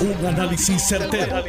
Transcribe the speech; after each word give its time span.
Un 0.00 0.24
análisis 0.24 0.82
certero, 0.88 1.44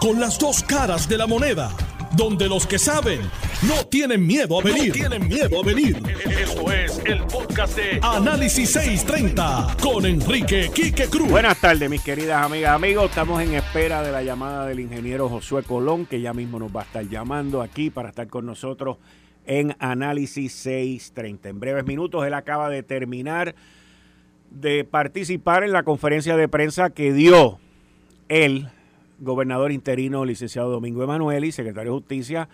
Con 0.00 0.18
las 0.18 0.36
dos 0.36 0.64
caras 0.64 1.08
de 1.08 1.16
la 1.16 1.28
moneda. 1.28 1.70
Donde 2.16 2.48
los 2.48 2.66
que 2.66 2.76
saben 2.76 3.20
no 3.68 3.86
tienen 3.86 4.26
miedo 4.26 4.58
a 4.58 4.64
venir. 4.64 4.92
tienen 4.92 5.28
miedo 5.28 5.60
a 5.62 5.64
venir. 5.64 6.02
Esto 6.28 6.72
es 6.72 7.00
el 7.04 7.22
podcast 7.22 7.76
de 7.76 8.00
Análisis 8.02 8.72
630 8.72 9.76
con 9.80 10.04
Enrique 10.06 10.72
Quique 10.74 11.06
Cruz. 11.06 11.30
Buenas 11.30 11.60
tardes, 11.60 11.88
mis 11.88 12.02
queridas 12.02 12.44
amigas, 12.44 12.72
amigos. 12.72 13.10
Estamos 13.10 13.40
en 13.40 13.54
espera 13.54 14.02
de 14.02 14.10
la 14.10 14.24
llamada 14.24 14.66
del 14.66 14.80
ingeniero 14.80 15.28
Josué 15.28 15.62
Colón, 15.62 16.06
que 16.06 16.20
ya 16.20 16.34
mismo 16.34 16.58
nos 16.58 16.74
va 16.74 16.80
a 16.80 16.84
estar 16.84 17.08
llamando 17.08 17.62
aquí 17.62 17.90
para 17.90 18.08
estar 18.08 18.26
con 18.26 18.44
nosotros 18.44 18.96
en 19.46 19.76
Análisis 19.78 20.52
630. 20.52 21.48
En 21.48 21.60
breves 21.60 21.86
minutos, 21.86 22.26
él 22.26 22.34
acaba 22.34 22.68
de 22.68 22.82
terminar 22.82 23.54
de 24.54 24.84
participar 24.84 25.64
en 25.64 25.72
la 25.72 25.82
conferencia 25.82 26.36
de 26.36 26.48
prensa 26.48 26.90
que 26.90 27.12
dio 27.12 27.58
el 28.28 28.68
gobernador 29.18 29.72
interino, 29.72 30.24
licenciado 30.24 30.70
Domingo 30.70 31.02
Emanueli, 31.02 31.52
secretario 31.52 31.92
de 31.92 31.98
Justicia, 31.98 32.48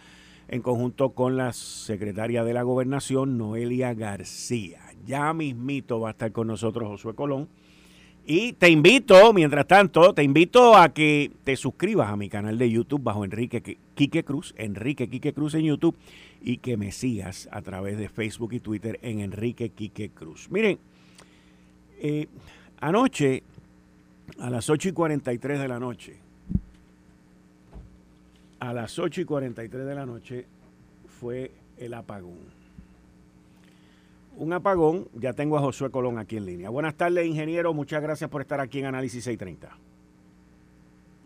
en 0.49 0.63
conjunto 0.63 1.11
con 1.11 1.37
la 1.37 1.53
secretaria 1.53 2.45
de 2.45 2.55
la 2.55 2.63
Gobernación, 2.63 3.39
Noelia 3.39 3.95
García. 3.95 4.81
Ya 5.07 5.33
mismito 5.33 6.01
va 6.01 6.09
a 6.09 6.13
estar 6.13 6.33
con 6.33 6.47
nosotros 6.47 6.89
Josué 6.89 7.15
Colón. 7.15 7.49
Y 8.27 8.53
te 8.53 8.69
invito, 8.69 9.33
mientras 9.33 9.67
tanto, 9.67 10.13
te 10.13 10.23
invito 10.23 10.77
a 10.77 10.91
que 10.91 11.31
te 11.45 11.57
suscribas 11.57 12.11
a 12.11 12.17
mi 12.17 12.29
canal 12.29 12.59
de 12.59 12.71
YouTube 12.71 13.03
bajo 13.03 13.25
Enrique 13.25 13.79
Quique 13.95 14.23
Cruz, 14.23 14.55
Enrique 14.59 15.09
Quique 15.09 15.33
Cruz 15.33 15.55
en 15.55 15.63
YouTube, 15.63 15.97
y 16.43 16.59
que 16.59 16.77
me 16.77 16.93
sigas 16.93 17.49
a 17.51 17.63
través 17.63 17.97
de 17.97 18.11
Facebook 18.11 18.53
y 18.53 18.61
Twitter 18.61 18.99
en 19.01 19.21
Enrique 19.21 19.71
Quique 19.71 20.11
Cruz. 20.11 20.51
Miren, 20.51 20.79
eh, 22.01 22.29
anoche, 22.81 23.43
a 24.39 24.51
las 24.51 24.71
8 24.71 24.91
y 24.91 24.93
43 24.93 25.59
de 25.59 25.69
la 25.69 25.79
noche, 25.79 26.17
a 28.61 28.73
las 28.73 28.99
8 28.99 29.21
y 29.23 29.25
43 29.25 29.87
de 29.87 29.95
la 29.95 30.07
noche 30.07 30.47
fue 31.21 31.51
el 31.79 31.95
apagón. 31.95 32.59
Un 34.37 34.53
apagón, 34.53 35.09
ya 35.15 35.33
tengo 35.33 35.59
a 35.59 35.61
Josué 35.61 35.91
Colón 35.91 36.19
aquí 36.19 36.37
en 36.37 36.47
línea. 36.47 36.71
Buenas 36.71 36.95
tardes, 36.95 37.27
ingeniero, 37.27 37.75
muchas 37.75 38.01
gracias 38.01 38.31
por 38.31 38.41
estar 38.41 38.61
aquí 38.61 38.79
en 38.79 38.87
Análisis 38.87 39.25
630. 39.25 39.77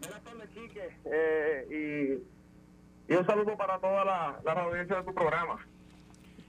Buenas 0.00 0.22
tardes, 0.22 0.48
Quique, 0.50 0.96
eh, 1.04 2.20
y, 3.08 3.12
un 3.14 3.26
saludo 3.26 3.54
para 3.58 3.78
toda 3.78 4.04
la, 4.06 4.40
la 4.42 4.52
audiencia 4.62 4.96
de 4.96 5.02
tu 5.02 5.12
programa. 5.12 5.58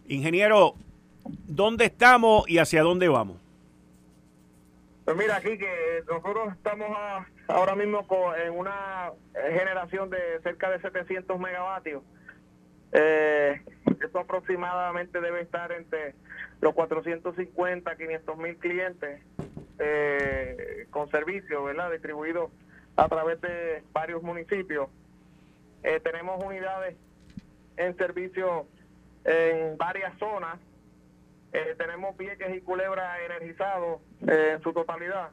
Ingeniero, 0.07 0.75
¿dónde 1.47 1.85
estamos 1.85 2.49
y 2.49 2.59
hacia 2.59 2.81
dónde 2.81 3.09
vamos? 3.09 3.42
Pues 5.05 5.17
mira, 5.17 5.35
aquí 5.35 5.57
que 5.57 6.03
nosotros 6.07 6.53
estamos 6.53 6.87
ahora 7.49 7.75
mismo 7.75 8.05
en 8.37 8.53
una 8.53 9.11
generación 9.51 10.09
de 10.09 10.39
cerca 10.43 10.69
de 10.71 10.79
700 10.79 11.37
megavatios. 11.39 12.03
Eh, 12.93 13.61
esto 13.99 14.19
aproximadamente 14.19 15.19
debe 15.19 15.41
estar 15.41 15.73
entre 15.73 16.15
los 16.61 16.73
450 16.73 17.95
500 17.97 18.37
mil 18.37 18.57
clientes 18.57 19.21
eh, 19.79 20.87
con 20.89 21.09
servicio, 21.09 21.65
¿verdad? 21.65 21.91
Distribuidos 21.91 22.51
a 22.95 23.09
través 23.09 23.41
de 23.41 23.83
varios 23.91 24.23
municipios. 24.23 24.89
Eh, 25.83 25.99
tenemos 26.01 26.41
unidades 26.41 26.95
en 27.75 27.97
servicio 27.97 28.67
en 29.25 29.77
varias 29.77 30.17
zonas 30.17 30.59
eh, 31.53 31.75
tenemos 31.77 32.17
Vieques 32.17 32.55
y 32.55 32.61
Culebra 32.61 33.23
energizados 33.23 34.01
eh, 34.27 34.53
en 34.55 34.63
su 34.63 34.73
totalidad 34.73 35.29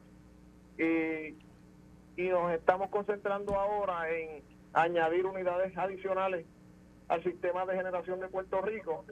y, 0.77 1.35
y 2.15 2.29
nos 2.29 2.53
estamos 2.53 2.89
concentrando 2.89 3.55
ahora 3.55 4.07
en 4.11 4.43
añadir 4.73 5.25
unidades 5.25 5.75
adicionales 5.75 6.45
al 7.07 7.23
sistema 7.23 7.65
de 7.65 7.75
generación 7.75 8.19
de 8.19 8.27
Puerto 8.27 8.61
Rico, 8.61 9.03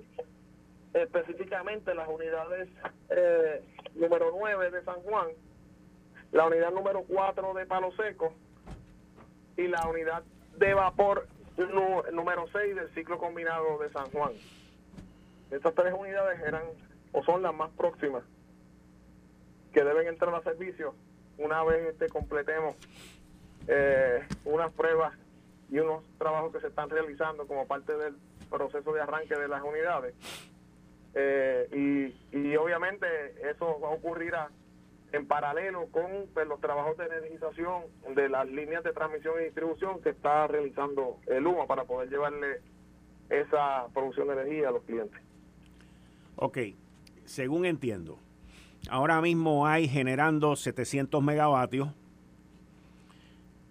específicamente 0.94 1.94
las 1.96 2.08
unidades 2.08 2.70
eh, 3.10 3.64
número 3.96 4.32
9 4.38 4.70
de 4.70 4.84
San 4.84 5.02
Juan, 5.02 5.28
la 6.32 6.46
unidad 6.46 6.72
número 6.72 7.04
4 7.08 7.54
de 7.56 7.66
Palo 7.66 7.92
Seco 7.94 8.34
y 9.58 9.68
la 9.68 9.86
unidad 9.88 10.24
de 10.58 10.74
vapor 10.76 11.28
número 12.14 12.46
6 12.54 12.76
del 12.76 12.94
ciclo 12.94 13.18
combinado 13.18 13.80
de 13.80 13.90
San 13.90 14.10
Juan. 14.12 14.32
Estas 15.52 15.74
tres 15.74 15.94
unidades 15.98 16.40
eran 16.42 16.62
o 17.12 17.24
son 17.24 17.42
las 17.42 17.54
más 17.54 17.70
próximas 17.72 18.24
que 19.74 19.84
deben 19.84 20.08
entrar 20.08 20.34
a 20.34 20.42
servicio 20.42 20.96
una 21.38 21.64
vez 21.64 21.90
este, 21.90 22.10
completemos 22.10 22.76
eh, 23.68 24.26
unas 24.46 24.72
pruebas 24.74 25.14
y 25.70 25.80
unos 25.80 26.04
trabajos 26.18 26.52
que 26.52 26.60
se 26.60 26.68
están 26.68 26.90
realizando 26.90 27.48
como 27.48 27.68
parte 27.68 27.96
del 27.96 28.16
proceso 28.50 28.92
de 28.94 29.02
arranque 29.02 29.36
de 29.36 29.48
las 29.48 29.62
unidades. 29.62 30.16
Eh, 31.14 32.12
y, 32.32 32.56
obviamente 32.56 33.08
eso 33.50 33.80
va 33.80 33.90
a 33.90 33.92
ocurrir 33.92 34.34
en 35.12 35.28
paralelo 35.28 35.88
con 35.88 36.28
pues, 36.34 36.48
los 36.48 36.60
trabajos 36.60 36.98
de 36.98 37.06
energización 37.06 37.84
de 38.16 38.30
las 38.30 38.48
líneas 38.48 38.84
de 38.84 38.92
transmisión 38.92 39.36
y 39.40 39.46
distribución 39.46 40.02
que 40.02 40.10
está 40.10 40.46
realizando 40.48 41.18
el 41.28 41.48
UMA 41.48 41.66
para 41.68 41.86
poder 41.86 42.10
llevarle 42.10 42.62
esa 43.30 43.88
producción 43.94 44.28
de 44.28 44.34
energía 44.34 44.70
a 44.70 44.72
los 44.72 44.84
clientes. 44.84 45.22
Ok, 46.36 46.58
según 47.30 47.66
entiendo, 47.66 48.18
ahora 48.90 49.22
mismo 49.22 49.68
hay 49.68 49.88
generando 49.88 50.56
700 50.56 51.24
megavatios 51.24 51.90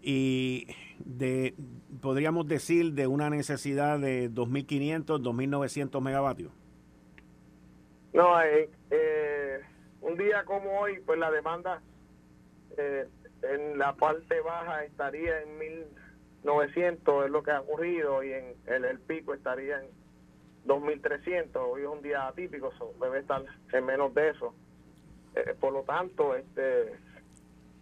y 0.00 0.68
de, 1.00 1.54
podríamos 2.00 2.46
decir, 2.46 2.92
de 2.92 3.08
una 3.08 3.30
necesidad 3.30 3.98
de 3.98 4.30
2.500, 4.30 5.04
2.900 5.20 6.00
megavatios. 6.00 6.52
No, 8.12 8.40
eh, 8.40 8.70
eh, 8.90 9.60
un 10.02 10.16
día 10.16 10.44
como 10.44 10.78
hoy, 10.78 11.00
pues 11.04 11.18
la 11.18 11.32
demanda 11.32 11.82
eh, 12.76 13.08
en 13.42 13.76
la 13.76 13.96
parte 13.96 14.40
baja 14.40 14.84
estaría 14.84 15.42
en 15.42 15.84
1.900, 16.44 17.24
es 17.24 17.30
lo 17.32 17.42
que 17.42 17.50
ha 17.50 17.60
ocurrido, 17.60 18.22
y 18.22 18.32
en 18.32 18.54
el 18.84 19.00
pico 19.00 19.34
estaría 19.34 19.80
en 19.82 19.88
2.300, 20.68 21.56
hoy 21.56 21.82
es 21.82 21.88
un 21.88 22.02
día 22.02 22.28
atípico, 22.28 22.70
debe 23.00 23.20
estar 23.20 23.42
en 23.72 23.86
menos 23.86 24.14
de 24.14 24.30
eso. 24.30 24.54
Eh, 25.34 25.54
por 25.58 25.72
lo 25.72 25.82
tanto, 25.82 26.36
este 26.36 26.94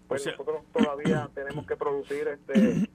pues 0.08 0.24
nosotros 0.24 0.62
todavía 0.72 1.28
tenemos 1.34 1.66
que 1.66 1.76
producir 1.76 2.28
este 2.28 2.88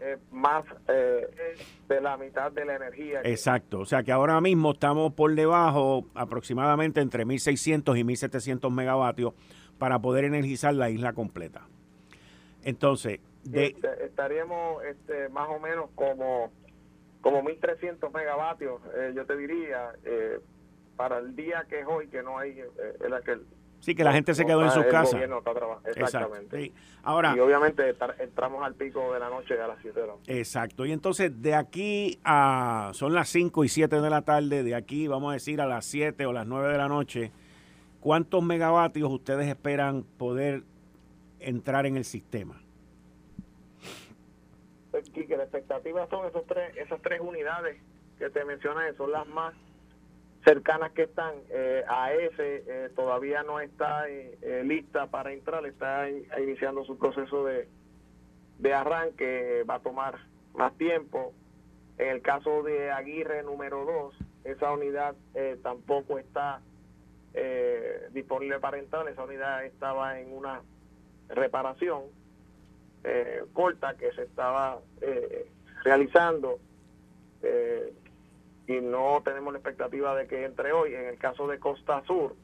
eh, 0.00 0.18
más 0.30 0.64
eh, 0.86 1.56
de 1.88 2.00
la 2.00 2.16
mitad 2.16 2.52
de 2.52 2.64
la 2.64 2.76
energía. 2.76 3.20
Exacto, 3.24 3.80
o 3.80 3.84
sea 3.84 4.04
que 4.04 4.12
ahora 4.12 4.40
mismo 4.40 4.70
estamos 4.70 5.12
por 5.14 5.34
debajo 5.34 6.06
aproximadamente 6.14 7.00
entre 7.00 7.26
1.600 7.26 7.98
y 7.98 8.04
1.700 8.04 8.70
megavatios 8.70 9.34
para 9.78 9.98
poder 9.98 10.24
energizar 10.24 10.74
la 10.74 10.90
isla 10.90 11.12
completa. 11.12 11.66
Entonces, 12.62 13.20
de... 13.44 13.66
Este, 13.66 14.04
estaríamos 14.04 14.84
este, 14.84 15.28
más 15.30 15.48
o 15.48 15.58
menos 15.58 15.90
como 15.94 16.50
como 17.20 17.42
1.300 17.42 18.12
megavatios, 18.12 18.80
eh, 18.94 19.12
yo 19.14 19.26
te 19.26 19.36
diría, 19.36 19.92
eh, 20.04 20.40
para 20.96 21.18
el 21.18 21.34
día 21.34 21.66
que 21.68 21.80
es 21.80 21.86
hoy, 21.86 22.08
que 22.08 22.22
no 22.22 22.38
hay 22.38 22.50
eh, 22.60 22.96
el 23.04 23.14
aquel. 23.14 23.46
Sí, 23.80 23.94
que 23.94 24.02
la 24.02 24.12
gente 24.12 24.34
se 24.34 24.44
quedó 24.44 24.64
en 24.64 24.72
sus 24.72 24.84
casas. 24.86 25.20
Exactamente. 25.84 26.72
Ahora, 27.04 27.32
y 27.36 27.38
obviamente 27.38 27.94
entramos 28.18 28.64
al 28.64 28.74
pico 28.74 29.12
de 29.12 29.20
la 29.20 29.30
noche 29.30 29.60
a 29.60 29.68
las 29.68 29.78
7 29.80 30.00
de 30.00 30.06
la 30.06 30.12
noche. 30.14 30.38
Exacto. 30.38 30.84
Y 30.84 30.90
entonces 30.90 31.40
de 31.40 31.54
aquí 31.54 32.18
a, 32.24 32.90
son 32.92 33.14
las 33.14 33.28
5 33.28 33.62
y 33.64 33.68
7 33.68 34.00
de 34.00 34.10
la 34.10 34.22
tarde, 34.22 34.64
de 34.64 34.74
aquí 34.74 35.06
vamos 35.06 35.30
a 35.30 35.34
decir 35.34 35.60
a 35.60 35.66
las 35.66 35.84
7 35.84 36.26
o 36.26 36.32
las 36.32 36.46
9 36.46 36.72
de 36.72 36.78
la 36.78 36.88
noche, 36.88 37.30
¿cuántos 38.00 38.42
megavatios 38.42 39.08
ustedes 39.12 39.46
esperan 39.46 40.02
poder 40.02 40.64
entrar 41.38 41.86
en 41.86 41.96
el 41.96 42.04
sistema? 42.04 42.60
Que 45.26 45.36
la 45.36 45.44
expectativa 45.44 46.06
son 46.08 46.26
esos 46.26 46.46
tres, 46.46 46.76
esas 46.76 47.00
tres 47.02 47.20
unidades 47.20 47.80
que 48.18 48.30
te 48.30 48.44
mencioné, 48.44 48.92
son 48.94 49.12
las 49.12 49.26
más 49.28 49.54
cercanas 50.44 50.92
que 50.92 51.02
están. 51.02 51.34
Eh, 51.50 51.84
a 51.88 52.12
ese 52.12 52.64
eh, 52.66 52.90
todavía 52.94 53.42
no 53.42 53.60
está 53.60 54.08
eh, 54.08 54.62
lista 54.64 55.06
para 55.06 55.32
entrar, 55.32 55.64
está 55.66 56.08
iniciando 56.10 56.84
su 56.84 56.98
proceso 56.98 57.44
de, 57.44 57.68
de 58.58 58.74
arranque, 58.74 59.64
va 59.68 59.76
a 59.76 59.80
tomar 59.80 60.18
más 60.54 60.76
tiempo. 60.76 61.32
En 61.98 62.08
el 62.08 62.22
caso 62.22 62.62
de 62.62 62.90
Aguirre 62.90 63.42
número 63.42 63.84
2, 63.84 64.14
esa 64.44 64.72
unidad 64.72 65.16
tampoco 65.62 66.18
está 66.18 66.60
disponible 68.12 68.58
para 68.60 68.78
entrar, 68.78 69.08
esa 69.08 69.24
unidad 69.24 69.64
estaba 69.64 70.20
en 70.20 70.32
una 70.32 70.62
reparación 71.28 72.04
eh, 73.04 73.44
corta 73.52 73.94
que 73.96 74.12
se 74.12 74.22
estaba 74.22 74.78
eh, 75.00 75.46
realizando 75.84 76.58
eh, 77.42 77.92
y 78.66 78.80
no 78.80 79.22
tenemos 79.24 79.52
la 79.52 79.58
expectativa 79.58 80.14
de 80.14 80.26
que 80.26 80.44
entre 80.44 80.72
hoy. 80.72 80.94
En 80.94 81.06
el 81.06 81.18
caso 81.18 81.46
de 81.46 81.58
Costa 81.58 82.02
Sur, 82.06 82.34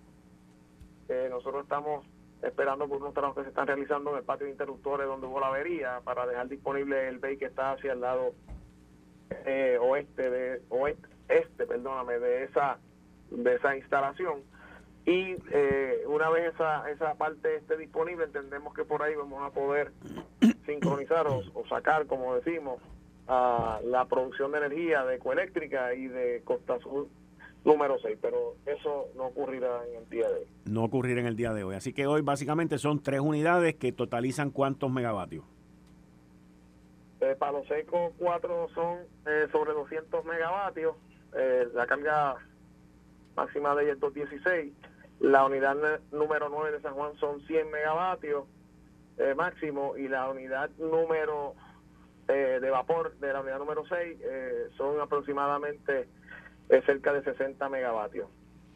nosotros 1.30 1.64
estamos 1.64 2.06
esperando 2.46 2.88
por 2.88 2.98
unos 2.98 3.14
trabajos 3.14 3.36
que 3.36 3.42
se 3.44 3.48
están 3.48 3.66
realizando 3.66 4.10
en 4.10 4.18
el 4.18 4.22
patio 4.22 4.46
de 4.46 4.52
interruptores 4.52 5.06
donde 5.06 5.26
hubo 5.26 5.40
la 5.40 5.48
avería 5.48 6.00
para 6.04 6.26
dejar 6.26 6.48
disponible 6.48 7.08
el 7.08 7.18
bay 7.18 7.36
que 7.36 7.46
está 7.46 7.72
hacia 7.72 7.92
el 7.92 8.00
lado 8.00 8.34
eh, 9.46 9.78
oeste 9.80 10.30
de 10.30 10.62
oeste 10.68 11.08
este 11.28 11.66
perdóname 11.66 12.18
de 12.18 12.44
esa 12.44 12.78
de 13.30 13.54
esa 13.54 13.76
instalación 13.76 14.42
y 15.06 15.36
eh, 15.52 16.04
una 16.06 16.30
vez 16.30 16.54
esa 16.54 16.90
esa 16.90 17.14
parte 17.14 17.56
esté 17.56 17.76
disponible 17.76 18.24
entendemos 18.24 18.72
que 18.74 18.84
por 18.84 19.02
ahí 19.02 19.14
vamos 19.14 19.42
a 19.42 19.50
poder 19.50 19.92
sincronizar 20.66 21.26
o, 21.26 21.42
sacar 21.68 22.06
como 22.06 22.34
decimos 22.36 22.80
a 23.28 23.80
la 23.84 24.06
producción 24.06 24.52
de 24.52 24.58
energía 24.58 25.04
de 25.04 25.16
ecoeléctrica 25.16 25.94
y 25.94 26.08
de 26.08 26.42
Costa 26.44 26.78
Sur 26.80 27.08
número 27.64 27.98
6, 27.98 28.18
pero 28.20 28.56
eso 28.66 29.06
no 29.16 29.26
ocurrirá 29.26 29.80
en 29.88 30.02
el 30.02 30.10
día 30.10 30.28
de 30.28 30.40
hoy. 30.40 30.46
No 30.66 30.84
ocurrirá 30.84 31.20
en 31.20 31.26
el 31.26 31.36
día 31.36 31.54
de 31.54 31.64
hoy. 31.64 31.74
Así 31.74 31.94
que 31.94 32.06
hoy 32.06 32.20
básicamente 32.20 32.76
son 32.76 33.02
tres 33.02 33.20
unidades 33.20 33.76
que 33.76 33.90
totalizan 33.92 34.50
cuántos 34.50 34.90
megavatios. 34.92 35.44
Eh, 37.20 37.36
Palo 37.38 37.64
Seco 37.64 38.12
4 38.18 38.68
son 38.74 38.98
eh, 39.26 39.46
sobre 39.50 39.72
200 39.72 40.24
megavatios, 40.26 40.94
eh, 41.34 41.66
la 41.72 41.86
carga 41.86 42.36
máxima 43.34 43.74
de 43.74 43.84
ella 43.84 43.92
es 43.94 44.00
216, 44.00 44.74
la 45.20 45.44
unidad 45.44 45.76
número 46.12 46.48
9 46.48 46.72
de 46.72 46.80
San 46.80 46.94
Juan 46.94 47.14
son 47.18 47.40
100 47.46 47.70
megavatios 47.70 48.44
eh, 49.18 49.34
máximo 49.34 49.96
y 49.96 50.08
la 50.08 50.28
unidad 50.28 50.70
número 50.78 51.54
de 52.26 52.70
vapor 52.70 53.14
de 53.18 53.34
la 53.34 53.42
unidad 53.42 53.58
número 53.58 53.84
6 53.86 54.18
son 54.78 54.98
aproximadamente 54.98 56.08
cerca 56.86 57.12
de 57.12 57.22
60 57.22 57.68
megavatios 57.68 58.28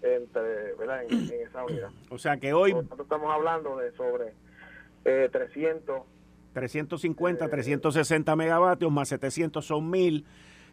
entre, 0.03 0.75
¿verdad? 0.75 1.05
En, 1.09 1.31
esa 1.47 1.65
unidad. 1.65 1.91
O 2.11 2.19
sea 2.19 2.37
que 2.37 2.53
hoy... 2.53 2.75
estamos 3.01 3.33
hablando 3.33 3.77
de 3.77 3.93
sobre 3.93 4.35
eh, 5.05 5.29
300. 5.31 6.03
350, 6.53 7.49
360 7.49 8.37
megavatios 8.37 8.91
más 8.91 9.09
700 9.09 9.65
son 9.65 9.91
1000, 9.91 10.25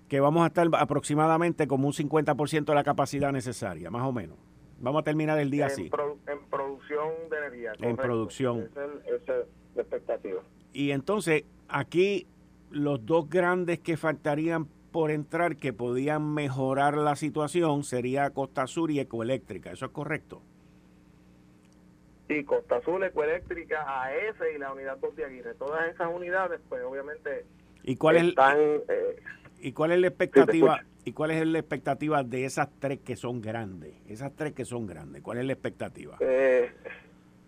que 0.08 0.20
vamos 0.20 0.44
a 0.44 0.48
estar 0.48 0.68
aproximadamente 0.74 1.68
como 1.68 1.88
un 1.88 1.94
50% 1.94 2.66
de 2.66 2.76
la 2.76 2.84
capacidad 2.84 3.32
necesaria, 3.32 3.92
más 3.92 4.04
o 4.04 4.12
menos. 4.12 4.38
Vamos 4.86 5.02
a 5.02 5.04
terminar 5.04 5.40
el 5.40 5.50
día 5.50 5.66
así. 5.66 5.90
en 6.28 6.46
producción 6.48 7.10
de 7.32 7.38
energía. 7.40 7.74
En 7.80 7.98
producción. 7.98 8.70
Esa 8.70 9.40
es 9.40 9.48
la 9.74 9.82
expectativa. 9.82 10.44
Y 10.74 10.92
entonces, 10.92 11.44
aquí 11.68 12.28
los 12.70 13.04
dos 13.04 13.28
grandes 13.28 13.80
que 13.80 13.98
faltarían 13.98 14.68
por 14.92 15.10
entrar 15.10 15.58
que 15.58 15.74
podían 15.74 16.36
mejorar 16.36 16.98
la 16.98 17.16
situación 17.16 17.84
sería 17.84 18.30
Costa 18.30 18.68
Sur 18.68 18.92
y 18.92 19.00
Ecoeléctrica. 19.00 19.72
¿Eso 19.72 19.88
es 19.88 19.92
correcto? 19.92 20.44
Sí, 22.28 22.44
Costa 22.44 22.80
Sur, 22.82 23.04
Ecoeléctrica, 23.04 24.04
AES 24.04 24.36
y 24.56 24.60
la 24.60 24.72
unidad 24.72 25.00
2 25.00 25.16
de 25.16 25.26
Aguirre. 25.26 25.56
Todas 25.56 25.92
esas 25.92 26.14
unidades, 26.14 26.62
pues 26.70 26.84
obviamente 26.84 27.44
¿Y 27.82 27.96
cuál 27.96 28.18
están... 28.18 28.60
Es, 28.60 28.82
eh, 28.88 29.16
¿Y 29.66 29.72
cuál 29.72 29.94
es 29.94 30.00
la 30.00 30.10
expectativa? 30.10 30.80
¿Y 31.06 31.14
cuál 31.14 31.32
es 31.32 31.44
la 31.48 31.58
expectativa 31.58 32.22
de 32.22 32.46
esas 32.46 32.70
tres 32.78 33.00
que 33.00 33.16
son 33.16 33.42
grandes? 33.42 33.96
Esas 34.08 34.32
tres 34.36 34.54
que 34.54 34.64
son 34.64 34.86
grandes, 34.86 35.24
¿cuál 35.24 35.40
es 35.40 35.46
la 35.46 35.54
expectativa? 35.54 36.18
Eh, 36.20 36.70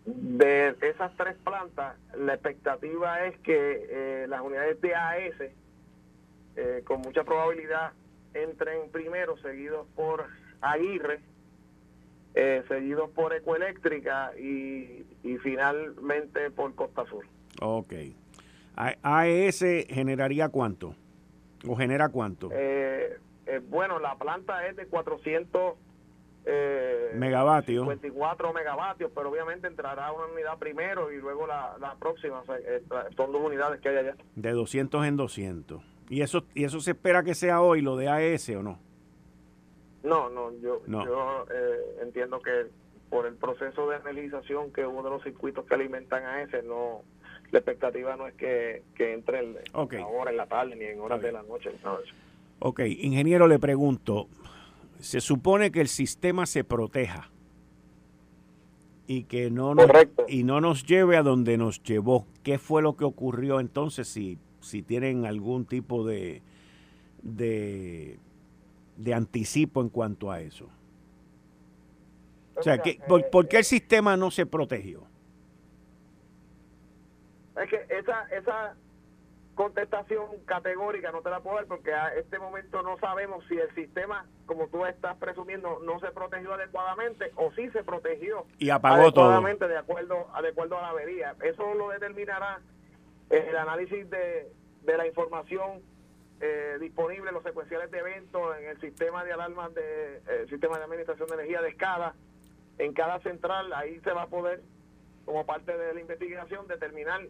de 0.03 0.75
esas 0.81 1.15
tres 1.15 1.35
plantas, 1.43 1.95
la 2.17 2.33
expectativa 2.33 3.23
es 3.27 3.37
que 3.41 3.85
eh, 3.87 4.25
las 4.27 4.41
unidades 4.41 4.81
de 4.81 4.95
AES 4.95 5.35
eh, 6.55 6.81
con 6.85 7.01
mucha 7.01 7.23
probabilidad 7.23 7.91
entren 8.33 8.89
primero, 8.91 9.37
seguidos 9.37 9.85
por 9.95 10.25
Aguirre, 10.61 11.19
seguidos 12.67 13.11
por 13.11 13.35
Ecoeléctrica 13.35 14.31
y, 14.39 15.05
y 15.21 15.37
finalmente 15.43 16.49
por 16.49 16.73
Costa 16.73 17.05
Sur. 17.05 17.25
Ok. 17.61 17.93
¿AES 18.75 19.59
generaría 19.87 20.49
cuánto? 20.49 20.95
¿O 21.65 21.75
genera 21.75 22.09
cuánto? 22.09 22.49
Eh, 22.51 23.17
bueno, 23.69 23.99
la 23.99 24.15
planta 24.17 24.67
es 24.67 24.75
de 24.75 24.87
400 24.87 25.75
megavatios. 27.15 27.83
54 27.83 28.53
megavatios, 28.53 29.11
pero 29.13 29.29
obviamente 29.29 29.67
entrará 29.67 30.11
una 30.11 30.25
unidad 30.27 30.57
primero 30.57 31.11
y 31.11 31.17
luego 31.17 31.47
la, 31.47 31.77
la 31.79 31.95
próxima. 31.95 32.43
son 33.15 33.31
dos 33.31 33.41
unidades 33.41 33.79
que 33.81 33.89
hay 33.89 33.97
allá. 33.97 34.15
De 34.35 34.51
200 34.51 35.05
en 35.05 35.17
200. 35.17 35.97
¿Y 36.09 36.21
eso, 36.21 36.45
¿Y 36.53 36.63
eso 36.63 36.79
se 36.79 36.91
espera 36.91 37.23
que 37.23 37.35
sea 37.35 37.61
hoy 37.61 37.81
lo 37.81 37.97
de 37.97 38.07
AES 38.07 38.49
o 38.49 38.63
no? 38.63 38.79
No, 40.03 40.29
no, 40.29 40.51
yo, 40.61 40.81
yo 40.87 41.45
eh, 41.53 41.97
entiendo 42.01 42.39
que 42.39 42.67
por 43.09 43.25
el 43.25 43.35
proceso 43.35 43.89
de 43.89 43.97
analización 43.97 44.71
que 44.71 44.85
uno 44.85 45.03
de 45.03 45.09
los 45.09 45.23
circuitos 45.23 45.65
que 45.65 45.73
alimentan 45.73 46.23
a 46.25 46.41
ese, 46.41 46.61
no, 46.63 47.01
la 47.51 47.59
expectativa 47.59 48.15
no 48.15 48.27
es 48.27 48.33
que, 48.33 48.83
que 48.95 49.13
entre 49.13 49.39
el, 49.39 49.57
ahora 49.73 50.31
en 50.31 50.37
la 50.37 50.47
tarde 50.47 50.75
ni 50.75 50.85
en 50.85 50.99
horas 50.99 51.21
de 51.21 51.31
la 51.31 51.43
noche. 51.43 51.71
Ok, 52.59 52.81
ingeniero, 52.81 53.47
le 53.47 53.59
pregunto, 53.59 54.27
se 54.99 55.21
supone 55.21 55.71
que 55.71 55.81
el 55.81 55.87
sistema 55.87 56.45
se 56.45 56.63
proteja 56.63 57.29
y 59.05 59.23
que 59.23 59.49
no 59.49 59.75
nos, 59.75 59.89
y 60.27 60.43
no 60.43 60.59
nos 60.59 60.85
lleve 60.85 61.17
a 61.17 61.23
donde 61.23 61.57
nos 61.57 61.81
llevó. 61.83 62.25
¿Qué 62.43 62.57
fue 62.57 62.81
lo 62.81 62.97
que 62.97 63.05
ocurrió 63.05 63.59
entonces 63.59 64.07
si 64.07 64.37
si 64.67 64.83
tienen 64.83 65.25
algún 65.25 65.65
tipo 65.65 66.05
de, 66.05 66.41
de, 67.21 68.19
anticipo 69.13 69.81
en 69.81 69.89
cuanto 69.89 70.31
a 70.31 70.41
eso. 70.41 70.69
O 72.55 72.63
sea, 72.63 72.79
que, 72.79 72.99
por, 73.07 73.47
qué 73.47 73.57
el 73.57 73.63
sistema 73.63 74.17
no 74.17 74.31
se 74.31 74.45
protegió? 74.45 75.03
Es 77.61 77.69
que 77.69 77.85
esa, 77.89 78.27
esa 78.31 78.75
contestación 79.55 80.25
categórica 80.45 81.11
no 81.11 81.21
te 81.21 81.31
la 81.31 81.39
puedo 81.39 81.55
dar 81.55 81.65
porque 81.65 81.93
a 81.93 82.13
este 82.13 82.37
momento 82.37 82.83
no 82.83 82.97
sabemos 82.99 83.43
si 83.49 83.57
el 83.57 83.73
sistema, 83.73 84.25
como 84.45 84.67
tú 84.67 84.85
estás 84.85 85.17
presumiendo, 85.17 85.79
no 85.83 85.99
se 85.99 86.11
protegió 86.11 86.53
adecuadamente 86.53 87.31
o 87.35 87.51
si 87.53 87.69
se 87.71 87.83
protegió 87.83 88.45
y 88.59 88.69
apagó 88.69 89.03
adecuadamente 89.03 89.67
de 89.67 89.77
acuerdo, 89.77 90.27
de 90.41 90.49
acuerdo 90.49 90.77
a 90.77 90.81
la 90.83 90.89
avería. 90.89 91.35
Eso 91.41 91.73
lo 91.73 91.89
determinará 91.89 92.59
el 93.31 93.57
análisis 93.57 94.07
de, 94.09 94.51
de 94.83 94.97
la 94.97 95.07
información 95.07 95.81
eh, 96.39 96.77
disponible, 96.79 97.31
los 97.31 97.41
secuenciales 97.41 97.89
de 97.89 97.97
eventos 97.97 98.57
en 98.57 98.69
el 98.69 98.79
sistema 98.79 99.23
de 99.23 99.33
alarmas 99.33 99.73
de 99.73 100.17
eh, 100.17 100.45
sistema 100.49 100.77
de 100.77 100.83
administración 100.83 101.27
de 101.29 101.33
energía 101.33 101.61
de 101.61 101.69
escala, 101.69 102.13
en 102.77 102.93
cada 102.93 103.19
central, 103.21 103.73
ahí 103.73 103.99
se 104.01 104.11
va 104.11 104.23
a 104.23 104.27
poder, 104.27 104.61
como 105.25 105.47
parte 105.47 105.75
de 105.75 105.95
la 105.95 105.99
investigación, 105.99 106.67
determinar 106.67 107.21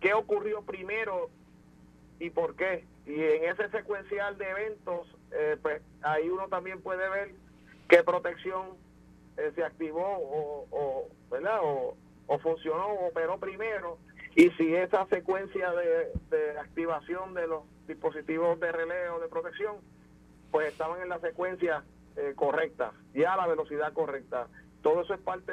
qué 0.00 0.14
ocurrió 0.14 0.62
primero 0.62 1.30
y 2.18 2.30
por 2.30 2.56
qué. 2.56 2.84
Y 3.06 3.22
en 3.22 3.44
ese 3.44 3.68
secuencial 3.70 4.36
de 4.38 4.50
eventos, 4.50 5.08
eh, 5.32 5.56
pues 5.60 5.82
ahí 6.02 6.28
uno 6.28 6.48
también 6.48 6.80
puede 6.80 7.08
ver 7.08 7.32
qué 7.88 8.02
protección 8.02 8.76
se 9.54 9.62
activó 9.62 10.02
o, 10.02 11.08
¿verdad? 11.30 11.60
o, 11.62 11.94
funcionó 12.38 12.86
o 12.86 13.08
operó 13.08 13.38
primero 13.38 13.98
y 14.34 14.50
si 14.50 14.74
esa 14.74 15.06
secuencia 15.06 15.72
de, 15.72 16.58
activación 16.58 17.32
de 17.34 17.46
los 17.46 17.62
dispositivos 17.88 18.60
de 18.60 18.70
relé 18.70 19.08
o 19.08 19.18
de 19.18 19.28
protección, 19.28 19.76
pues 20.50 20.68
estaban 20.68 21.00
en 21.00 21.08
la 21.08 21.18
secuencia 21.20 21.84
eh, 22.16 22.34
correcta 22.36 22.92
y 23.14 23.24
a 23.24 23.34
la 23.36 23.46
velocidad 23.46 23.94
correcta. 23.94 24.48
Todo 24.82 25.02
eso 25.02 25.14
es 25.14 25.20
parte 25.20 25.52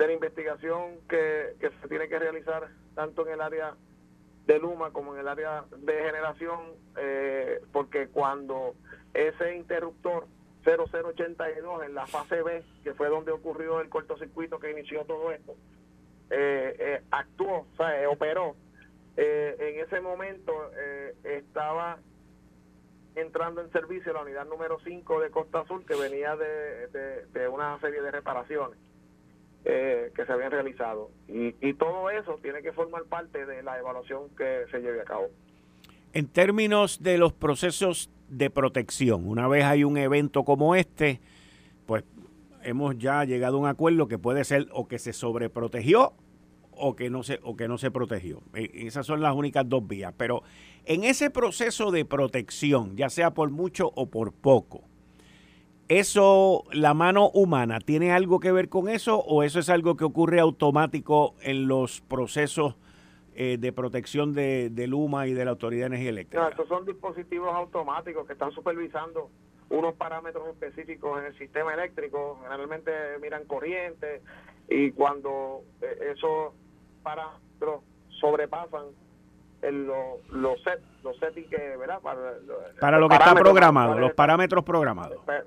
de 0.00 0.06
la 0.06 0.12
investigación 0.14 0.98
que, 1.10 1.56
se 1.60 1.88
tiene 1.88 2.08
que 2.08 2.18
realizar 2.18 2.68
tanto 2.94 3.26
en 3.26 3.34
el 3.34 3.40
área 3.42 3.74
de 4.46 4.58
Luma 4.58 4.92
como 4.92 5.12
en 5.12 5.20
el 5.20 5.28
área 5.28 5.66
de 5.76 5.92
generación, 5.92 6.58
eh, 6.96 7.60
porque 7.70 8.08
cuando 8.08 8.74
ese 9.12 9.56
interruptor 9.56 10.26
0082 10.64 11.84
en 11.84 11.94
la 11.94 12.06
fase 12.06 12.42
B, 12.42 12.64
que 12.82 12.94
fue 12.94 13.10
donde 13.10 13.30
ocurrió 13.30 13.82
el 13.82 13.90
cortocircuito 13.90 14.58
que 14.58 14.70
inició 14.70 15.04
todo 15.04 15.32
esto, 15.32 15.54
eh, 16.30 16.76
eh, 16.78 17.02
actuó, 17.10 17.66
o 17.70 17.76
sea, 17.76 18.08
operó. 18.08 18.56
En 19.16 19.84
ese 19.84 20.00
momento 20.00 20.70
estaba 21.24 21.98
entrando 23.16 23.60
en 23.60 23.70
servicio 23.70 24.14
la 24.14 24.22
unidad 24.22 24.46
número 24.46 24.78
5 24.82 25.20
de 25.20 25.30
Costa 25.30 25.60
Azul 25.60 25.84
que 25.84 25.94
venía 25.94 26.36
de, 26.36 27.26
de, 27.26 27.48
una 27.48 27.78
serie 27.80 28.00
de 28.00 28.10
reparaciones 28.10 28.78
que 29.64 30.24
se 30.26 30.32
habían 30.32 30.50
realizado. 30.50 31.10
Y, 31.28 31.54
y 31.60 31.74
todo 31.74 32.10
eso 32.10 32.38
tiene 32.42 32.62
que 32.62 32.72
formar 32.72 33.04
parte 33.04 33.46
de 33.46 33.62
la 33.62 33.78
evaluación 33.78 34.28
que 34.36 34.64
se 34.70 34.80
lleve 34.80 35.00
a 35.00 35.04
cabo. 35.04 35.28
En 36.12 36.26
términos 36.26 37.02
de 37.02 37.18
los 37.18 37.32
procesos 37.32 38.10
de 38.28 38.50
protección, 38.50 39.28
una 39.28 39.46
vez 39.48 39.64
hay 39.64 39.84
un 39.84 39.96
evento 39.96 40.44
como 40.44 40.74
este, 40.74 41.20
pues 41.86 42.04
hemos 42.62 42.98
ya 42.98 43.24
llegado 43.24 43.56
a 43.56 43.60
un 43.60 43.66
acuerdo 43.66 44.08
que 44.08 44.18
puede 44.18 44.44
ser 44.44 44.68
o 44.72 44.88
que 44.88 44.98
se 44.98 45.12
sobreprotegió 45.12 46.14
o 46.72 46.96
que 46.96 47.10
no 47.10 47.22
se, 47.22 47.38
o 47.42 47.56
que 47.56 47.68
no 47.68 47.78
se 47.78 47.90
protegió. 47.90 48.42
E, 48.54 48.86
esas 48.86 49.06
son 49.06 49.20
las 49.20 49.34
únicas 49.34 49.68
dos 49.68 49.86
vías. 49.86 50.14
Pero 50.16 50.42
en 50.84 51.04
ese 51.04 51.30
proceso 51.30 51.90
de 51.90 52.04
protección, 52.04 52.96
ya 52.96 53.10
sea 53.10 53.32
por 53.32 53.50
mucho 53.50 53.92
o 53.94 54.06
por 54.06 54.32
poco, 54.32 54.89
¿Eso, 55.90 56.66
la 56.70 56.94
mano 56.94 57.30
humana, 57.30 57.80
tiene 57.80 58.12
algo 58.12 58.38
que 58.38 58.52
ver 58.52 58.68
con 58.68 58.88
eso 58.88 59.18
o 59.18 59.42
eso 59.42 59.58
es 59.58 59.68
algo 59.68 59.96
que 59.96 60.04
ocurre 60.04 60.38
automático 60.38 61.34
en 61.40 61.66
los 61.66 62.00
procesos 62.00 62.76
eh, 63.34 63.56
de 63.58 63.72
protección 63.72 64.32
de, 64.32 64.70
Luma 64.86 65.26
y 65.26 65.32
de 65.32 65.44
la 65.44 65.50
Autoridad 65.50 65.80
de 65.80 65.86
Energía 65.86 66.10
Eléctrica? 66.10 66.44
No, 66.44 66.48
estos 66.48 66.68
son 66.68 66.86
dispositivos 66.86 67.52
automáticos 67.52 68.24
que 68.24 68.34
están 68.34 68.52
supervisando 68.52 69.30
unos 69.68 69.94
parámetros 69.94 70.46
específicos 70.50 71.18
en 71.18 71.26
el 71.26 71.36
sistema 71.36 71.74
eléctrico. 71.74 72.38
Generalmente 72.44 72.92
miran 73.20 73.44
corriente 73.46 74.22
y 74.68 74.92
cuando 74.92 75.62
eh, 75.82 76.12
esos 76.16 76.52
parámetros 77.02 77.82
sobrepasan 78.20 78.84
el, 79.62 79.88
los 80.30 80.62
set, 80.62 80.80
los 81.02 81.18
settings 81.18 81.50
que, 81.50 81.76
¿verdad? 81.76 81.98
Para, 82.00 82.98
lo 83.00 83.08
que 83.08 83.16
está 83.16 83.34
programado, 83.34 83.98
los 83.98 84.12
parámetros 84.12 84.62
programados. 84.62 85.18
Pues, 85.26 85.42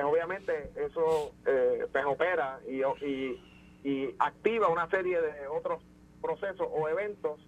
pues, 0.00 0.12
obviamente 0.12 0.70
eso 0.76 1.32
eh, 1.44 1.86
pues 1.90 2.04
opera 2.06 2.60
y, 2.68 2.82
y, 3.04 3.42
y 3.82 4.14
activa 4.20 4.68
una 4.68 4.88
serie 4.90 5.20
de 5.20 5.48
otros 5.48 5.82
procesos 6.22 6.68
o 6.70 6.88
eventos 6.88 7.40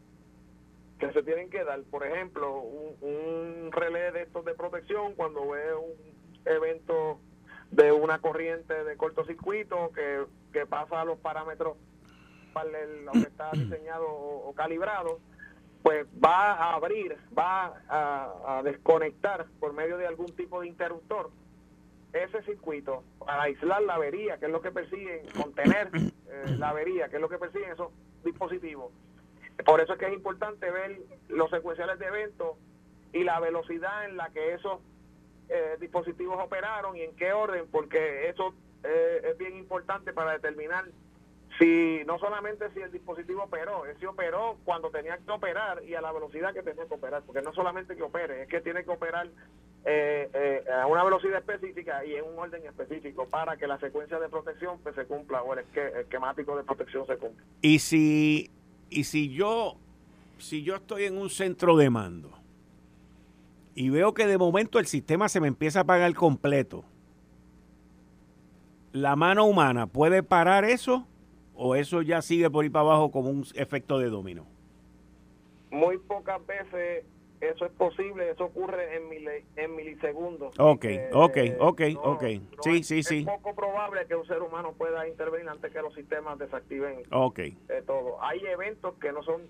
que 0.99 1.13
se 1.13 1.23
tienen 1.23 1.49
que 1.49 1.63
dar. 1.63 1.81
Por 1.85 2.05
ejemplo, 2.05 2.59
un, 2.59 2.97
un 3.01 3.71
relé 3.71 4.11
de 4.11 4.23
estos 4.23 4.45
de 4.45 4.55
protección 4.55 5.15
cuando 5.15 5.49
ve 5.51 5.75
un 5.75 5.95
evento 6.45 7.21
de 7.71 7.93
una 7.93 8.19
corriente 8.19 8.83
de 8.83 8.97
cortocircuito 8.97 9.93
que, 9.93 10.25
que 10.53 10.67
pasa 10.67 11.03
a 11.03 11.05
los 11.05 11.19
parámetros 11.21 11.77
para 12.53 12.69
lo 12.85 13.13
que 13.13 13.21
está 13.21 13.53
diseñado 13.53 14.07
o, 14.09 14.53
calibrado, 14.55 15.21
pues 15.85 16.05
va 16.23 16.55
a 16.55 16.75
abrir, 16.75 17.17
va 17.39 17.81
a, 17.89 18.61
desconectar 18.65 19.47
por 19.61 19.73
medio 19.73 19.97
de 19.99 20.09
algún 20.09 20.35
tipo 20.35 20.61
de 20.61 20.67
interruptor 20.67 21.31
ese 22.13 22.43
circuito 22.43 23.05
para 23.19 23.43
aislar 23.43 23.83
la 23.83 23.95
avería, 23.95 24.39
que 24.39 24.47
es 24.47 24.53
lo 24.53 24.61
que 24.61 24.71
persiguen, 24.71 25.27
contener 25.37 25.91
eh, 25.95 26.57
la 26.59 26.71
avería, 26.71 27.09
que 27.09 27.17
es 27.17 27.23
lo 27.23 27.29
que 27.29 27.39
persiguen 27.39 27.73
esos 27.73 27.93
dispositivos. 28.25 28.93
Por 29.65 29.81
eso 29.81 29.93
es 29.93 29.99
que 29.99 30.07
es 30.07 30.13
importante 30.13 30.71
ver 30.71 30.99
los 31.29 31.51
secuenciales 31.51 31.99
de 31.99 32.07
eventos 32.07 32.57
y 33.13 33.25
la 33.25 33.41
velocidad 33.41 34.05
en 34.07 34.17
la 34.17 34.31
que 34.31 34.55
esos 34.55 34.81
eh, 35.49 35.77
dispositivos 35.81 36.39
operaron 36.43 36.97
y 36.97 37.03
en 37.03 37.15
qué 37.17 37.33
orden, 37.33 37.67
porque 37.71 38.29
eso 38.29 38.55
eh, 38.85 39.23
es 39.31 39.39
bien 39.39 39.57
importante 39.57 40.13
para 40.13 40.33
determinar 40.33 40.87
si 41.59 42.03
no 42.07 42.19
solamente 42.19 42.71
si 42.73 42.81
el 42.81 42.91
dispositivo 42.91 43.43
operó, 43.43 43.85
es 43.85 43.99
si 43.99 44.07
operó 44.07 44.57
cuando 44.65 44.91
tenía 44.91 45.19
que 45.19 45.31
operar 45.31 45.85
y 45.85 45.95
a 45.95 46.01
la 46.01 46.13
velocidad 46.13 46.55
que 46.55 46.63
tenía 46.63 46.87
que 46.87 46.95
operar, 46.95 47.23
porque 47.27 47.43
no 47.43 47.53
solamente 47.53 47.97
que 47.97 48.03
opere, 48.03 48.43
es 48.43 48.49
que 48.49 48.61
tiene 48.61 48.85
que 48.85 48.91
operar 48.91 49.29
eh, 49.85 50.65
a 50.73 50.87
una 50.87 51.03
velocidad 51.05 51.39
específica 51.39 52.05
y 52.05 52.15
en 52.15 52.25
un 52.25 52.39
orden 52.39 52.65
específico 52.67 53.27
para 53.27 53.57
que 53.57 53.67
la 53.67 53.79
secuencia 53.79 54.19
de 54.19 54.29
protección 54.29 54.79
pues, 54.83 54.95
se 54.95 55.07
cumpla 55.07 55.43
o 55.43 55.55
el, 55.55 55.65
esquemático 56.01 56.57
de 56.57 56.65
protección 56.65 57.07
se 57.07 57.17
cumpla. 57.17 57.45
Y 57.63 57.79
si 57.79 58.51
y 58.91 59.05
si 59.05 59.33
yo, 59.33 59.77
si 60.39 60.63
yo 60.63 60.77
estoy 60.77 61.05
en 61.05 61.17
un 61.17 61.31
centro 61.31 61.77
de 61.77 61.89
mando 61.91 62.33
y 63.75 63.89
veo 63.89 64.13
que 64.13 64.27
de 64.27 64.37
momento 64.37 64.81
el 64.81 64.87
sistema 64.87 65.29
se 65.29 65.41
me 65.41 65.47
empieza 65.47 65.79
a 65.79 65.83
apagar 65.83 66.13
completo, 66.15 66.85
¿la 68.93 69.15
mano 69.15 69.45
humana 69.45 69.87
puede 69.87 70.25
parar 70.25 70.65
eso 70.65 71.07
o 71.55 71.77
eso 71.77 72.03
ya 72.03 72.21
sigue 72.21 72.51
por 72.51 72.65
ir 72.65 72.73
para 72.73 72.87
abajo 72.87 73.13
como 73.13 73.31
un 73.31 73.47
efecto 73.55 73.99
de 74.01 74.11
dominó? 74.11 74.45
Muy 75.71 75.99
pocas 75.99 76.45
veces 76.45 77.05
eso 77.41 77.65
es 77.65 77.73
posible, 77.73 78.31
eso 78.31 78.45
ocurre 78.45 78.97
en, 78.97 79.05
en 79.57 79.77
milisegundos. 79.77 80.55
Ok, 80.59 80.85
ok, 81.13 81.37
ok, 81.59 81.81
ok. 82.03 82.25
Sí, 82.61 82.83
sí, 82.83 83.03
sí. 83.03 83.19
Es 83.21 83.25
poco 83.27 83.55
probable 83.55 84.07
que 84.07 84.15
un 84.15 84.27
ser 84.27 84.43
humano 84.43 84.75
pueda 84.77 85.09
intervenir 85.09 85.49
antes 85.49 85.73
que 85.73 85.81
los 85.81 85.95
sistemas 85.95 86.39
desactiven 86.39 87.03
okay. 87.11 87.57
todo. 87.87 88.23
Hay 88.23 88.45
eventos 88.47 88.95
que 88.99 89.13
no 89.13 89.23
son 89.23 89.43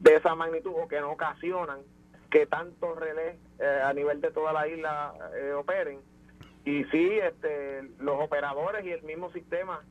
de 0.00 0.16
esa 0.16 0.34
magnitud 0.34 0.72
o 0.76 0.88
que 0.88 1.00
no 1.00 1.12
ocasionan 1.12 1.80
que 2.30 2.46
tantos 2.46 2.98
relés 2.98 3.36
eh, 3.58 3.80
a 3.84 3.92
nivel 3.92 4.20
de 4.20 4.30
toda 4.30 4.52
la 4.52 4.68
isla 4.68 5.14
eh, 5.34 5.52
operen. 5.52 5.98
Y 6.64 6.84
sí, 6.84 7.18
este, 7.18 7.82
los 7.98 8.20
operadores 8.20 8.84
y 8.84 8.92
el 8.92 9.02
mismo 9.02 9.32
sistema 9.32 9.82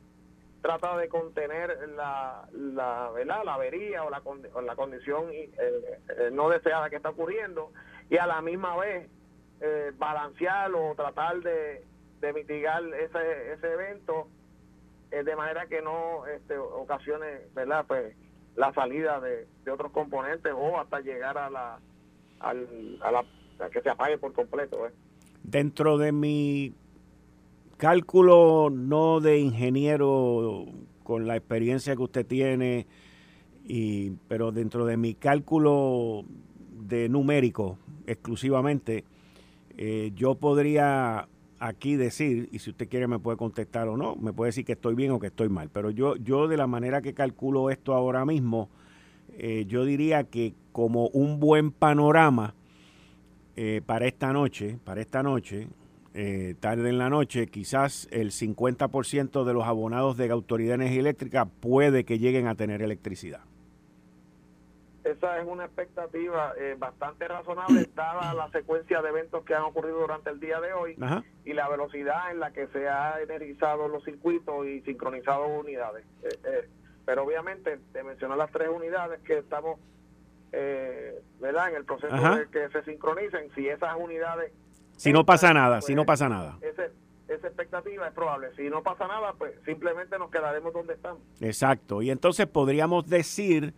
trata 0.60 0.96
de 0.96 1.08
contener 1.08 1.88
la, 1.96 2.48
la, 2.52 3.10
¿verdad? 3.14 3.42
la 3.44 3.54
avería 3.54 4.04
o 4.04 4.10
la, 4.10 4.22
la 4.62 4.76
condición 4.76 5.30
eh, 5.32 5.50
eh, 5.58 6.30
no 6.32 6.48
deseada 6.48 6.90
que 6.90 6.96
está 6.96 7.10
ocurriendo 7.10 7.72
y 8.08 8.16
a 8.16 8.26
la 8.26 8.42
misma 8.42 8.76
vez 8.76 9.08
eh, 9.60 9.92
balancear 9.96 10.72
o 10.74 10.94
tratar 10.94 11.40
de, 11.40 11.84
mitigar 12.34 12.82
ese, 12.94 13.52
ese 13.52 13.72
evento 13.72 14.28
de 15.10 15.36
manera 15.36 15.66
que 15.66 15.80
no 15.80 16.26
este, 16.26 16.56
ocasione 16.56 17.48
¿verdad? 17.54 17.84
Pues, 17.88 18.14
la 18.56 18.72
salida 18.74 19.20
de, 19.20 19.46
de 19.64 19.70
otros 19.70 19.90
componentes 19.92 20.52
o 20.54 20.78
hasta 20.78 21.00
llegar 21.00 21.38
a 21.38 21.48
la, 21.48 21.78
al, 22.40 22.98
a 23.00 23.10
la 23.10 23.24
que 23.70 23.80
se 23.80 23.90
apague 23.90 24.18
por 24.18 24.32
completo. 24.32 24.88
Dentro 25.42 25.98
de 25.98 26.12
mi 26.12 26.74
cálculo 27.80 28.68
no 28.68 29.20
de 29.20 29.38
ingeniero 29.38 30.66
con 31.02 31.26
la 31.26 31.36
experiencia 31.36 31.96
que 31.96 32.02
usted 32.02 32.26
tiene, 32.26 32.86
y, 33.66 34.10
pero 34.28 34.52
dentro 34.52 34.84
de 34.84 34.98
mi 34.98 35.14
cálculo 35.14 36.26
de 36.78 37.08
numérico 37.08 37.78
exclusivamente, 38.06 39.04
eh, 39.78 40.12
yo 40.14 40.34
podría 40.34 41.26
aquí 41.58 41.96
decir, 41.96 42.50
y 42.52 42.58
si 42.58 42.68
usted 42.68 42.86
quiere 42.86 43.08
me 43.08 43.18
puede 43.18 43.38
contestar 43.38 43.88
o 43.88 43.96
no, 43.96 44.14
me 44.14 44.34
puede 44.34 44.50
decir 44.50 44.66
que 44.66 44.72
estoy 44.72 44.94
bien 44.94 45.12
o 45.12 45.18
que 45.18 45.28
estoy 45.28 45.48
mal, 45.48 45.70
pero 45.72 45.88
yo, 45.88 46.16
yo 46.16 46.48
de 46.48 46.58
la 46.58 46.66
manera 46.66 47.00
que 47.00 47.14
calculo 47.14 47.70
esto 47.70 47.94
ahora 47.94 48.26
mismo, 48.26 48.68
eh, 49.38 49.64
yo 49.66 49.86
diría 49.86 50.24
que 50.24 50.52
como 50.72 51.08
un 51.08 51.40
buen 51.40 51.70
panorama 51.70 52.54
eh, 53.56 53.80
para 53.86 54.06
esta 54.06 54.34
noche, 54.34 54.78
para 54.84 55.00
esta 55.00 55.22
noche, 55.22 55.68
eh, 56.12 56.56
tarde 56.58 56.88
en 56.88 56.98
la 56.98 57.08
noche, 57.08 57.46
quizás 57.46 58.08
el 58.10 58.32
50% 58.32 59.44
de 59.44 59.52
los 59.52 59.64
abonados 59.64 60.16
de 60.16 60.28
Autoridad 60.30 60.70
de 60.70 60.86
Energía 60.86 61.00
Eléctrica 61.00 61.44
puede 61.44 62.04
que 62.04 62.18
lleguen 62.18 62.48
a 62.48 62.56
tener 62.56 62.82
electricidad. 62.82 63.42
Esa 65.04 65.38
es 65.38 65.46
una 65.46 65.66
expectativa 65.66 66.52
eh, 66.58 66.74
bastante 66.76 67.28
razonable, 67.28 67.88
dada 67.94 68.34
la 68.34 68.50
secuencia 68.50 69.00
de 69.02 69.08
eventos 69.08 69.44
que 69.44 69.54
han 69.54 69.62
ocurrido 69.62 70.00
durante 70.00 70.30
el 70.30 70.40
día 70.40 70.60
de 70.60 70.72
hoy 70.72 70.96
y 71.44 71.52
la 71.52 71.68
velocidad 71.68 72.32
en 72.32 72.40
la 72.40 72.50
que 72.50 72.66
se 72.68 72.88
han 72.88 73.22
energizado 73.22 73.86
los 73.86 74.02
circuitos 74.04 74.66
y 74.66 74.80
sincronizado 74.80 75.46
unidades. 75.46 76.04
Eh, 76.24 76.68
pero 77.06 77.22
obviamente, 77.22 77.78
te 77.92 78.02
mencioné 78.02 78.36
las 78.36 78.50
tres 78.50 78.68
unidades 78.68 79.20
que 79.20 79.38
estamos 79.38 79.78
¿verdad? 81.40 81.70
en 81.70 81.76
el 81.76 81.84
proceso 81.84 82.16
de 82.16 82.48
que 82.48 82.68
se 82.70 82.82
sincronicen. 82.82 83.50
Si 83.54 83.68
esas 83.68 83.94
unidades 83.96 84.52
si 85.00 85.14
no 85.14 85.24
pasa 85.24 85.54
nada, 85.54 85.80
si 85.80 85.94
no 85.94 86.04
pasa 86.04 86.28
nada. 86.28 86.58
esa 86.60 87.46
expectativa 87.46 88.06
es 88.06 88.12
probable. 88.12 88.48
Si 88.54 88.68
no 88.68 88.82
pasa 88.82 89.08
nada, 89.08 89.32
pues 89.32 89.54
simplemente 89.64 90.18
nos 90.18 90.30
quedaremos 90.30 90.74
donde 90.74 90.92
estamos. 90.92 91.22
Exacto. 91.40 92.02
Y 92.02 92.10
entonces 92.10 92.46
podríamos 92.46 93.08
decir 93.08 93.72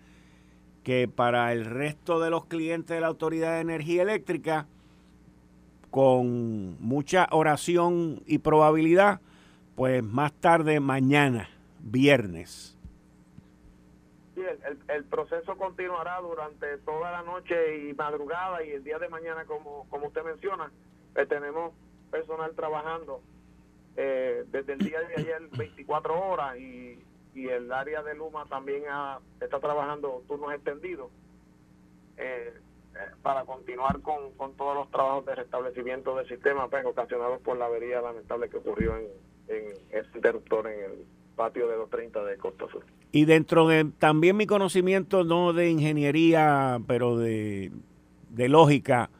que 0.82 1.06
para 1.06 1.52
el 1.52 1.64
resto 1.64 2.18
de 2.18 2.28
los 2.30 2.46
clientes 2.46 2.96
de 2.96 3.00
la 3.00 3.06
Autoridad 3.06 3.54
de 3.54 3.60
Energía 3.60 4.02
Eléctrica, 4.02 4.66
con 5.92 6.76
mucha 6.80 7.28
oración 7.30 8.24
y 8.26 8.38
probabilidad, 8.38 9.20
pues 9.76 10.02
más 10.02 10.32
tarde 10.32 10.80
mañana, 10.80 11.50
viernes. 11.78 12.76
Sí, 14.34 14.40
el, 14.40 14.78
el, 14.88 15.04
proceso 15.04 15.56
continuará 15.56 16.18
durante 16.20 16.78
toda 16.78 17.12
la 17.12 17.22
noche 17.22 17.90
y 17.90 17.94
madrugada 17.94 18.64
y 18.64 18.70
el 18.70 18.82
día 18.82 18.98
de 18.98 19.08
mañana, 19.08 19.44
como, 19.44 19.86
como 19.88 20.08
usted 20.08 20.24
menciona, 20.24 20.72
eh, 21.14 21.26
tenemos 21.26 21.72
personal 22.10 22.54
trabajando 22.54 23.20
eh, 23.96 24.44
desde 24.50 24.74
el 24.74 24.78
día 24.80 25.00
de 25.00 25.14
ayer 25.16 25.48
24 25.56 26.28
horas 26.28 26.58
y, 26.58 26.98
y 27.34 27.48
el 27.48 27.72
área 27.72 28.02
de 28.02 28.14
Luma 28.14 28.46
también 28.46 28.84
está 29.40 29.60
trabajando 29.60 30.22
turnos 30.28 30.52
extendidos 30.54 31.10
eh, 32.16 32.52
para 33.22 33.44
continuar 33.44 34.00
con, 34.00 34.32
con, 34.36 34.54
todos 34.54 34.74
los 34.74 34.90
trabajos 34.90 35.24
de 35.24 35.34
restablecimiento 35.34 36.14
del 36.14 36.28
sistema 36.28 36.68
pues, 36.68 36.84
ocasionados 36.84 37.40
por 37.40 37.56
la 37.56 37.66
avería 37.66 38.02
lamentable 38.02 38.50
que 38.50 38.58
ocurrió 38.58 38.96
en, 38.96 39.06
en 39.48 39.64
ese 39.90 40.08
interruptor 40.14 40.66
en 40.66 40.84
el 40.84 41.04
patio 41.34 41.68
de 41.68 41.76
230 41.76 42.24
de 42.24 42.36
Costa 42.36 42.66
Sur. 42.70 42.84
Y 43.10 43.24
dentro 43.24 43.66
de 43.66 43.86
también 43.98 44.36
mi 44.36 44.46
conocimiento, 44.46 45.24
no 45.24 45.52
de 45.52 45.70
ingeniería, 45.70 46.80
pero 46.86 47.16
de, 47.16 47.72
de 48.28 48.48
lógica, 48.48 49.10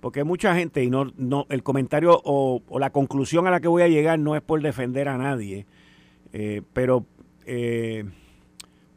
porque 0.00 0.24
mucha 0.24 0.54
gente, 0.54 0.84
y 0.84 0.90
no, 0.90 1.12
no 1.16 1.46
el 1.48 1.62
comentario 1.62 2.20
o, 2.24 2.62
la 2.78 2.90
conclusión 2.90 3.46
a 3.46 3.50
la 3.50 3.60
que 3.60 3.68
voy 3.68 3.82
a 3.82 3.88
llegar 3.88 4.18
no 4.18 4.36
es 4.36 4.42
por 4.42 4.62
defender 4.62 5.08
a 5.08 5.18
nadie, 5.18 5.66
eh, 6.32 6.62
pero 6.72 7.04
eh, 7.46 8.04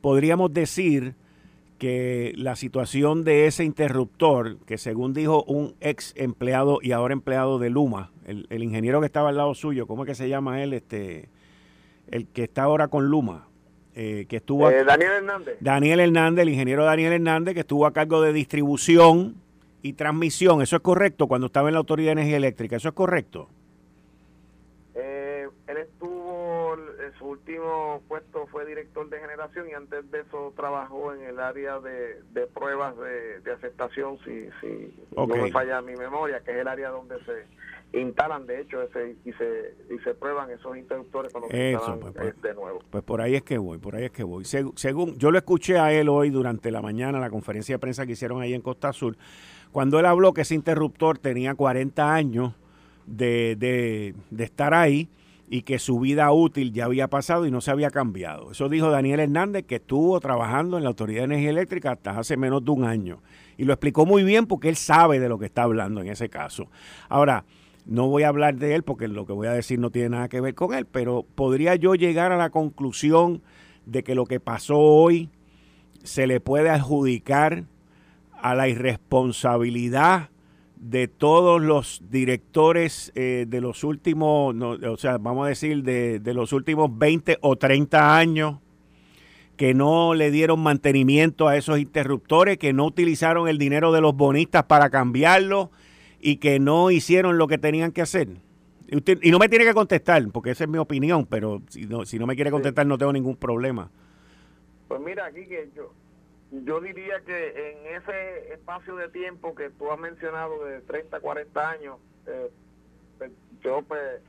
podríamos 0.01 0.53
decir 0.53 1.15
que 1.79 2.33
la 2.35 2.55
situación 2.55 3.23
de 3.23 3.47
ese 3.47 3.63
interruptor, 3.63 4.57
que 4.65 4.77
según 4.77 5.13
dijo 5.13 5.43
un 5.45 5.75
ex 5.79 6.13
empleado 6.17 6.79
y 6.81 6.91
ahora 6.91 7.13
empleado 7.13 7.57
de 7.57 7.69
Luma, 7.69 8.11
el, 8.25 8.63
ingeniero 8.63 8.99
que 8.99 9.05
estaba 9.05 9.29
al 9.29 9.37
lado 9.37 9.55
suyo, 9.55 9.87
¿cómo 9.87 10.03
es 10.03 10.07
que 10.07 10.15
se 10.15 10.29
llama 10.29 10.61
él? 10.61 10.73
Este, 10.73 11.29
el 12.11 12.27
que 12.27 12.43
está 12.43 12.63
ahora 12.63 12.89
con 12.89 13.07
Luma, 13.07 13.47
eh, 13.95 14.25
que 14.27 14.37
estuvo... 14.37 14.69
Eh, 14.69 14.83
Daniel 14.83 15.11
Hernández. 15.11 15.57
Daniel 15.61 15.99
Hernández, 16.01 16.43
el 16.43 16.49
ingeniero 16.49 16.83
Daniel 16.83 17.13
Hernández, 17.13 17.53
que 17.53 17.61
estuvo 17.61 17.85
a 17.85 17.93
cargo 17.93 18.21
de 18.21 18.33
distribución 18.33 19.35
y 19.81 19.93
transmisión. 19.93 20.61
¿Eso 20.61 20.75
es 20.75 20.81
correcto 20.81 21.27
cuando 21.27 21.47
estaba 21.47 21.69
en 21.69 21.73
la 21.73 21.79
Autoridad 21.79 22.09
de 22.09 22.21
Energía 22.21 22.37
Eléctrica? 22.37 22.75
¿Eso 22.75 22.89
es 22.89 22.95
correcto? 22.95 23.49
su 27.19 27.25
último 27.25 28.01
puesto 28.07 28.47
fue 28.47 28.65
director 28.65 29.07
de 29.09 29.19
generación 29.19 29.69
y 29.69 29.73
antes 29.73 30.09
de 30.09 30.21
eso 30.21 30.53
trabajó 30.55 31.13
en 31.13 31.23
el 31.23 31.39
área 31.39 31.79
de, 31.79 32.47
pruebas 32.53 32.95
de, 32.97 33.51
aceptación, 33.51 34.17
si, 34.23 34.49
si 34.61 34.93
no 35.15 35.27
me 35.27 35.51
falla 35.51 35.81
mi 35.81 35.95
memoria, 35.95 36.41
que 36.41 36.51
es 36.51 36.57
el 36.57 36.67
área 36.67 36.89
donde 36.89 37.17
se 37.25 37.99
instalan, 37.99 38.45
de 38.45 38.61
hecho, 38.61 38.81
ese, 38.83 39.15
y, 39.25 39.33
se, 39.33 39.75
y 39.93 39.99
se 39.99 40.13
prueban 40.13 40.49
esos 40.51 40.77
interruptores 40.77 41.31
cuando 41.31 41.49
se 41.49 41.71
instalan 41.71 41.99
pues, 41.99 42.13
pues, 42.13 42.41
de 42.41 42.53
nuevo. 42.53 42.79
Pues 42.89 43.03
por 43.03 43.21
ahí 43.21 43.35
es 43.35 43.43
que 43.43 43.57
voy, 43.57 43.79
por 43.79 43.95
ahí 43.95 44.05
es 44.05 44.11
que 44.11 44.23
voy. 44.23 44.45
según 44.45 45.17
yo 45.17 45.31
lo 45.31 45.37
escuché 45.37 45.79
a 45.79 45.91
él 45.91 46.07
hoy 46.07 46.29
durante 46.29 46.71
la 46.71 46.81
mañana, 46.81 47.19
la 47.19 47.29
conferencia 47.29 47.75
de 47.75 47.79
prensa 47.79 48.05
que 48.05 48.13
hicieron 48.13 48.41
ahí 48.41 48.53
en 48.53 48.61
Costa 48.61 48.89
Azul, 48.89 49.17
cuando 49.71 49.99
él 49.99 50.05
habló 50.05 50.33
que 50.33 50.41
ese 50.41 50.55
interruptor 50.55 51.17
tenía 51.17 51.55
40 51.55 52.13
años 52.13 52.53
de, 53.05 53.55
de, 54.29 54.43
estar 54.43 54.73
ahí 54.73 55.09
y 55.49 55.63
que 55.63 55.79
su 55.79 55.99
vida 55.99 56.31
útil 56.31 56.71
ya 56.73 56.85
había 56.85 57.07
pasado 57.07 57.45
y 57.45 57.51
no 57.51 57.61
se 57.61 57.71
había 57.71 57.89
cambiado. 57.89 58.51
Eso 58.51 58.69
dijo 58.69 58.91
Daniel 58.91 59.19
Hernández, 59.19 59.65
que 59.65 59.75
estuvo 59.75 60.19
trabajando 60.19 60.77
en 60.77 60.83
la 60.83 60.89
Autoridad 60.89 61.21
de 61.21 61.25
Energía 61.25 61.49
Eléctrica 61.49 61.91
hasta 61.91 62.17
hace 62.17 62.37
menos 62.37 62.63
de 62.63 62.71
un 62.71 62.83
año. 62.83 63.21
Y 63.57 63.65
lo 63.65 63.73
explicó 63.73 64.05
muy 64.05 64.23
bien 64.23 64.45
porque 64.45 64.69
él 64.69 64.75
sabe 64.75 65.19
de 65.19 65.27
lo 65.27 65.39
que 65.39 65.47
está 65.47 65.63
hablando 65.63 66.01
en 66.01 66.07
ese 66.09 66.29
caso. 66.29 66.69
Ahora, 67.09 67.45
no 67.85 68.07
voy 68.07 68.23
a 68.23 68.27
hablar 68.27 68.55
de 68.57 68.75
él 68.75 68.83
porque 68.83 69.07
lo 69.07 69.25
que 69.25 69.33
voy 69.33 69.47
a 69.47 69.53
decir 69.53 69.79
no 69.79 69.89
tiene 69.89 70.09
nada 70.09 70.29
que 70.29 70.41
ver 70.41 70.53
con 70.53 70.75
él, 70.75 70.85
pero 70.85 71.25
podría 71.35 71.75
yo 71.75 71.95
llegar 71.95 72.31
a 72.31 72.37
la 72.37 72.51
conclusión 72.51 73.41
de 73.85 74.03
que 74.03 74.13
lo 74.13 74.25
que 74.25 74.39
pasó 74.39 74.77
hoy 74.77 75.29
se 76.03 76.27
le 76.27 76.39
puede 76.39 76.69
adjudicar 76.69 77.65
a 78.41 78.55
la 78.55 78.67
irresponsabilidad 78.67 80.29
de 80.77 81.07
todos 81.07 81.61
los 81.61 82.01
directores 82.09 83.11
eh, 83.15 83.45
de 83.47 83.61
los 83.61 83.83
últimos, 83.83 84.55
o 84.55 84.97
sea, 84.97 85.17
vamos 85.17 85.45
a 85.45 85.49
decir, 85.49 85.83
de, 85.83 86.19
de, 86.19 86.33
los 86.33 86.53
últimos 86.53 86.97
20 86.97 87.37
o 87.41 87.57
30 87.57 88.17
años 88.17 88.59
que 89.57 89.73
no 89.73 90.13
le 90.13 90.31
dieron 90.31 90.61
mantenimiento 90.61 91.49
a 91.49 91.57
esos 91.57 91.79
interruptores, 91.79 92.57
que 92.57 92.71
no 92.71 92.85
utilizaron 92.85 93.49
el 93.49 93.57
dinero 93.57 93.91
de 93.91 93.99
los 93.99 94.15
bonistas 94.15 94.63
para 94.63 94.89
cambiarlo 94.89 95.69
y 96.21 96.37
que 96.37 96.59
no 96.59 96.91
hicieron 96.91 97.37
lo 97.37 97.47
que 97.47 97.57
tenían 97.57 97.91
que 97.91 98.01
hacer. 98.01 98.29
Y, 98.87 98.95
usted, 98.95 99.19
y 99.21 99.31
no 99.31 99.37
me 99.37 99.49
tiene 99.49 99.65
que 99.65 99.73
contestar, 99.73 100.25
porque 100.31 100.51
esa 100.51 100.63
es 100.63 100.69
mi 100.69 100.77
opinión, 100.77 101.25
pero 101.25 101.61
si 101.67 101.85
no, 101.85 102.05
si 102.05 102.17
no 102.17 102.25
me 102.25 102.35
quiere 102.35 102.51
contestar 102.51 102.85
no 102.87 102.97
tengo 102.97 103.11
ningún 103.11 103.35
problema. 103.35 103.91
Pues 104.87 105.01
mira, 105.01 105.25
aquí 105.25 105.45
que 105.45 105.69
yo, 105.75 105.91
yo 106.51 106.81
diría 106.81 107.21
que 107.25 107.71
en 107.71 107.95
ese 107.95 108.53
espacio 108.53 108.95
de 108.95 109.09
tiempo 109.09 109.53
que 109.53 109.69
tú 109.69 109.91
has 109.91 109.99
mencionado 109.99 110.65
de 110.65 110.81
30, 110.81 111.19
40 111.19 111.69
años, 111.69 111.97
eh, 112.25 112.49
pues, 113.17 113.31
yo 113.61 113.83
pues 113.83 114.21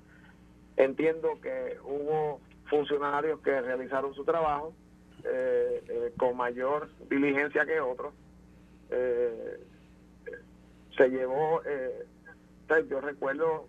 entiendo 0.77 1.41
que 1.41 1.79
hubo 1.83 2.41
funcionarios 2.69 3.41
que 3.41 3.61
realizaron 3.61 4.15
su 4.15 4.25
trabajo 4.25 4.75
eh, 5.25 5.83
eh, 5.89 6.13
con 6.19 6.37
mayor 6.37 6.91
diligencia 7.09 7.65
que 7.65 7.81
otros. 7.81 8.13
se 10.97 11.09
llevó, 11.09 11.63
yo 12.91 13.01
recuerdo 13.01 13.67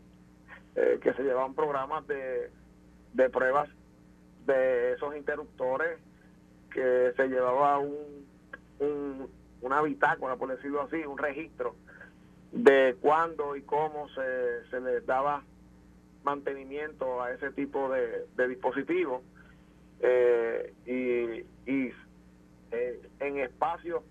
que 0.75 1.13
se 1.13 1.23
llevaban 1.23 1.53
programas 1.53 2.05
de, 2.07 2.49
de 3.13 3.29
pruebas 3.29 3.69
de 4.45 4.93
esos 4.93 5.15
interruptores 5.15 5.99
que 6.73 7.13
se 7.15 7.27
llevaba 7.27 7.77
un 7.77 8.30
un, 8.81 9.29
una 9.61 9.81
bitácora, 9.81 10.35
por 10.35 10.49
decirlo 10.49 10.81
así, 10.81 10.97
un 10.97 11.17
registro 11.17 11.75
de 12.51 12.97
cuándo 12.99 13.55
y 13.55 13.61
cómo 13.61 14.09
se, 14.09 14.69
se 14.69 14.81
les 14.81 15.05
daba 15.05 15.43
mantenimiento 16.23 17.21
a 17.21 17.31
ese 17.31 17.51
tipo 17.51 17.89
de, 17.89 18.25
de 18.35 18.47
dispositivos 18.47 19.21
eh, 20.01 20.73
y, 20.85 21.71
y 21.71 21.93
eh, 22.71 23.09
en 23.19 23.37
espacios 23.37 24.03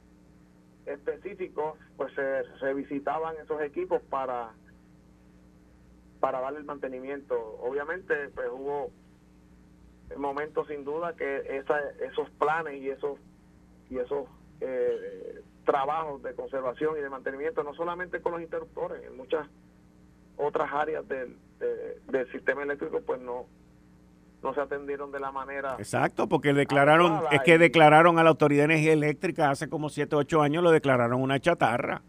específicos 0.87 1.79
pues 1.97 2.13
se, 2.15 2.75
visitaban 2.75 3.37
esos 3.43 3.61
equipos 3.63 4.01
para 4.03 4.53
para 6.21 6.41
darle 6.41 6.59
el 6.59 6.65
mantenimiento. 6.65 7.35
Obviamente 7.63 8.29
pues 8.35 8.49
hubo 8.53 8.91
momentos 10.17 10.69
sin 10.69 10.85
duda 10.85 11.15
que 11.17 11.59
esa, 11.59 11.79
esos 12.01 12.29
planes 12.31 12.75
y 12.75 12.91
esos 12.91 13.19
y 13.89 13.99
esos 13.99 14.27
eh, 14.61 15.43
trabajos 15.65 16.23
de 16.23 16.35
conservación 16.35 16.97
y 16.99 17.01
de 17.01 17.09
mantenimiento, 17.11 17.63
no 17.63 17.75
solamente 17.75 18.21
con 18.21 18.33
los 18.33 18.43
interruptores, 18.43 19.03
en 19.05 19.17
muchas 19.17 19.47
otras 20.37 20.71
áreas 20.73 21.07
del, 21.07 21.37
del 22.09 22.33
sistema 22.33 22.63
eléctrico, 22.63 23.01
pues 23.03 23.21
no, 23.21 23.47
no 24.43 24.55
se 24.55 24.61
atendieron 24.61 25.13
de 25.13 25.21
la 25.21 25.31
manera. 25.31 25.77
Exacto, 25.79 26.29
porque 26.29 26.53
declararon, 26.53 27.23
es 27.31 27.41
que 27.43 27.59
declararon 27.59 28.19
a 28.19 28.23
la 28.23 28.31
Autoridad 28.31 28.63
de 28.63 28.75
Energía 28.75 28.93
Eléctrica 28.93 29.51
hace 29.51 29.69
como 29.69 29.89
7 29.89 30.17
o 30.17 30.19
8 30.21 30.43
años, 30.43 30.63
lo 30.63 30.71
declararon 30.71 31.21
una 31.21 31.39
chatarra. 31.41 32.03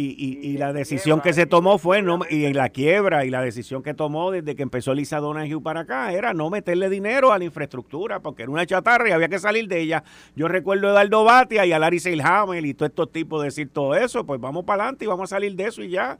Y, 0.00 0.38
y, 0.40 0.58
la 0.58 0.72
decisión 0.72 1.20
que 1.20 1.32
se 1.32 1.44
tomó 1.44 1.76
fue, 1.76 2.02
no, 2.02 2.20
y 2.30 2.44
en 2.44 2.56
la 2.56 2.68
quiebra, 2.68 3.24
y 3.24 3.30
la 3.30 3.42
decisión 3.42 3.82
que 3.82 3.94
tomó 3.94 4.30
desde 4.30 4.54
que 4.54 4.62
empezó 4.62 4.94
Lisa 4.94 5.18
Donahue 5.18 5.60
para 5.60 5.80
acá, 5.80 6.12
era 6.12 6.32
no 6.32 6.50
meterle 6.50 6.88
dinero 6.88 7.32
a 7.32 7.38
la 7.38 7.44
infraestructura, 7.44 8.20
porque 8.20 8.44
era 8.44 8.52
una 8.52 8.64
chatarra 8.64 9.08
y 9.08 9.10
había 9.10 9.28
que 9.28 9.40
salir 9.40 9.66
de 9.66 9.80
ella. 9.80 10.04
Yo 10.36 10.46
recuerdo 10.46 10.86
a 10.86 10.90
Eduardo 10.92 11.24
Batia 11.24 11.66
y 11.66 11.72
a 11.72 11.80
Larry 11.80 11.98
Seilhammer 11.98 12.64
y 12.64 12.74
todos 12.74 12.90
estos 12.90 13.10
tipos 13.10 13.42
decir 13.42 13.70
todo 13.72 13.96
eso, 13.96 14.24
pues 14.24 14.40
vamos 14.40 14.64
para 14.64 14.84
adelante 14.84 15.04
y 15.04 15.08
vamos 15.08 15.32
a 15.32 15.34
salir 15.34 15.56
de 15.56 15.64
eso 15.64 15.82
y 15.82 15.90
ya. 15.90 16.16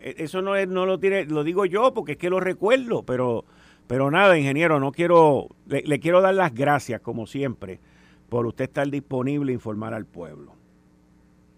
E, 0.00 0.16
eso 0.18 0.42
no, 0.42 0.54
es, 0.54 0.68
no 0.68 0.84
lo 0.84 1.00
tiene, 1.00 1.24
lo 1.24 1.44
digo 1.44 1.64
yo 1.64 1.94
porque 1.94 2.12
es 2.12 2.18
que 2.18 2.28
lo 2.28 2.40
recuerdo, 2.40 3.04
pero, 3.04 3.46
pero 3.86 4.10
nada, 4.10 4.36
ingeniero, 4.36 4.80
no 4.80 4.92
quiero, 4.92 5.48
le, 5.66 5.80
le 5.80 5.98
quiero 5.98 6.20
dar 6.20 6.34
las 6.34 6.54
gracias, 6.54 7.00
como 7.00 7.26
siempre, 7.26 7.80
por 8.28 8.44
usted 8.44 8.64
estar 8.64 8.86
disponible 8.90 9.50
e 9.52 9.54
informar 9.54 9.94
al 9.94 10.04
pueblo. 10.04 10.57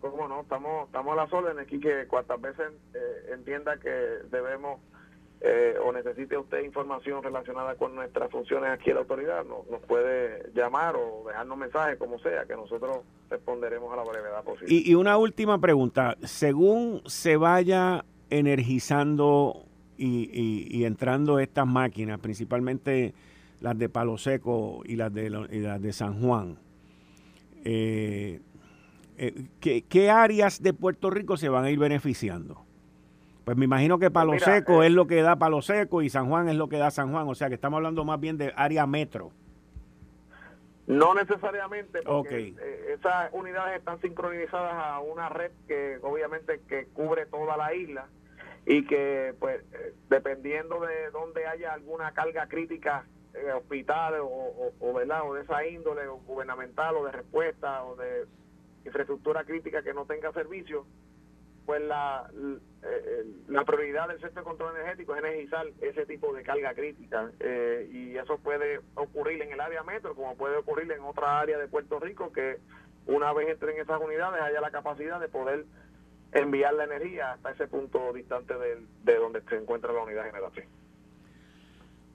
¿Cómo 0.00 0.28
no? 0.28 0.40
Estamos, 0.40 0.86
estamos 0.86 1.12
a 1.12 1.16
las 1.16 1.32
órdenes 1.32 1.64
aquí 1.64 1.78
que 1.78 2.06
cuantas 2.06 2.40
veces 2.40 2.72
eh, 2.94 3.32
entienda 3.32 3.78
que 3.78 3.90
debemos 4.30 4.80
eh, 5.42 5.74
o 5.82 5.90
necesite 5.90 6.36
usted 6.36 6.62
información 6.62 7.22
relacionada 7.22 7.74
con 7.74 7.94
nuestras 7.94 8.30
funciones 8.30 8.70
aquí 8.72 8.90
en 8.90 8.96
la 8.96 9.00
autoridad, 9.00 9.42
nos 9.44 9.80
puede 9.86 10.50
llamar 10.54 10.96
o 10.96 11.24
dejarnos 11.26 11.56
mensajes, 11.56 11.98
como 11.98 12.18
sea, 12.18 12.44
que 12.44 12.54
nosotros 12.54 12.98
responderemos 13.30 13.90
a 13.90 13.96
la 13.96 14.04
brevedad 14.04 14.44
posible. 14.44 14.74
Y, 14.74 14.94
una 14.94 15.16
última 15.16 15.58
pregunta. 15.58 16.18
Según 16.24 17.00
se 17.06 17.38
vaya 17.38 18.04
energizando 18.28 19.64
y, 19.96 20.84
entrando 20.84 21.38
estas 21.38 21.66
máquinas, 21.66 22.20
principalmente 22.20 23.14
las 23.60 23.78
de 23.78 23.88
Palo 23.88 24.18
Seco 24.18 24.82
y 24.84 24.96
las 24.96 25.12
de, 25.14 25.26
y 25.50 25.60
las 25.60 25.80
de 25.80 25.92
San 25.94 26.20
Juan, 26.20 26.58
eh, 27.64 28.40
eh, 29.22 29.82
¿qué, 29.86 30.10
áreas 30.10 30.62
de 30.62 30.72
Puerto 30.72 31.10
Rico 31.10 31.36
se 31.36 31.50
van 31.50 31.64
a 31.64 31.70
ir 31.70 31.78
beneficiando? 31.78 32.64
Pues 33.44 33.54
me 33.54 33.66
imagino 33.66 33.98
que 33.98 34.10
Palo 34.10 34.38
Seco 34.38 34.82
eh, 34.82 34.86
es 34.86 34.92
lo 34.92 35.06
que 35.06 35.20
da 35.20 35.36
Palo 35.36 35.60
Seco 35.60 36.00
y 36.00 36.08
San 36.08 36.30
Juan 36.30 36.48
es 36.48 36.56
lo 36.56 36.70
que 36.70 36.78
da 36.78 36.90
San 36.90 37.12
Juan, 37.12 37.28
o 37.28 37.34
sea 37.34 37.48
que 37.48 37.54
estamos 37.54 37.76
hablando 37.76 38.02
más 38.06 38.18
bien 38.18 38.38
de 38.38 38.54
área 38.56 38.86
metro. 38.86 39.30
No 40.86 41.12
necesariamente, 41.12 42.00
porque 42.00 42.54
eh, 42.58 42.94
esas 42.98 43.28
unidades 43.34 43.78
están 43.78 44.00
sincronizadas 44.00 44.72
a 44.74 45.00
una 45.00 45.28
red 45.28 45.50
que 45.68 45.98
obviamente 46.00 46.62
que 46.66 46.86
cubre 46.86 47.26
toda 47.26 47.58
la 47.58 47.74
isla 47.74 48.06
y 48.64 48.86
que 48.86 49.34
pues 49.38 49.62
dependiendo 50.08 50.80
de 50.80 51.10
dónde 51.10 51.46
haya 51.46 51.74
alguna 51.74 52.12
carga 52.12 52.46
crítica 52.48 53.04
hospitales 53.54 54.20
o, 54.22 54.72
o, 54.80 54.94
o 54.94 55.34
de 55.34 55.42
esa 55.42 55.66
índole 55.66 56.06
o 56.08 56.16
gubernamental 56.16 56.96
o 56.96 57.04
de 57.04 57.12
respuesta 57.12 57.84
o 57.84 57.96
de 57.96 58.26
infraestructura 58.90 59.44
crítica 59.44 59.82
que 59.82 59.94
no 59.94 60.04
tenga 60.04 60.32
servicio, 60.32 60.84
pues 61.66 61.80
la, 61.82 62.28
eh, 62.82 63.24
la 63.48 63.64
prioridad 63.64 64.08
del 64.08 64.20
Centro 64.20 64.42
de 64.42 64.48
Control 64.48 64.76
Energético 64.76 65.14
es 65.14 65.22
energizar 65.22 65.66
ese 65.80 66.04
tipo 66.04 66.34
de 66.34 66.42
carga 66.42 66.74
crítica. 66.74 67.30
Eh, 67.38 67.88
y 67.92 68.16
eso 68.16 68.38
puede 68.38 68.80
ocurrir 68.94 69.40
en 69.42 69.52
el 69.52 69.60
área 69.60 69.82
metro, 69.84 70.14
como 70.14 70.34
puede 70.36 70.56
ocurrir 70.56 70.90
en 70.90 71.00
otra 71.02 71.40
área 71.40 71.58
de 71.58 71.68
Puerto 71.68 72.00
Rico, 72.00 72.32
que 72.32 72.58
una 73.06 73.32
vez 73.32 73.48
entren 73.48 73.78
esas 73.78 74.00
unidades 74.00 74.42
haya 74.42 74.60
la 74.60 74.70
capacidad 74.70 75.20
de 75.20 75.28
poder 75.28 75.64
enviar 76.32 76.74
la 76.74 76.84
energía 76.84 77.32
hasta 77.32 77.52
ese 77.52 77.66
punto 77.66 78.12
distante 78.12 78.54
de, 78.54 78.78
de 79.04 79.14
donde 79.16 79.40
se 79.42 79.56
encuentra 79.56 79.92
la 79.92 80.02
unidad 80.02 80.24
de 80.24 80.30
generación. 80.30 80.66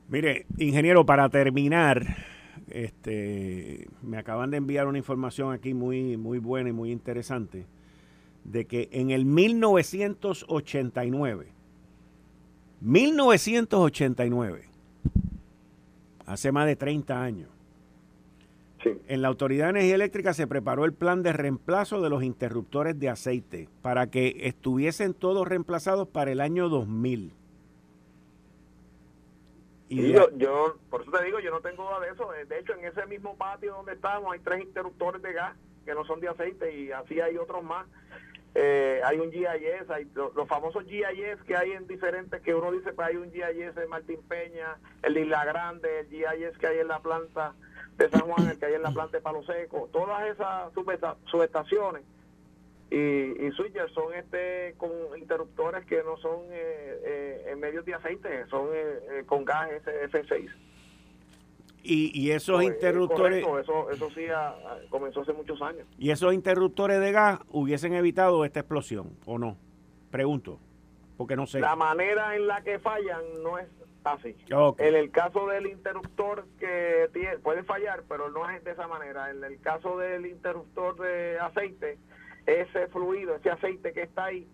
Mire, 0.10 0.46
ingeniero, 0.58 1.06
para 1.06 1.30
terminar, 1.30 2.04
este, 2.76 3.88
me 4.02 4.18
acaban 4.18 4.52
de 4.52 4.58
enviar 4.58 4.88
una 4.88 4.98
información 4.98 5.54
aquí 5.54 5.74
muy, 5.74 6.18
muy 6.18 6.40
buena 6.40 6.68
y 6.70 6.74
muy 6.74 6.92
interesante 6.92 7.66
de 8.44 8.66
que 8.66 8.90
en 8.92 9.12
el 9.12 9.24
1989, 9.24 11.48
1989, 12.82 14.66
hace 16.26 16.52
más 16.52 16.68
de 16.68 16.76
30 16.76 17.24
años, 17.24 17.48
en 19.08 19.22
la 19.22 19.30
Autoridad 19.30 19.68
de 19.68 19.72
Energía 19.72 19.96
Eléctrica 19.96 20.34
se 20.34 20.46
preparó 20.46 20.84
el 20.84 20.92
plan 20.94 21.24
de 21.24 21.32
reemplazo 21.32 22.02
de 22.02 22.10
los 22.10 22.24
interruptores 22.24 23.00
de 23.00 23.08
aceite 23.10 23.70
para 23.82 24.12
que 24.12 24.36
estuviesen 24.42 25.14
todos 25.14 25.48
reemplazados 25.48 26.10
para 26.10 26.30
el 26.32 26.42
año 26.42 26.68
2000. 26.68 27.32
Y 29.88 30.12
yo, 30.12 30.30
yo, 30.38 30.78
por 30.90 31.02
eso 31.02 31.12
te 31.12 31.24
digo, 31.26 31.40
yo 31.40 31.52
no 31.52 31.62
tengo 31.62 31.84
duda 31.84 32.00
de 32.00 32.10
eso. 32.10 32.30
De 32.48 32.60
hecho, 32.60 32.74
en 32.74 32.86
ese 32.86 33.06
mismo 33.06 33.38
patio 33.38 33.76
donde 33.76 33.94
estamos 33.94 34.34
hay 34.34 34.40
tres 34.40 34.64
interruptores 34.64 35.22
de 35.22 35.34
gas 35.34 35.56
que 35.86 35.94
no 35.94 36.04
son 36.06 36.20
de 36.20 36.30
aceite 36.30 36.76
y 36.76 36.92
así 36.92 37.20
hay 37.22 37.38
otros 37.38 37.64
más. 37.64 37.86
Eh, 38.56 39.02
hay 39.04 39.20
un 39.20 39.32
GIS, 39.32 39.90
hay 39.90 40.08
los, 40.16 40.48
famosos 40.48 40.86
GIS 40.86 41.42
que 41.46 41.56
hay 41.58 41.74
en 41.74 41.88
diferentes, 41.88 42.42
que 42.42 42.56
uno 42.56 42.72
dice, 42.72 42.94
pues 42.94 43.10
hay 43.10 43.18
un 43.18 43.32
GIS 43.32 43.76
de 43.76 43.86
Martín 43.88 44.22
Peña, 44.28 44.78
el 45.04 45.14
de 45.14 45.22
Isla 45.22 45.46
Grande, 45.46 46.00
el 46.00 46.08
GIS 46.08 46.58
que 46.58 46.68
hay 46.68 46.80
en 46.80 46.88
la 46.88 47.00
planta 47.00 47.54
de 47.98 48.10
San 48.10 48.22
Juan, 48.22 48.50
el 48.50 48.58
que 48.58 48.66
hay 48.66 48.76
en 48.76 48.82
la 48.82 48.92
planta 48.92 49.18
de 49.18 49.22
Palo 49.22 49.44
Seco, 49.44 49.90
todas 49.92 50.26
esas 50.30 50.74
subestaciones 51.26 52.04
y, 52.92 53.46
y 53.46 53.52
switchers 53.52 53.92
son 53.94 54.14
este 54.14 54.76
con 54.78 54.92
interruptores 55.18 55.86
que 55.86 56.04
no 56.04 56.18
son 56.18 56.42
eh, 56.52 57.00
eh, 57.04 57.46
en 57.52 57.60
medios 57.60 57.84
de 57.86 57.96
aceite, 57.96 58.46
son 58.48 58.70
eh, 58.74 59.24
con 59.26 59.44
gas 59.44 59.70
F6. 60.12 60.50
Y, 61.84 62.20
y 62.20 62.32
esos 62.32 62.64
interruptores... 62.64 63.46
eso, 63.46 63.92
eso 63.92 64.10
sí 64.10 64.26
comenzó 64.90 65.22
hace 65.22 65.34
muchos 65.34 65.62
años. 65.62 65.88
¿Y 66.00 66.10
esos 66.10 66.34
interruptores 66.34 67.00
de 67.00 67.12
gas 67.12 67.40
hubiesen 67.50 67.94
evitado 67.94 68.44
esta 68.44 68.62
explosión 68.62 69.16
o 69.26 69.38
no? 69.38 69.58
Pregunto, 70.10 70.60
porque 71.16 71.36
no 71.36 71.46
sé. 71.46 71.60
La 71.60 71.76
manera 71.76 72.36
en 72.36 72.48
la 72.48 72.64
que 72.64 72.80
fallan 72.80 73.22
no 73.44 73.60
es 73.60 73.68
así. 74.04 74.36
En 74.78 74.96
el 74.96 75.12
caso 75.12 75.48
del 75.48 75.68
interruptor 75.68 76.48
que 76.60 77.10
tiene, 77.14 77.38
puede 77.40 77.64
fallar, 77.64 78.04
pero 78.08 78.30
no 78.30 78.50
es 78.50 78.64
de 78.64 78.72
esa 78.72 78.88
manera. 78.88 79.30
En 79.30 79.44
el 79.44 79.60
caso 79.60 79.98
del 79.98 80.26
interruptor 80.26 80.98
de 80.98 81.40
aceite, 81.40 82.00
ese 82.46 82.88
fluido, 82.88 83.36
ese 83.36 83.50
aceite 83.50 83.94
que 83.94 84.04
está 84.04 84.26
ahí, 84.26 84.48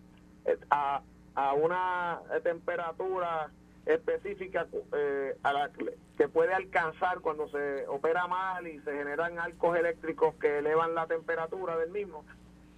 eh, 0.44 0.58
a, 0.70 1.02
a 1.34 1.52
una 1.54 2.20
temperatura 2.42 3.50
específica 3.86 4.66
eh, 4.94 5.36
a 5.42 5.52
la 5.52 5.70
que 6.16 6.28
puede 6.28 6.54
alcanzar 6.54 7.20
cuando 7.20 7.48
se 7.48 7.86
opera 7.88 8.26
mal 8.26 8.66
y 8.66 8.78
se 8.80 8.92
generan 8.92 9.38
arcos 9.38 9.76
eléctricos 9.76 10.34
que 10.36 10.58
elevan 10.58 10.94
la 10.94 11.06
temperatura 11.06 11.76
del 11.76 11.90
mismo, 11.90 12.24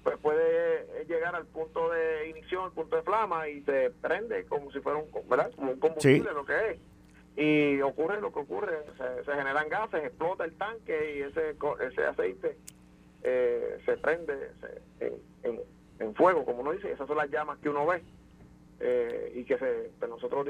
pues 0.02 0.16
puede 0.18 1.04
llegar 1.06 1.34
al 1.34 1.46
punto 1.46 1.90
de 1.90 2.28
ignición, 2.28 2.64
al 2.64 2.72
punto 2.72 2.96
de 2.96 3.02
flama 3.02 3.48
y 3.48 3.62
se 3.62 3.90
prende 4.00 4.44
como 4.46 4.70
si 4.70 4.80
fuera 4.80 4.98
un, 4.98 5.68
un 5.68 5.78
combustible 5.78 6.32
lo 6.32 6.44
que 6.44 6.70
es. 6.70 6.78
Y 7.36 7.80
ocurre 7.82 8.20
lo 8.20 8.32
que 8.32 8.38
ocurre, 8.40 8.78
se, 8.96 9.32
generan 9.32 9.68
gases, 9.68 10.04
explota 10.04 10.44
el 10.44 10.54
tanque 10.54 11.16
y 11.16 11.22
ese, 11.22 11.56
ese 11.80 12.04
aceite 12.06 12.56
eh, 13.24 13.78
se 13.84 13.96
prende 13.96 14.34
en, 15.00 15.60
en, 15.98 16.14
fuego, 16.14 16.44
como 16.44 16.60
uno 16.60 16.72
dice, 16.72 16.92
esas 16.92 17.08
son 17.08 17.16
las 17.16 17.30
llamas 17.30 17.58
que 17.58 17.68
uno 17.68 17.86
ve. 17.86 18.02
Eh, 18.80 19.32
y 19.36 19.44
que 19.44 19.56
se, 19.56 19.90
pues 19.98 20.08
nosotros 20.08 20.40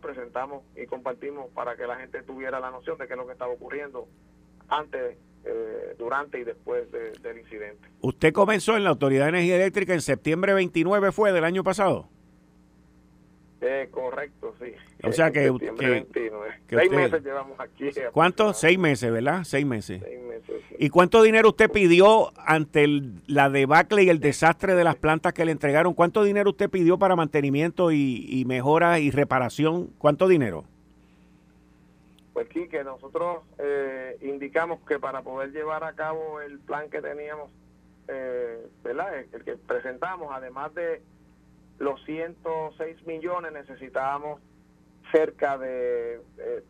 presentamos 0.00 0.64
y 0.76 0.86
compartimos 0.86 1.50
para 1.52 1.76
que 1.76 1.86
la 1.86 1.96
gente 1.96 2.22
tuviera 2.22 2.60
la 2.60 2.70
noción 2.70 2.98
de 2.98 3.06
qué 3.06 3.12
es 3.12 3.16
lo 3.16 3.26
que 3.26 3.32
estaba 3.32 3.52
ocurriendo 3.52 4.08
antes, 4.68 5.16
eh, 5.44 5.94
durante 5.96 6.40
y 6.40 6.44
después 6.44 6.90
del 6.90 7.38
incidente. 7.38 7.88
¿Usted 8.00 8.32
comenzó 8.32 8.76
en 8.76 8.84
la 8.84 8.90
Autoridad 8.90 9.24
de 9.24 9.28
Energía 9.30 9.56
Eléctrica 9.56 9.94
en 9.94 10.00
septiembre 10.00 10.52
29 10.52 11.12
fue 11.12 11.32
del 11.32 11.44
año 11.44 11.62
pasado? 11.62 12.08
Eh, 13.66 13.88
correcto, 13.90 14.54
sí. 14.60 14.74
O 15.02 15.12
sea 15.12 15.30
que, 15.30 15.50
seis 16.68 16.90
meses 16.90 17.24
llevamos 17.24 17.58
aquí. 17.58 17.88
¿Cuántos? 18.12 18.58
Seis 18.58 18.78
meses, 18.78 19.10
¿verdad? 19.10 19.44
Seis 19.44 19.64
meses. 19.64 20.02
¿Y 20.78 20.90
cuánto 20.90 21.22
dinero 21.22 21.48
usted 21.48 21.70
pidió 21.70 22.30
ante 22.36 22.86
la 23.26 23.48
debacle 23.48 24.02
y 24.02 24.10
el 24.10 24.20
desastre 24.20 24.74
de 24.74 24.84
las 24.84 24.96
plantas 24.96 25.32
que 25.32 25.46
le 25.46 25.52
entregaron? 25.52 25.94
¿Cuánto 25.94 26.24
dinero 26.24 26.50
usted 26.50 26.68
pidió 26.68 26.98
para 26.98 27.16
mantenimiento 27.16 27.90
y, 27.90 28.44
mejora 28.46 28.98
y 28.98 29.10
reparación? 29.10 29.86
¿Cuánto 29.96 30.28
dinero? 30.28 30.64
Pues 32.34 32.48
que 32.48 32.84
nosotros 32.84 33.44
eh, 33.58 34.18
indicamos 34.20 34.80
que 34.86 34.98
para 34.98 35.22
poder 35.22 35.52
llevar 35.52 35.84
a 35.84 35.94
cabo 35.94 36.42
el 36.42 36.58
plan 36.58 36.90
que 36.90 37.00
teníamos, 37.00 37.50
eh, 38.08 38.66
¿verdad? 38.82 39.20
El 39.32 39.42
que 39.42 39.56
presentamos, 39.56 40.28
además 40.32 40.74
de 40.74 41.00
los 41.78 42.02
106 42.04 43.06
millones, 43.06 43.52
necesitábamos 43.52 44.40
cerca 45.12 45.58
de 45.58 46.20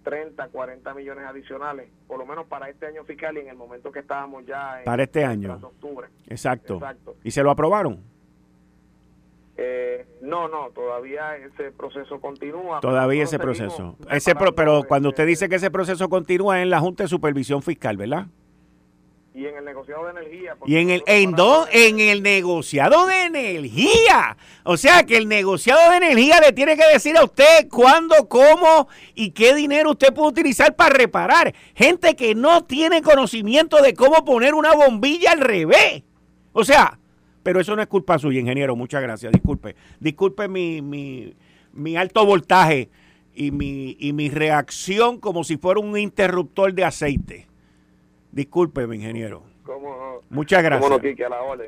30, 0.02 0.44
eh, 0.44 0.48
40 0.50 0.94
millones 0.94 1.24
adicionales, 1.26 1.88
por 2.06 2.18
lo 2.18 2.26
menos 2.26 2.46
para 2.46 2.68
este 2.68 2.86
año 2.86 3.04
fiscal 3.04 3.36
y 3.36 3.40
en 3.40 3.48
el 3.48 3.56
momento 3.56 3.90
que 3.90 4.00
estábamos 4.00 4.44
ya 4.44 4.80
en 4.80 4.84
para 4.84 5.02
este 5.02 5.24
año. 5.24 5.58
octubre. 5.62 6.08
Exacto. 6.28 6.80
¿Y 7.22 7.30
se 7.30 7.42
lo 7.42 7.50
aprobaron? 7.50 8.02
Eh, 9.56 10.04
no, 10.20 10.48
no, 10.48 10.70
todavía 10.70 11.36
ese 11.36 11.70
proceso 11.70 12.20
continúa. 12.20 12.80
Todavía 12.80 13.22
ese 13.22 13.38
proceso. 13.38 13.96
Ese 14.10 14.34
pero 14.34 14.82
cuando 14.82 15.10
usted 15.10 15.26
dice 15.26 15.48
que 15.48 15.56
ese 15.56 15.70
proceso 15.70 16.08
continúa 16.08 16.60
en 16.60 16.70
la 16.70 16.80
Junta 16.80 17.04
de 17.04 17.08
Supervisión 17.08 17.62
Fiscal, 17.62 17.96
¿verdad? 17.96 18.26
Y 19.34 19.46
en 19.46 19.56
el 19.56 19.64
negociado 19.64 20.04
de 20.04 20.10
energía. 20.12 20.56
Y 20.64 20.76
en 20.76 20.90
el, 20.90 21.02
en, 21.06 21.34
en 21.72 21.98
el 21.98 22.22
negociado 22.22 23.06
de 23.06 23.24
energía. 23.24 24.36
O 24.62 24.76
sea 24.76 25.04
que 25.04 25.16
el 25.16 25.26
negociado 25.26 25.90
de 25.90 25.96
energía 25.96 26.40
le 26.40 26.52
tiene 26.52 26.76
que 26.76 26.86
decir 26.92 27.16
a 27.16 27.24
usted 27.24 27.68
cuándo, 27.68 28.28
cómo 28.28 28.86
y 29.16 29.32
qué 29.32 29.52
dinero 29.56 29.90
usted 29.90 30.14
puede 30.14 30.28
utilizar 30.28 30.76
para 30.76 30.94
reparar. 30.94 31.52
Gente 31.74 32.14
que 32.14 32.36
no 32.36 32.62
tiene 32.62 33.02
conocimiento 33.02 33.82
de 33.82 33.94
cómo 33.94 34.24
poner 34.24 34.54
una 34.54 34.72
bombilla 34.72 35.32
al 35.32 35.40
revés. 35.40 36.04
O 36.52 36.64
sea, 36.64 37.00
pero 37.42 37.60
eso 37.60 37.74
no 37.74 37.82
es 37.82 37.88
culpa 37.88 38.20
suya, 38.20 38.38
ingeniero. 38.38 38.76
Muchas 38.76 39.02
gracias. 39.02 39.32
Disculpe. 39.32 39.74
Disculpe 39.98 40.46
mi, 40.46 40.80
mi, 40.80 41.34
mi 41.72 41.96
alto 41.96 42.24
voltaje 42.24 42.88
y 43.34 43.50
mi, 43.50 43.96
y 43.98 44.12
mi 44.12 44.30
reacción 44.30 45.18
como 45.18 45.42
si 45.42 45.56
fuera 45.56 45.80
un 45.80 45.98
interruptor 45.98 46.72
de 46.72 46.84
aceite. 46.84 47.48
Discúlpeme, 48.34 48.96
ingeniero. 48.96 49.44
Muchas 50.28 50.60
gracias. 50.60 50.90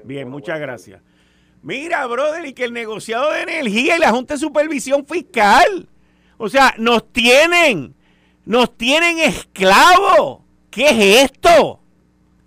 Bien, 0.02 0.28
muchas 0.28 0.58
gracias. 0.58 1.00
Mira, 1.62 2.04
brother, 2.06 2.44
y 2.44 2.54
que 2.54 2.64
el 2.64 2.72
negociado 2.72 3.30
de 3.30 3.42
energía 3.42 3.96
y 3.96 4.00
la 4.00 4.10
Junta 4.10 4.34
de 4.34 4.40
Supervisión 4.40 5.06
Fiscal, 5.06 5.88
o 6.36 6.48
sea, 6.48 6.74
nos 6.76 7.12
tienen, 7.12 7.94
nos 8.44 8.76
tienen 8.76 9.20
esclavos. 9.20 10.40
¿Qué 10.68 10.88
es 10.88 11.30
esto? 11.30 11.78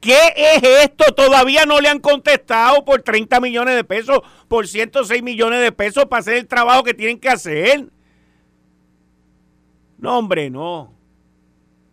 ¿Qué 0.02 0.18
es 0.36 0.64
esto? 0.84 1.14
Todavía 1.14 1.66
no 1.66 1.80
le 1.80 1.88
han 1.88 2.00
contestado 2.00 2.84
por 2.84 3.02
30 3.02 3.40
millones 3.40 3.76
de 3.76 3.86
pesos, 3.86 4.20
por 4.50 4.68
106 4.68 5.24
millones 5.24 5.62
de 5.62 5.72
pesos 5.72 6.06
para 6.06 6.20
hacer 6.20 6.36
el 6.36 6.48
trabajo 6.48 6.84
que 6.84 6.94
tienen 6.94 7.22
que 7.22 7.30
hacer. 7.30 7.88
No, 9.98 10.18
hombre, 10.18 10.50
no. 10.50 10.94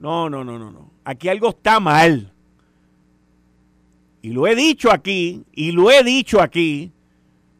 No, 0.01 0.29
no, 0.29 0.43
no, 0.43 0.59
no, 0.59 0.73
no. 0.73 0.86
Aquí 1.07 1.29
algo 1.29 1.51
está 1.51 1.79
mal. 1.79 2.33
Y 4.23 4.31
lo 4.31 4.49
he 4.49 4.57
dicho 4.57 4.91
aquí, 4.91 5.45
y 5.53 5.71
lo 5.71 5.89
he 5.93 6.03
dicho 6.03 6.43
aquí. 6.43 6.91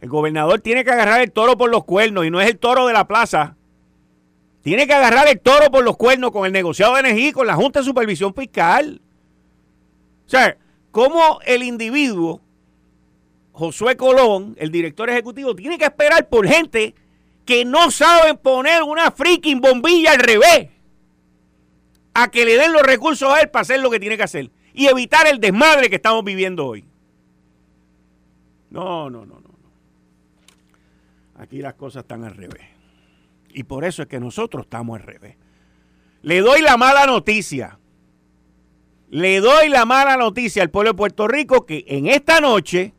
El 0.01 0.09
gobernador 0.09 0.61
tiene 0.61 0.83
que 0.83 0.91
agarrar 0.91 1.21
el 1.21 1.31
toro 1.31 1.57
por 1.57 1.71
los 1.71 1.85
cuernos 1.85 2.27
y 2.27 2.31
no 2.31 2.41
es 2.41 2.49
el 2.51 2.59
toro 2.59 2.89
de 2.89 2.93
la 2.93 3.07
plaza. 3.07 3.55
Tiene 4.63 4.89
que 4.89 4.95
agarrar 4.95 5.29
el 5.29 5.39
toro 5.39 5.71
por 5.71 5.85
los 5.85 5.97
cuernos 5.97 6.33
con 6.33 6.45
el 6.45 6.51
negociado 6.51 6.95
de 6.95 7.01
energía 7.01 7.29
y 7.29 7.33
con 7.33 7.47
la 7.47 7.55
Junta 7.55 7.79
de 7.79 7.85
Supervisión 7.85 8.35
Fiscal. 8.35 9.01
O 10.27 10.29
sea, 10.29 10.57
como 10.91 11.39
el 11.47 11.63
individuo, 11.63 12.41
Josué 13.53 13.97
Colón, 13.97 14.57
el 14.59 14.73
director 14.73 15.09
ejecutivo, 15.09 15.55
tiene 15.55 15.79
que 15.79 15.85
esperar 15.85 16.29
por 16.29 16.49
gente 16.49 16.97
que 17.45 17.65
no 17.65 17.93
saben 17.93 18.39
poner 18.39 18.83
una 18.83 19.13
freaking 19.13 19.61
bombilla 19.61 20.15
al 20.15 20.19
revés 20.19 20.71
a 22.19 22.29
que 22.29 22.47
le 22.47 22.57
den 22.57 22.73
los 22.73 22.83
recursos 22.83 23.31
a 23.31 23.43
él 23.43 23.51
para 23.51 23.61
hacer 23.61 23.81
lo 23.81 23.91
que 23.91 24.01
tiene 24.01 24.17
que 24.17 24.23
hacer 24.23 24.51
y 24.73 24.87
evitar 24.87 25.27
el 25.27 25.39
desmadre 25.39 25.91
que 25.91 25.97
estamos 25.97 26.25
viviendo 26.25 26.67
hoy. 26.67 26.83
No, 28.71 29.11
no, 29.11 29.27
no, 29.27 29.35
no. 29.35 29.47
Aquí 31.39 31.61
las 31.61 31.75
cosas 31.75 32.05
están 32.05 32.25
al 32.25 32.35
revés. 32.35 32.63
Y 33.51 33.65
por 33.65 33.85
eso 33.85 34.01
es 34.01 34.09
que 34.09 34.19
nosotros 34.19 34.65
estamos 34.65 34.99
al 34.99 35.07
revés. 35.07 35.37
Le 36.23 36.41
doy 36.41 36.63
la 36.63 36.79
mala 36.79 37.05
noticia. 37.05 37.79
Le 39.11 39.41
doy 39.41 39.69
la 39.69 39.85
mala 39.85 40.17
noticia 40.17 40.63
al 40.63 40.71
pueblo 40.71 40.93
de 40.93 40.97
Puerto 40.97 41.29
Rico 41.29 41.67
que 41.67 41.85
en 41.87 42.07
esta 42.07 42.41
noche, 42.41 42.95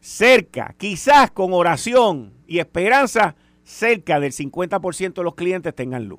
cerca, 0.00 0.74
quizás 0.76 1.30
con 1.30 1.52
oración 1.52 2.32
y 2.48 2.58
esperanza, 2.58 3.36
cerca 3.62 4.18
del 4.18 4.32
50% 4.32 5.14
de 5.14 5.22
los 5.22 5.36
clientes 5.36 5.72
tengan 5.72 6.06
luz. 6.06 6.18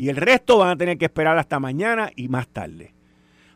Y 0.00 0.08
el 0.08 0.16
resto 0.16 0.56
van 0.56 0.70
a 0.70 0.76
tener 0.76 0.96
que 0.96 1.04
esperar 1.04 1.36
hasta 1.36 1.60
mañana 1.60 2.10
y 2.16 2.28
más 2.28 2.48
tarde. 2.48 2.94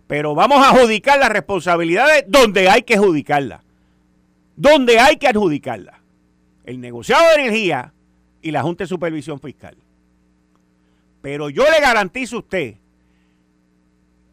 Pero 0.07 0.35
vamos 0.35 0.59
a 0.59 0.73
adjudicar 0.73 1.19
las 1.19 1.31
responsabilidades 1.31 2.27
donde 2.29 2.69
hay 2.69 2.83
que 2.83 2.97
adjudicarlas. 2.97 3.63
Donde 4.55 4.99
hay 4.99 5.17
que 5.17 5.27
adjudicarlas. 5.27 5.97
El 6.65 6.83
negociado 6.83 7.25
de 7.29 7.45
energía 7.45 7.95
y 8.43 8.51
la 8.51 8.63
Junta 8.63 8.85
de 8.85 8.89
Supervisión 8.89 9.41
Fiscal. 9.41 9.79
Pero 11.23 11.49
yo 11.49 11.65
le 11.71 11.81
garantizo 11.81 12.37
a 12.37 12.41
usted 12.41 12.75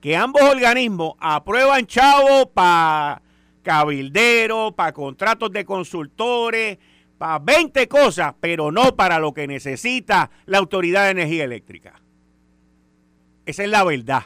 que 0.01 0.17
ambos 0.17 0.41
organismos 0.41 1.13
aprueban 1.17 1.87
chavo 1.87 2.49
para 2.49 3.21
cabilderos, 3.63 4.73
para 4.73 4.91
contratos 4.91 5.49
de 5.53 5.63
consultores, 5.63 6.77
para 7.21 7.37
20 7.37 7.87
cosas, 7.87 8.33
pero 8.39 8.71
no 8.71 8.95
para 8.95 9.19
lo 9.19 9.31
que 9.31 9.45
necesita 9.45 10.31
la 10.47 10.57
Autoridad 10.57 11.05
de 11.05 11.11
Energía 11.11 11.43
Eléctrica. 11.43 12.01
Esa 13.45 13.63
es 13.63 13.69
la 13.69 13.83
verdad. 13.83 14.23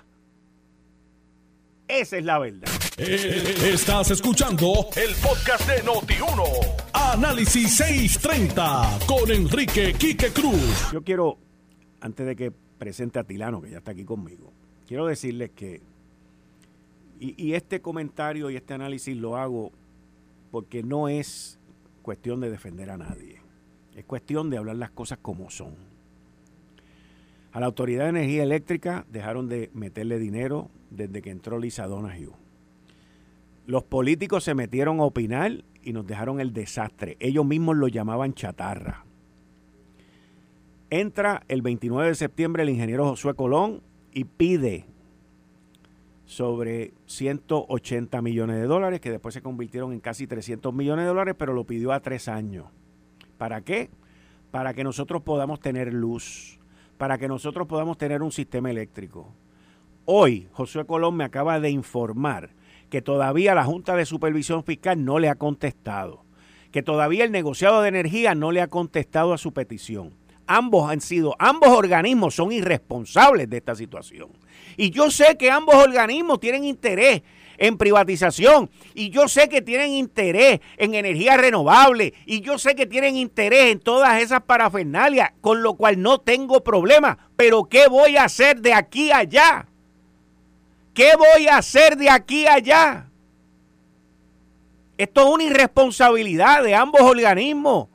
Esa 1.90 2.18
es 2.18 2.24
la 2.24 2.40
verdad. 2.40 2.70
Eh, 2.98 3.54
estás 3.74 4.12
escuchando 4.12 4.88
el 4.96 5.14
podcast 5.16 5.68
de 5.68 5.84
Noti1. 5.84 6.44
Análisis 6.94 7.76
630 7.76 9.00
con 9.06 9.30
Enrique 9.30 9.94
Quique 10.00 10.32
Cruz. 10.32 10.90
Yo 10.94 11.04
quiero, 11.04 11.38
antes 12.00 12.26
de 12.26 12.34
que 12.38 12.54
presente 12.78 13.20
a 13.20 13.26
Tilano, 13.26 13.62
que 13.62 13.72
ya 13.72 13.80
está 13.80 13.92
aquí 13.92 14.06
conmigo, 14.06 14.54
quiero 14.88 15.06
decirles 15.06 15.52
que, 15.54 15.82
y, 17.20 17.56
este 17.56 17.82
comentario 17.82 18.50
y 18.50 18.56
este 18.56 18.74
análisis 18.74 19.18
lo 19.18 19.36
hago 19.36 19.74
porque 20.50 20.82
no 20.82 21.10
es 21.10 21.60
cuestión 22.06 22.40
de 22.40 22.52
defender 22.52 22.92
a 22.92 22.98
nadie, 22.98 23.42
es 23.96 24.06
cuestión 24.06 24.52
de 24.52 24.60
hablar 24.60 24.76
las 24.76 24.92
cosas 24.92 25.18
como 25.24 25.50
son. 25.50 25.74
A 27.52 27.60
la 27.60 27.66
Autoridad 27.66 28.04
de 28.04 28.10
Energía 28.10 28.44
Eléctrica 28.44 29.08
dejaron 29.10 29.50
de 29.50 29.72
meterle 29.74 30.20
dinero 30.20 30.70
desde 30.92 31.24
que 31.24 31.32
entró 31.32 31.58
Lisa 31.58 31.88
Donahue. 31.88 32.30
Los 33.66 33.86
políticos 33.86 34.44
se 34.44 34.54
metieron 34.54 35.00
a 35.00 35.04
opinar 35.04 35.64
y 35.82 35.94
nos 35.94 36.06
dejaron 36.06 36.40
el 36.40 36.54
desastre. 36.54 37.18
Ellos 37.20 37.44
mismos 37.44 37.76
lo 37.76 37.88
llamaban 37.88 38.36
chatarra. 38.36 39.04
Entra 40.92 41.42
el 41.48 41.64
29 41.64 42.10
de 42.10 42.16
septiembre 42.16 42.62
el 42.62 42.70
ingeniero 42.70 43.08
Josué 43.08 43.34
Colón 43.34 43.82
y 44.14 44.26
pide 44.26 44.86
sobre 46.26 46.94
180 47.06 48.22
millones 48.22 48.58
de 48.58 48.66
dólares, 48.66 49.00
que 49.00 49.12
después 49.12 49.34
se 49.34 49.42
convirtieron 49.42 49.94
en 49.94 50.00
casi 50.00 50.28
300 50.28 50.74
millones 50.74 51.06
de 51.06 51.10
dólares, 51.10 51.36
pero 51.38 51.54
lo 51.54 51.66
pidió 51.66 51.94
a 51.94 52.00
tres 52.00 52.28
años. 52.28 52.66
¿Para 53.38 53.62
qué? 53.62 53.90
Para 54.52 54.74
que 54.74 54.84
nosotros 54.84 55.22
podamos 55.22 55.60
tener 55.60 55.94
luz, 55.94 56.60
para 56.98 57.18
que 57.18 57.28
nosotros 57.28 57.68
podamos 57.68 57.98
tener 57.98 58.22
un 58.24 58.32
sistema 58.32 58.72
eléctrico. 58.72 59.34
Hoy, 60.06 60.48
Josué 60.52 60.86
Colón 60.86 61.16
me 61.16 61.24
acaba 61.24 61.60
de 61.60 61.70
informar 61.70 62.52
que 62.90 63.02
todavía 63.02 63.56
la 63.56 63.66
Junta 63.66 63.96
de 63.96 64.06
Supervisión 64.06 64.64
Fiscal 64.64 65.04
no 65.04 65.20
le 65.20 65.30
ha 65.30 65.36
contestado, 65.36 66.24
que 66.72 66.84
todavía 66.84 67.24
el 67.24 67.32
negociado 67.32 67.82
de 67.82 67.90
energía 67.90 68.36
no 68.36 68.52
le 68.52 68.62
ha 68.62 68.68
contestado 68.68 69.34
a 69.34 69.38
su 69.38 69.54
petición 69.54 70.14
ambos 70.48 70.90
han 70.90 71.02
sido, 71.02 71.36
ambos 71.40 71.70
organismos 71.70 72.36
son 72.36 72.52
irresponsables 72.52 73.50
de 73.50 73.58
esta 73.58 73.76
situación. 73.76 74.30
Y 74.78 74.92
yo 74.92 75.10
sé 75.10 75.38
que 75.38 75.52
ambos 75.52 75.76
organismos 75.76 76.40
tienen 76.40 76.66
interés 76.66 77.22
en 77.58 77.78
privatización 77.78 78.70
y 78.94 79.10
yo 79.10 79.28
sé 79.28 79.48
que 79.48 79.62
tienen 79.62 79.92
interés 79.92 80.60
en 80.78 80.94
energía 80.94 81.38
renovable 81.38 82.14
y 82.26 82.42
yo 82.42 82.58
sé 82.58 82.76
que 82.76 82.86
tienen 82.86 83.16
interés 83.16 83.72
en 83.72 83.80
todas 83.80 84.22
esas 84.22 84.42
parafernalias, 84.42 85.32
con 85.42 85.64
lo 85.64 85.76
cual 85.76 86.02
no 86.02 86.20
tengo 86.20 86.64
problema. 86.64 87.18
Pero 87.36 87.66
¿qué 87.66 87.88
voy 87.88 88.18
a 88.18 88.26
hacer 88.26 88.62
de 88.62 88.74
aquí 88.74 89.12
a 89.12 89.20
allá? 89.20 89.68
¿Qué 90.94 91.12
voy 91.18 91.48
a 91.48 91.58
hacer 91.58 91.98
de 91.98 92.10
aquí 92.10 92.48
a 92.48 92.56
allá? 92.56 93.10
Esto 94.98 95.22
es 95.22 95.28
una 95.28 95.44
irresponsabilidad 95.44 96.64
de 96.64 96.74
ambos 96.74 97.02
organismos. 97.02 97.90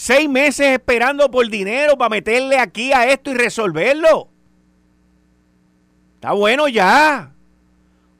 Seis 0.00 0.28
meses 0.28 0.64
esperando 0.68 1.28
por 1.28 1.50
dinero 1.50 1.98
para 1.98 2.08
meterle 2.08 2.56
aquí 2.56 2.92
a 2.92 3.10
esto 3.10 3.32
y 3.32 3.34
resolverlo. 3.34 4.28
Está 6.14 6.34
bueno 6.34 6.68
ya. 6.68 7.34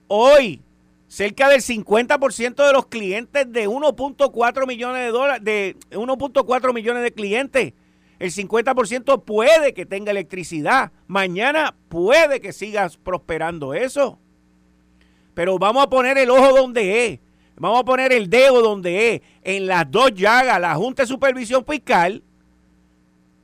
Hoy, 0.09 0.61
cerca 1.07 1.49
del 1.49 1.61
50% 1.61 2.67
de 2.67 2.73
los 2.73 2.87
clientes 2.87 3.53
de 3.53 3.69
1.4 3.69 4.67
millones 4.67 5.03
de 5.03 5.11
dólares, 5.13 5.45
de 5.45 5.77
1.4 5.93 6.75
millones 6.75 7.05
de 7.05 7.13
clientes, 7.13 7.75
el 8.19 8.33
50% 8.33 9.23
puede 9.23 9.73
que 9.73 9.87
tenga 9.87 10.11
electricidad. 10.11 10.91
Mañana 11.07 11.77
puede 11.89 12.41
que 12.41 12.53
sigas 12.53 12.97
prosperando 12.97 13.73
eso. 13.73 14.19
Pero 15.33 15.61
vamos 15.61 15.85
a 15.85 15.89
poner 15.89 16.19
el 16.19 16.31
ojo 16.31 16.59
donde 16.59 17.07
es. 17.07 17.21
Vamos 17.59 17.81
a 17.81 17.85
poner 17.85 18.13
el 18.13 18.31
dedo 18.31 18.63
donde 18.63 19.15
es, 19.15 19.23
en 19.43 19.67
las 19.67 19.91
dos 19.91 20.13
llagas, 20.15 20.61
la 20.61 20.75
Junta 20.75 21.03
de 21.03 21.09
Supervisión 21.09 21.65
Fiscal, 21.65 22.23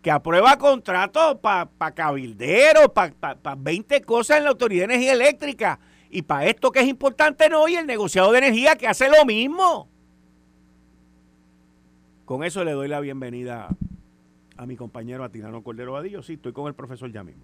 que 0.02 0.10
aprueba 0.10 0.56
contratos 0.58 1.38
para 1.40 1.94
cabilderos, 1.94 2.88
para 2.88 3.54
20 3.56 4.02
cosas 4.02 4.38
en 4.38 4.44
la 4.44 4.50
Autoridad 4.50 4.86
de 4.86 4.94
Energía 4.94 5.12
Eléctrica. 5.12 5.80
Y 6.10 6.22
para 6.22 6.46
esto 6.46 6.70
que 6.70 6.80
es 6.80 6.86
importante 6.86 7.48
no, 7.48 7.66
y 7.66 7.74
el 7.74 7.86
negociado 7.86 8.30
de 8.30 8.38
energía 8.38 8.76
que 8.76 8.86
hace 8.86 9.08
lo 9.08 9.24
mismo. 9.24 9.88
Con 12.24 12.44
eso 12.44 12.64
le 12.64 12.72
doy 12.72 12.88
la 12.88 13.00
bienvenida 13.00 13.68
a 14.56 14.66
mi 14.66 14.76
compañero 14.76 15.24
Atilano 15.24 15.62
Cordero 15.62 15.92
Vadillo. 15.92 16.22
Sí, 16.22 16.34
estoy 16.34 16.52
con 16.52 16.68
el 16.68 16.74
profesor 16.74 17.10
ya 17.10 17.24
mismo. 17.24 17.42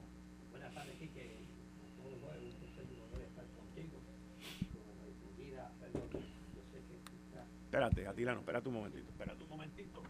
Espérate, 7.70 8.04
Atilano, 8.04 8.40
espérate 8.40 8.68
un 8.68 8.74
momentito, 8.74 9.08
espérate 9.12 9.44
un 9.44 9.48
momentito. 9.48 10.02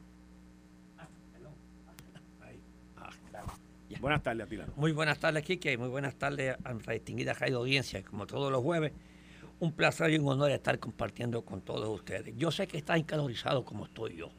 Ah, 0.96 1.06
ah, 2.96 3.10
buenas 4.00 4.22
tardes, 4.22 4.46
Atilano. 4.46 4.72
Muy 4.76 4.92
buenas 4.92 5.18
tardes, 5.18 5.44
Kike, 5.44 5.76
muy 5.76 5.90
buenas 5.90 6.14
tardes 6.14 6.56
a 6.64 6.72
nuestra 6.72 6.94
distinguida 6.94 7.34
radio 7.34 7.58
audiencia, 7.58 8.02
como 8.02 8.26
todos 8.26 8.50
los 8.50 8.62
jueves. 8.62 8.92
Un 9.58 9.72
placer 9.72 10.10
y 10.10 10.16
un 10.16 10.26
honor 10.28 10.50
estar 10.52 10.78
compartiendo 10.78 11.42
con 11.42 11.60
todos 11.60 11.86
ustedes. 11.86 12.34
Yo 12.38 12.50
sé 12.50 12.66
que 12.66 12.78
está 12.78 12.96
encalorizado 12.96 13.62
como 13.62 13.84
estoy 13.84 14.16
yo. 14.16 14.30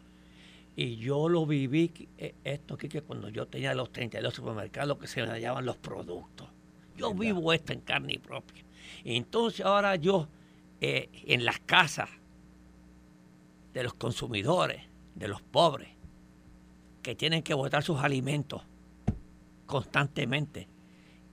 Y 0.76 0.96
yo 0.96 1.30
lo 1.30 1.46
viví, 1.46 2.10
eh, 2.18 2.34
esto, 2.44 2.76
Kike, 2.76 3.04
cuando 3.04 3.30
yo 3.30 3.46
tenía 3.46 3.76
los 3.76 3.92
32 3.92 4.34
supermercados 4.34 4.98
que 4.98 5.06
se 5.06 5.22
me 5.22 5.28
hallaban 5.28 5.64
los 5.64 5.78
productos. 5.78 6.50
Yo 6.98 7.14
vivo 7.14 7.54
esto 7.54 7.72
en 7.72 7.82
carne 7.82 8.18
propia. 8.18 8.64
Y 9.04 9.16
entonces 9.16 9.64
ahora 9.64 9.96
yo, 9.96 10.28
eh, 10.80 11.08
en 11.28 11.46
las 11.46 11.60
casas, 11.60 12.10
de 13.74 13.84
los 13.84 13.94
consumidores, 13.94 14.82
de 15.16 15.28
los 15.28 15.42
pobres, 15.42 15.90
que 17.02 17.16
tienen 17.16 17.44
que 17.44 17.54
votar 17.54 17.84
sus 17.84 18.00
alimentos 18.00 18.64
constantemente. 19.66 20.68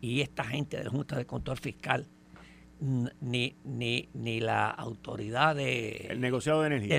Y 0.00 0.20
esta 0.20 0.44
gente 0.44 0.76
de 0.76 0.84
la 0.84 0.90
Junta 0.90 1.16
de 1.16 1.26
Control 1.26 1.58
Fiscal, 1.58 2.06
ni, 2.80 3.56
ni, 3.64 4.08
ni 4.14 4.40
la 4.40 4.70
autoridad 4.70 5.56
de... 5.56 6.06
El 6.10 6.20
negociado 6.20 6.62
de 6.62 6.68
energía. 6.68 6.96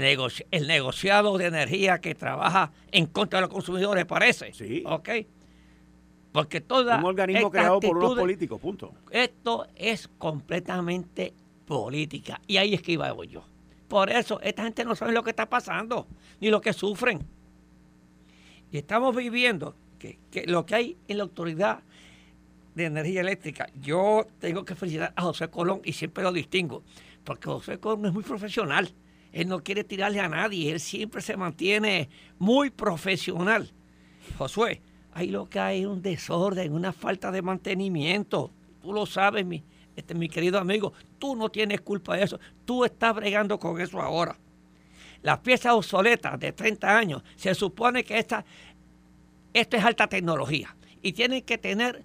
el 0.52 0.68
negociado 0.68 1.38
de 1.38 1.46
energía 1.46 2.00
que 2.00 2.14
trabaja 2.16 2.72
en 2.92 3.06
contra 3.06 3.40
de 3.40 3.42
los 3.42 3.54
consumidores, 3.54 4.06
parece. 4.06 4.54
Sí. 4.54 4.84
¿Ok? 4.86 5.10
Porque 6.34 6.62
toda... 6.62 6.98
Un 6.98 7.06
organismo 7.06 7.50
creado 7.50 7.80
por 7.80 7.98
unos 7.98 8.16
políticos, 8.16 8.60
punto. 8.60 8.94
Esto 9.10 9.68
es 9.76 10.10
completamente 10.18 11.34
política. 11.66 12.42
Y 12.46 12.58
ahí 12.58 12.74
es 12.74 12.82
que 12.82 12.92
iba 12.92 13.16
yo. 13.26 13.44
Por 13.90 14.12
eso, 14.12 14.40
esta 14.42 14.64
gente 14.64 14.86
no 14.86 14.96
sabe 14.96 15.12
lo 15.12 15.24
que 15.24 15.32
está 15.32 15.50
pasando, 15.50 16.08
ni 16.40 16.50
lo 16.50 16.62
que 16.62 16.74
sufren. 16.74 17.26
Y 18.72 18.78
estamos 18.78 19.16
viviendo 19.16 19.76
que, 19.98 20.20
lo 20.46 20.64
que 20.66 20.76
hay 20.76 20.98
en 21.08 21.18
la 21.18 21.24
autoridad 21.24 21.80
de 22.76 22.86
energía 22.86 23.22
eléctrica, 23.22 23.68
yo 23.82 24.28
tengo 24.38 24.64
que 24.64 24.76
felicitar 24.76 25.12
a 25.16 25.24
José 25.24 25.50
Colón 25.50 25.82
y 25.84 25.94
siempre 25.94 26.24
lo 26.24 26.32
distingo, 26.32 26.84
porque 27.24 27.48
José 27.48 27.80
Colón 27.80 28.06
es 28.06 28.14
muy 28.14 28.24
profesional. 28.24 28.94
Él 29.34 29.48
no 29.48 29.64
quiere 29.64 29.84
tirarle 29.84 30.20
a 30.20 30.30
nadie, 30.30 30.72
él 30.72 30.80
siempre 30.80 31.22
se 31.22 31.36
mantiene 31.36 32.10
muy 32.38 32.70
profesional. 32.70 33.72
Josué, 34.38 34.84
ahí 35.14 35.32
lo 35.32 35.50
que 35.50 35.60
hay 35.60 35.82
es 35.82 35.88
un 35.88 36.04
desorden, 36.04 36.74
una 36.74 36.94
falta 36.94 37.32
de 37.32 37.42
mantenimiento. 37.42 38.52
Tú 38.84 38.94
lo 38.94 39.08
sabes, 39.08 39.48
mi, 39.48 39.64
este, 39.96 40.14
mi 40.14 40.30
querido 40.30 40.60
amigo, 40.60 40.94
tú 41.20 41.36
no 41.36 41.50
tienes 41.50 41.82
culpa 41.82 42.16
de 42.16 42.24
eso. 42.24 42.40
Tú 42.66 42.86
estás 42.86 43.16
bregando 43.16 43.60
con 43.60 43.80
eso 43.80 44.02
ahora. 44.02 44.36
Las 45.22 45.40
piezas 45.40 45.74
obsoletas 45.74 46.40
de 46.40 46.54
30 46.54 46.98
años, 46.98 47.24
se 47.36 47.54
supone 47.54 48.04
que 48.04 48.18
esta, 48.18 48.46
esto 49.54 49.78
es 49.78 49.84
alta 49.84 50.08
tecnología 50.08 50.76
y 51.02 51.12
tienen 51.12 51.44
que 51.44 51.58
tener 51.58 52.04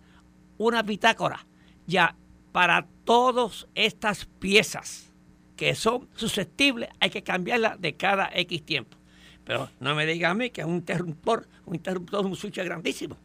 una 0.59 0.83
bitácora 0.83 1.47
ya 1.87 2.17
para 2.53 2.87
todas 3.05 3.67
estas 3.75 4.27
piezas 4.39 5.13
que 5.57 5.75
son 5.75 6.09
susceptibles, 6.15 6.89
hay 6.99 7.11
que 7.11 7.23
cambiarlas 7.23 7.81
de 7.81 7.95
cada 7.95 8.29
X 8.35 8.65
tiempo. 8.65 8.97
Pero 9.45 9.71
no 9.79 9.95
me 9.95 10.07
diga 10.07 10.31
a 10.31 10.35
mí 10.35 10.51
que 10.51 10.63
es 10.63 10.67
un 10.67 10.77
interruptor, 10.77 11.47
un 11.67 11.75
interruptor, 11.75 12.25
un 12.25 12.35
switch 12.35 12.57
grandísimo. 12.57 13.17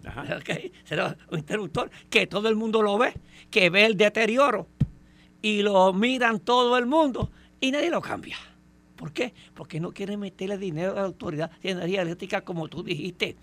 Será 0.84 1.18
un 1.32 1.40
interruptor 1.40 1.90
que 2.10 2.28
todo 2.28 2.50
el 2.50 2.56
mundo 2.56 2.82
lo 2.82 2.98
ve, 2.98 3.14
que 3.50 3.70
ve 3.70 3.86
el 3.86 3.96
deterioro 3.96 4.68
y 5.42 5.62
lo 5.62 5.94
miran 5.94 6.40
todo 6.40 6.78
el 6.78 6.86
mundo 6.86 7.32
y 7.60 7.72
nadie 7.72 7.90
lo 7.90 8.02
cambia. 8.02 8.38
¿Por 8.96 9.14
qué? 9.14 9.34
Porque 9.54 9.80
no 9.80 9.92
quieren 9.92 10.20
meterle 10.20 10.58
dinero 10.58 10.92
a 10.92 10.96
la 10.96 11.02
autoridad 11.04 11.52
de 11.62 11.72
energía 11.72 12.02
eléctrica 12.02 12.42
como 12.42 12.68
tú 12.68 12.84
dijiste. 12.84 13.38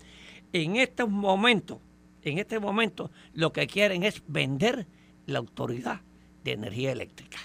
En 0.53 0.75
estos 0.75 1.09
momentos, 1.09 1.79
en 2.23 2.37
este 2.37 2.59
momento, 2.59 3.11
lo 3.33 3.51
que 3.51 3.65
quieren 3.67 4.03
es 4.03 4.21
vender 4.27 4.87
la 5.25 5.39
autoridad 5.39 6.01
de 6.43 6.53
energía 6.53 6.91
eléctrica. 6.91 7.39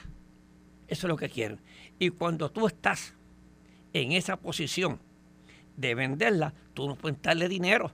Eso 0.89 1.07
es 1.07 1.09
lo 1.09 1.17
que 1.17 1.31
quieren. 1.31 1.59
Y 1.99 2.11
cuando 2.11 2.51
tú 2.51 2.67
estás 2.67 3.15
en 3.93 4.13
esa 4.13 4.37
posición 4.37 5.01
de 5.77 5.95
venderla, 5.95 6.53
tú 6.75 6.87
no 6.87 6.97
puedes 6.97 7.21
darle 7.23 7.49
dinero. 7.49 7.93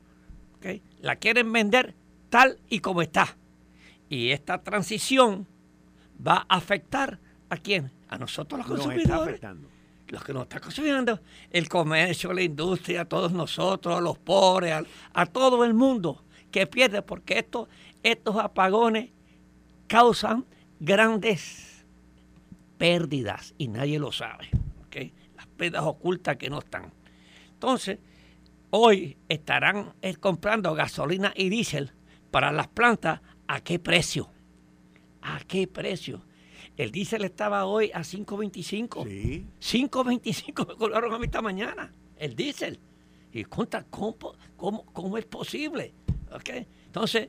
La 1.01 1.16
quieren 1.16 1.53
vender 1.53 1.94
tal 2.29 2.59
y 2.68 2.81
como 2.81 3.03
está. 3.03 3.37
Y 4.09 4.31
esta 4.31 4.62
transición 4.62 5.47
va 6.24 6.46
a 6.48 6.57
afectar 6.57 7.18
a 7.50 7.57
quién? 7.57 7.90
A 8.09 8.18
nosotros 8.18 8.59
los 8.59 8.68
consumidores. 8.68 9.40
Los 10.09 10.24
que 10.24 10.33
nos 10.33 10.44
están 10.44 10.61
consumiendo, 10.61 11.20
el 11.50 11.68
comercio, 11.68 12.33
la 12.33 12.40
industria, 12.40 13.02
a 13.02 13.04
todos 13.04 13.31
nosotros, 13.31 13.98
a 13.98 14.00
los 14.00 14.16
pobres, 14.18 14.87
a, 15.12 15.26
todo 15.26 15.64
el 15.64 15.74
mundo 15.74 16.24
que 16.50 16.66
pierde, 16.66 17.02
porque 17.02 17.38
esto, 17.38 17.68
estos 18.02 18.37
apagones 18.37 19.11
causan 19.87 20.46
grandes 20.81 21.85
pérdidas 22.78 23.54
y 23.59 23.68
nadie 23.68 23.98
lo 23.98 24.12
sabe. 24.12 24.48
Las 25.37 25.46
pérdidas 25.46 25.85
ocultas 25.85 26.37
que 26.37 26.48
no 26.50 26.59
están. 26.59 26.90
Entonces, 27.52 27.98
hoy 28.70 29.18
estarán 29.28 29.94
eh, 30.00 30.16
comprando 30.16 30.74
gasolina 30.74 31.33
y 31.37 31.48
diésel 31.48 31.92
para 32.31 32.50
las 32.50 32.68
plantas. 32.68 33.20
¿A 33.46 33.61
qué 33.61 33.78
precio? 33.78 34.31
¿A 35.22 35.40
qué 35.40 35.66
precio? 35.66 36.22
El 36.76 36.92
diésel 36.92 37.24
estaba 37.24 37.64
hoy 37.66 37.90
a 37.92 38.00
5.25. 38.00 39.04
Sí. 39.61 39.88
5.25 39.88 40.68
me 40.68 40.74
colocaron 40.76 41.12
a 41.12 41.18
mí 41.18 41.24
esta 41.24 41.42
mañana. 41.42 41.92
El 42.16 42.37
diésel. 42.37 42.78
Y 43.33 43.44
cuenta, 43.44 43.85
¿cómo, 43.90 44.16
cómo, 44.57 45.18
es 45.18 45.24
posible? 45.26 45.92
¿Okay? 46.33 46.66
Entonces, 46.87 47.28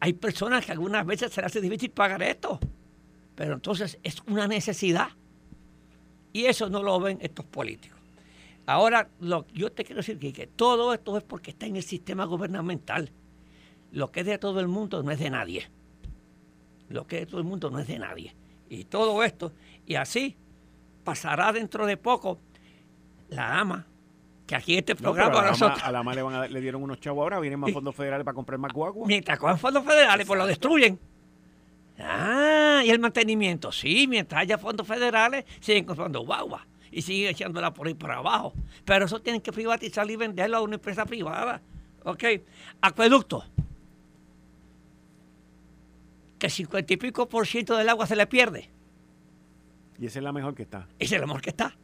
hay 0.00 0.12
personas 0.12 0.64
que 0.64 0.72
algunas 0.72 1.04
veces 1.06 1.32
se 1.32 1.40
les 1.40 1.46
hace 1.46 1.60
difícil 1.60 1.90
pagar 1.90 2.22
esto. 2.22 2.60
Pero 3.34 3.54
entonces 3.54 3.98
es 4.02 4.16
una 4.26 4.46
necesidad. 4.46 5.08
Y 6.32 6.44
eso 6.44 6.68
no 6.68 6.82
lo 6.82 7.00
ven 7.00 7.18
estos 7.22 7.46
políticos. 7.46 7.98
Ahora, 8.66 9.08
lo, 9.20 9.46
yo 9.48 9.72
te 9.72 9.84
quiero 9.84 10.02
decir 10.02 10.18
que 10.18 10.46
todo 10.46 10.94
esto 10.94 11.16
es 11.16 11.24
porque 11.24 11.50
está 11.50 11.66
en 11.66 11.76
el 11.76 11.82
sistema 11.82 12.24
gubernamental. 12.24 13.10
Lo 13.90 14.10
que 14.10 14.20
es 14.20 14.26
de 14.26 14.38
todo 14.38 14.60
el 14.60 14.68
mundo 14.68 15.02
no 15.02 15.10
es 15.10 15.18
de 15.18 15.30
nadie. 15.30 15.70
Lo 16.88 17.06
que 17.06 17.22
es 17.22 17.28
todo 17.28 17.38
el 17.38 17.46
mundo 17.46 17.70
no 17.70 17.78
es 17.78 17.86
de 17.86 17.98
nadie. 17.98 18.34
Y 18.68 18.84
todo 18.84 19.22
esto, 19.22 19.52
y 19.86 19.94
así 19.94 20.36
pasará 21.04 21.52
dentro 21.52 21.86
de 21.86 21.96
poco 21.96 22.40
la 23.28 23.58
ama, 23.60 23.86
que 24.46 24.56
aquí 24.56 24.76
este 24.76 24.94
programa 24.94 25.40
a, 25.40 25.50
nosotros, 25.50 25.82
a 25.82 25.92
la 25.92 26.00
ama 26.00 26.14
le, 26.14 26.48
le, 26.48 26.60
dieron 26.60 26.82
unos 26.82 27.00
chavos 27.00 27.22
ahora, 27.22 27.40
vienen 27.40 27.60
más 27.60 27.72
fondos 27.72 27.94
federales 27.94 28.24
para 28.24 28.34
comprar 28.34 28.58
más 28.58 28.72
guagua. 28.72 29.06
Mientras 29.06 29.38
cojan 29.38 29.58
fondos 29.58 29.84
federales, 29.84 30.26
pues 30.26 30.38
lo 30.38 30.46
destruyen. 30.46 30.98
Ah, 31.98 32.82
y 32.84 32.90
el 32.90 32.98
mantenimiento, 32.98 33.70
sí, 33.70 34.06
mientras 34.08 34.42
haya 34.42 34.58
fondos 34.58 34.86
federales, 34.86 35.44
siguen 35.60 35.84
comprando 35.84 36.20
guagua 36.20 36.66
y 36.90 37.02
siguen 37.02 37.30
echándola 37.30 37.72
por 37.72 37.86
ahí 37.86 37.94
para 37.94 38.16
abajo. 38.16 38.54
Pero 38.84 39.06
eso 39.06 39.20
tienen 39.20 39.40
que 39.40 39.52
privatizar 39.52 40.08
y 40.10 40.16
venderlo 40.16 40.58
a 40.58 40.60
una 40.62 40.76
empresa 40.76 41.04
privada. 41.04 41.60
¿Ok? 42.04 42.24
Acueducto. 42.80 43.44
Que 46.44 46.48
el 46.48 46.52
cincuenta 46.52 46.92
y 46.92 46.98
pico 46.98 47.26
por 47.26 47.46
ciento 47.46 47.74
del 47.74 47.88
agua 47.88 48.06
se 48.06 48.14
le 48.14 48.26
pierde. 48.26 48.68
Y 49.98 50.04
esa 50.04 50.18
es 50.18 50.22
la 50.22 50.30
mejor 50.30 50.54
que 50.54 50.64
está. 50.64 50.86
Esa 50.98 51.14
es 51.14 51.20
la 51.22 51.26
mejor 51.26 51.40
que 51.40 51.48
está. 51.48 51.74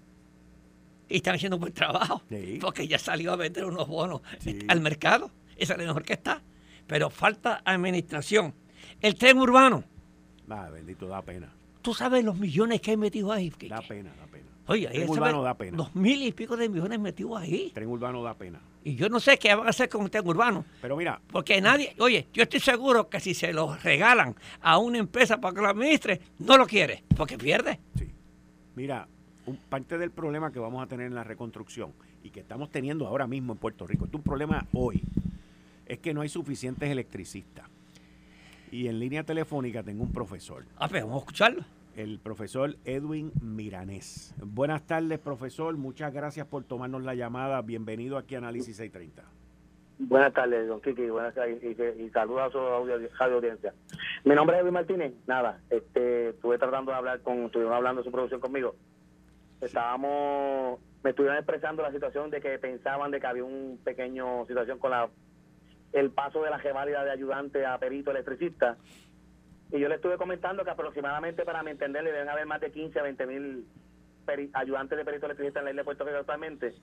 Y 1.09 1.17
están 1.17 1.37
haciendo 1.37 1.57
un 1.57 1.61
buen 1.63 1.73
trabajo. 1.73 2.23
Porque 2.61 2.87
ya 2.87 2.99
salió 2.99 3.33
a 3.33 3.37
vender 3.37 3.65
unos 3.65 3.89
bonos 3.89 4.21
al 4.69 4.83
mercado. 4.83 5.31
Esa 5.57 5.73
es 5.73 5.79
la 5.79 5.87
mejor 5.87 6.03
que 6.03 6.13
está. 6.13 6.43
Pero 6.87 7.09
falta 7.09 7.63
administración. 7.65 8.53
El 9.01 9.15
tren 9.15 9.39
urbano 9.39 9.83
Ah, 10.51 10.69
bendito, 10.71 11.09
da 11.09 11.23
pena. 11.23 11.51
Tú 11.81 11.95
sabes 11.95 12.23
los 12.23 12.37
millones 12.37 12.83
que 12.83 12.91
hay 12.91 12.99
metidos 12.99 13.33
ahí. 13.33 13.51
Da 13.67 13.81
pena, 13.81 14.13
da 14.15 14.27
pena. 14.27 14.45
Oye, 14.67 14.89
tren 14.89 15.09
urbano 15.09 15.43
da 15.43 15.55
pena. 15.57 15.75
Dos 15.79 15.95
mil 15.95 16.23
y 16.23 16.33
pico 16.33 16.55
de 16.59 16.69
millones 16.69 17.01
metidos 17.01 17.41
ahí. 17.41 17.71
Tren 17.73 17.89
urbano 17.89 18.23
da 18.23 18.35
pena. 18.35 18.61
Y 18.83 18.95
yo 18.95 19.09
no 19.09 19.21
sé 19.21 19.39
qué 19.39 19.55
van 19.55 19.67
a 19.67 19.71
hacer 19.71 19.89
con 19.89 20.03
el 20.03 20.11
tren 20.11 20.27
urbano. 20.27 20.65
Pero 20.81 20.97
mira. 20.97 21.21
Porque 21.31 21.61
nadie, 21.61 21.95
oye, 21.99 22.29
yo 22.33 22.43
estoy 22.43 22.61
seguro 22.61 23.09
que 23.09 23.21
si 23.21 23.35
se 23.35 23.53
lo 23.53 23.77
regalan 23.77 24.35
a 24.63 24.79
una 24.79 24.99
empresa 24.99 25.41
para 25.41 25.55
que 25.55 25.61
lo 25.61 25.69
administre, 25.69 26.21
no 26.39 26.57
lo 26.57 26.67
quiere, 26.67 27.05
porque 27.17 27.37
pierde. 27.37 27.79
Sí. 27.97 28.11
Mira, 28.75 29.07
un, 29.47 29.57
parte 29.57 29.99
del 29.99 30.11
problema 30.11 30.51
que 30.51 30.59
vamos 30.59 30.83
a 30.83 30.87
tener 30.87 31.07
en 31.07 31.15
la 31.15 31.25
reconstrucción 31.25 31.93
y 32.23 32.31
que 32.31 32.41
estamos 32.41 32.71
teniendo 32.71 33.07
ahora 33.07 33.27
mismo 33.27 33.53
en 33.53 33.59
Puerto 33.59 33.87
Rico, 33.87 34.07
es 34.07 34.15
un 34.15 34.23
problema 34.23 34.67
hoy, 34.73 35.03
es 35.87 35.99
que 35.99 36.15
no 36.15 36.23
hay 36.23 36.29
suficientes 36.29 36.89
electricistas. 36.89 37.67
Y 38.73 38.87
en 38.87 38.99
línea 38.99 39.25
telefónica 39.25 39.83
tengo 39.83 40.05
un 40.05 40.13
profesor. 40.13 40.65
Ah, 40.77 40.89
pero 40.89 40.91
pues, 40.91 41.03
vamos 41.03 41.17
a 41.17 41.19
escucharlo. 41.19 41.65
El 42.01 42.19
profesor 42.19 42.77
Edwin 42.87 43.31
Miranés. 43.43 44.35
Buenas 44.43 44.87
tardes, 44.87 45.19
profesor. 45.19 45.77
Muchas 45.77 46.15
gracias 46.15 46.47
por 46.47 46.65
tomarnos 46.65 47.03
la 47.03 47.15
llamada. 47.15 47.61
Bienvenido 47.61 48.17
aquí 48.17 48.37
a 48.37 48.39
Análisis 48.39 48.79
630. 48.79 49.23
Buenas 49.99 50.33
tardes, 50.33 50.67
don 50.67 50.81
Kiki. 50.81 51.11
Buenas 51.11 51.35
tardes 51.35 51.63
y, 51.63 52.09
saludos 52.09 52.41
a 52.41 52.51
su 52.51 52.59
audiencia. 52.59 53.75
Mi 54.25 54.35
nombre 54.35 54.57
es 54.57 54.63
Edwin 54.63 54.73
Martínez. 54.73 55.13
Nada, 55.27 55.61
este, 55.69 56.31
estuve 56.31 56.57
tratando 56.57 56.91
de 56.91 56.97
hablar 56.97 57.21
con, 57.21 57.45
estuvieron 57.45 57.75
hablando 57.75 58.01
de 58.01 58.07
su 58.07 58.11
producción 58.11 58.41
conmigo. 58.41 58.75
Estábamos, 59.61 60.81
me 61.05 61.11
estuvieron 61.11 61.37
expresando 61.37 61.83
la 61.83 61.93
situación 61.93 62.31
de 62.31 62.41
que 62.41 62.59
pensaban 62.59 63.11
de 63.11 63.21
que 63.21 63.27
había 63.27 63.45
un 63.45 63.79
pequeño 63.85 64.47
situación 64.47 64.79
con 64.79 64.93
la 64.93 65.11
el 65.93 66.11
paso 66.13 66.43
de 66.43 66.51
la 66.51 66.57
reválida 66.57 67.05
de 67.05 67.11
ayudante 67.11 67.67
a 67.67 67.77
perito 67.77 68.11
electricista. 68.11 68.79
Y 69.73 69.79
yo 69.79 69.89
le 69.89 69.97
estuve 69.97 70.17
comentando 70.17 70.65
que 70.65 70.71
aproximadamente, 70.71 71.45
para 71.45 71.63
mi 71.63 71.71
entender, 71.71 72.03
le 72.03 72.13
deben 72.13 72.29
haber 72.29 72.47
más 72.47 72.61
de 72.61 72.71
15 72.71 72.99
a 72.99 73.03
20 73.03 73.27
mil 73.27 73.67
ayudantes 74.53 74.97
de 74.97 75.05
perito 75.05 75.27
electricista 75.27 75.59
en 75.61 75.65
la 75.65 75.71
isla 75.71 75.81
de 75.81 75.85
Puerto 75.85 76.05
Rico 76.05 76.19
actualmente, 76.19 76.75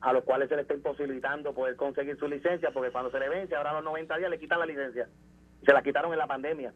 a 0.00 0.12
los 0.12 0.24
cuales 0.24 0.48
se 0.48 0.56
le 0.56 0.62
está 0.62 0.74
imposibilitando 0.74 1.54
poder 1.54 1.76
conseguir 1.76 2.16
su 2.16 2.26
licencia, 2.28 2.70
porque 2.72 2.90
cuando 2.90 3.10
se 3.10 3.20
le 3.20 3.28
vence, 3.28 3.54
ahora 3.54 3.70
a 3.70 3.74
los 3.74 3.84
90 3.84 4.16
días 4.18 4.30
le 4.30 4.38
quitan 4.38 4.58
la 4.58 4.66
licencia. 4.66 5.08
Se 5.64 5.72
la 5.72 5.82
quitaron 5.82 6.12
en 6.12 6.18
la 6.18 6.26
pandemia. 6.26 6.72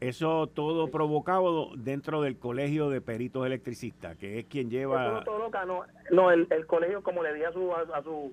Eso 0.00 0.48
todo 0.48 0.90
provocado 0.90 1.70
dentro 1.76 2.20
del 2.20 2.38
colegio 2.38 2.90
de 2.90 3.00
peritos 3.00 3.46
electricistas, 3.46 4.16
que 4.16 4.38
es 4.38 4.44
quien 4.46 4.70
lleva... 4.70 5.24
no, 5.66 5.84
no, 6.10 6.30
el, 6.30 6.46
el 6.50 6.66
colegio, 6.66 7.02
como 7.02 7.22
le 7.22 7.32
di 7.32 7.44
a 7.44 7.52
su, 7.52 7.72
a 7.72 8.02
su 8.02 8.32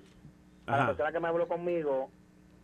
a 0.66 0.76
la 0.76 0.86
persona 0.88 1.12
que 1.12 1.20
me 1.20 1.28
habló 1.28 1.48
conmigo, 1.48 2.10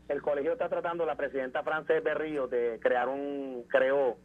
el 0.09 0.23
colegio 0.23 0.53
está 0.53 0.69
tratando, 0.69 1.05
la 1.05 1.17
presidenta 1.17 1.63
Frances 1.63 2.03
Berrío, 2.03 2.49
de 2.49 2.79
crear 2.81 3.09
un, 3.09 3.65
creó 3.69 4.17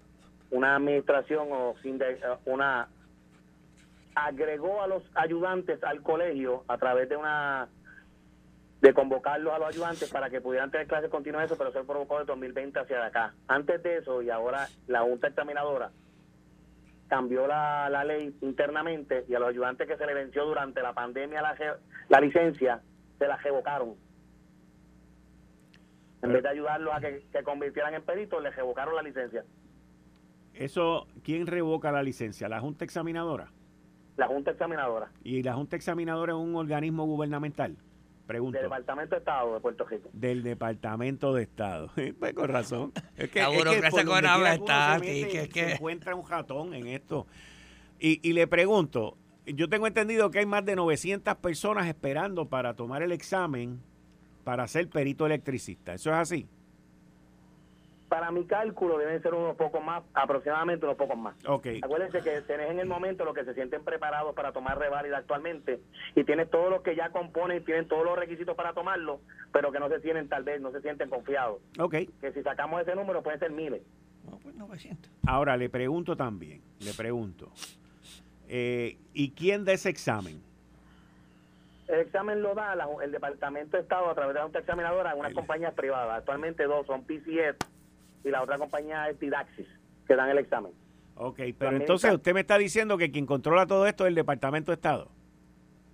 una 0.51 0.75
administración 0.75 1.47
o 1.51 1.75
eh, 1.83 2.19
una, 2.45 2.87
agregó 4.15 4.81
a 4.81 4.87
los 4.87 5.03
ayudantes 5.15 5.83
al 5.83 6.01
colegio 6.01 6.63
a 6.67 6.77
través 6.77 7.09
de 7.09 7.17
una, 7.17 7.67
de 8.81 8.93
convocarlos 8.93 9.53
a 9.53 9.59
los 9.59 9.67
ayudantes 9.67 10.09
para 10.09 10.29
que 10.29 10.39
pudieran 10.39 10.71
tener 10.71 10.87
clases 10.87 11.09
continuas, 11.09 11.45
eso, 11.45 11.57
pero 11.57 11.69
eso 11.71 11.85
provocó 11.85 12.19
de 12.19 12.25
2020 12.25 12.79
hacia 12.79 13.05
acá. 13.05 13.33
Antes 13.47 13.83
de 13.83 13.97
eso, 13.97 14.21
y 14.21 14.29
ahora 14.29 14.67
la 14.87 15.01
Junta 15.01 15.27
Examinadora 15.27 15.91
cambió 17.09 17.45
la, 17.45 17.89
la 17.89 18.05
ley 18.05 18.35
internamente 18.41 19.25
y 19.27 19.35
a 19.35 19.39
los 19.39 19.49
ayudantes 19.49 19.87
que 19.87 19.97
se 19.97 20.05
le 20.05 20.13
venció 20.13 20.45
durante 20.45 20.81
la 20.81 20.93
pandemia 20.93 21.41
la, 21.41 21.55
la 22.09 22.19
licencia, 22.21 22.81
se 23.19 23.27
la 23.27 23.37
revocaron. 23.37 23.95
En 26.23 26.31
vez 26.31 26.41
de 26.41 26.49
ayudarlos 26.49 26.93
a 26.93 27.01
que, 27.01 27.25
que 27.31 27.43
convirtieran 27.43 27.93
en 27.93 28.03
peritos, 28.03 28.41
les 28.41 28.55
revocaron 28.55 28.95
la 28.95 29.01
licencia. 29.01 29.43
Eso, 30.53 31.07
¿quién 31.23 31.47
revoca 31.47 31.91
la 31.91 32.03
licencia? 32.03 32.47
¿La 32.47 32.59
Junta 32.59 32.85
Examinadora? 32.85 33.51
La 34.15 34.27
Junta 34.27 34.51
Examinadora. 34.51 35.11
¿Y 35.23 35.43
la 35.43 35.53
Junta 35.53 35.75
Examinadora 35.75 36.33
es 36.33 36.39
un 36.39 36.55
organismo 36.55 37.05
gubernamental? 37.05 37.75
Pregunto. 38.27 38.57
Del 38.57 38.67
Departamento 38.67 39.15
de 39.15 39.19
Estado 39.19 39.53
de 39.55 39.59
Puerto 39.59 39.85
Rico. 39.85 40.09
Del 40.13 40.43
Departamento 40.43 41.33
de 41.33 41.43
Estado. 41.43 41.89
pues 42.19 42.33
con 42.33 42.47
razón. 42.47 42.93
Es 43.17 43.29
que, 43.29 43.41
es 43.41 45.49
que, 45.49 45.65
se 45.65 45.73
encuentra 45.73 46.15
un 46.15 46.27
ratón 46.27 46.73
en 46.73 46.87
esto. 46.87 47.27
Y, 47.99 48.27
y 48.27 48.33
le 48.33 48.47
pregunto, 48.47 49.17
yo 49.45 49.67
tengo 49.67 49.87
entendido 49.87 50.31
que 50.31 50.39
hay 50.39 50.45
más 50.45 50.63
de 50.63 50.75
900 50.75 51.35
personas 51.35 51.87
esperando 51.87 52.47
para 52.47 52.75
tomar 52.75 53.01
el 53.01 53.11
examen 53.11 53.81
para 54.43 54.67
ser 54.67 54.89
perito 54.89 55.25
electricista. 55.25 55.93
¿Eso 55.93 56.09
es 56.11 56.15
así? 56.15 56.47
para 58.13 58.29
mi 58.29 58.45
cálculo 58.45 58.99
deben 58.99 59.19
ser 59.23 59.33
unos 59.33 59.55
pocos 59.55 59.83
más, 59.83 60.03
aproximadamente 60.13 60.85
unos 60.85 60.99
pocos 60.99 61.17
más. 61.17 61.33
Okay. 61.47 61.79
Acuérdense 61.81 62.21
que 62.21 62.41
tenés 62.41 62.69
en 62.69 62.77
el 62.77 62.85
momento 62.85 63.25
los 63.25 63.33
que 63.33 63.43
se 63.43 63.55
sienten 63.55 63.83
preparados 63.83 64.35
para 64.35 64.51
tomar 64.51 64.77
reválida 64.77 65.17
actualmente 65.17 65.79
y 66.13 66.23
tienes 66.23 66.47
todos 66.51 66.69
los 66.69 66.83
que 66.83 66.95
ya 66.95 67.09
componen, 67.09 67.65
tienen 67.65 67.87
todos 67.87 68.05
los 68.05 68.15
requisitos 68.15 68.55
para 68.55 68.73
tomarlo, 68.73 69.19
pero 69.51 69.71
que 69.71 69.79
no 69.79 69.89
se 69.89 69.99
tienen 69.99 70.29
tal 70.29 70.43
vez, 70.43 70.61
no 70.61 70.71
se 70.71 70.81
sienten 70.81 71.09
confiados. 71.09 71.59
Ok. 71.79 71.95
Que 72.21 72.31
si 72.35 72.43
sacamos 72.43 72.83
ese 72.83 72.93
número 72.93 73.23
pueden 73.23 73.39
ser 73.39 73.49
miles. 73.49 73.81
No, 74.29 74.37
pues 74.37 74.53
900. 74.53 75.11
Ahora 75.25 75.57
le 75.57 75.69
pregunto 75.69 76.15
también, 76.15 76.61
le 76.81 76.93
pregunto, 76.93 77.51
eh, 78.47 78.95
¿y 79.15 79.31
quién 79.31 79.65
da 79.65 79.73
ese 79.73 79.89
examen? 79.89 80.39
El 81.87 81.99
examen 81.99 82.41
lo 82.41 82.55
da 82.55 82.75
la- 82.75 82.87
el 83.03 83.11
Departamento 83.11 83.77
de 83.77 83.83
Estado 83.83 84.09
a 84.09 84.15
través 84.15 84.33
de 84.33 84.39
la 84.39 84.43
Junta 84.43 84.59
Examinadora 84.59 85.11
en 85.11 85.19
unas 85.19 85.33
compañías 85.33 85.73
privadas. 85.73 86.19
Actualmente 86.19 86.63
dos 86.63 86.85
son 86.87 87.03
PCS 87.03 87.57
y 88.23 88.29
la 88.29 88.41
otra 88.41 88.57
compañía 88.57 89.09
es 89.09 89.19
Didaxis, 89.19 89.67
que 90.07 90.15
dan 90.15 90.29
el 90.29 90.37
examen. 90.37 90.71
Ok, 91.15 91.35
pero 91.37 91.53
También 91.57 91.81
entonces 91.81 92.05
está- 92.09 92.15
usted 92.15 92.33
me 92.33 92.39
está 92.39 92.57
diciendo 92.57 92.97
que 92.97 93.11
quien 93.11 93.25
controla 93.25 93.67
todo 93.67 93.85
esto 93.85 94.05
es 94.05 94.09
el 94.09 94.15
Departamento 94.15 94.71
de 94.71 94.75
Estado. 94.75 95.09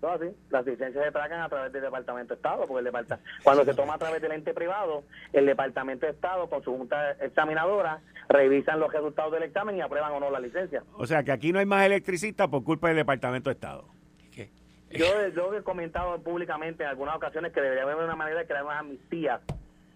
No, 0.02 0.10
así. 0.12 0.28
Las 0.50 0.66
licencias 0.66 1.04
se 1.04 1.12
tragan 1.12 1.42
a 1.42 1.50
través 1.50 1.74
del 1.74 1.82
Departamento 1.82 2.30
de 2.34 2.36
Estado, 2.38 2.66
porque 2.66 2.80
el 2.80 2.86
departa- 2.86 3.20
cuando 3.44 3.66
se 3.66 3.74
toma 3.74 3.96
a 3.96 3.98
través 3.98 4.22
del 4.22 4.32
ente 4.32 4.54
privado, 4.54 5.04
el 5.34 5.46
Departamento 5.46 6.06
de 6.06 6.14
Estado 6.14 6.48
con 6.50 6.64
su 6.64 6.72
Junta 6.78 7.12
Examinadora 7.20 8.00
revisan 8.30 8.80
los 8.80 8.94
resultados 8.94 9.34
del 9.34 9.44
examen 9.44 9.76
y 9.76 9.82
aprueban 9.82 10.14
o 10.14 10.20
no 10.22 10.30
la 10.30 10.40
licencia. 10.40 10.84
O 10.94 11.06
sea 11.06 11.24
que 11.24 11.34
aquí 11.34 11.52
no 11.52 11.60
hay 11.60 11.66
más 11.66 11.86
electricistas 11.86 12.48
por 12.48 12.64
culpa 12.64 12.88
del 12.88 12.96
Departamento 12.96 13.50
de 13.50 13.56
Estado. 13.56 13.90
Yo, 14.92 15.06
yo 15.36 15.54
he 15.54 15.62
comentado 15.64 16.20
públicamente 16.22 16.84
en 16.84 16.90
algunas 16.90 17.16
ocasiones 17.16 17.52
que 17.54 17.62
debería 17.62 17.84
haber 17.84 17.96
una 17.98 18.16
manera 18.16 18.40
de 18.40 18.48
crear 18.48 18.64
unas 18.64 18.80
amnistías, 18.80 19.42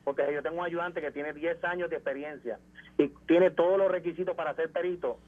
porque 0.03 0.23
yo 0.33 0.43
tengo 0.43 0.59
un 0.59 0.65
ayudante 0.65 1.01
que 1.01 1.11
tiene 1.11 1.33
10 1.33 1.63
años 1.63 1.89
de 1.89 1.95
experiencia 1.95 2.59
y 2.97 3.07
tiene 3.27 3.49
todos 3.51 3.77
los 3.77 3.91
requisitos 3.91 4.35
para 4.35 4.53
ser 4.55 4.71
perito. 4.71 5.19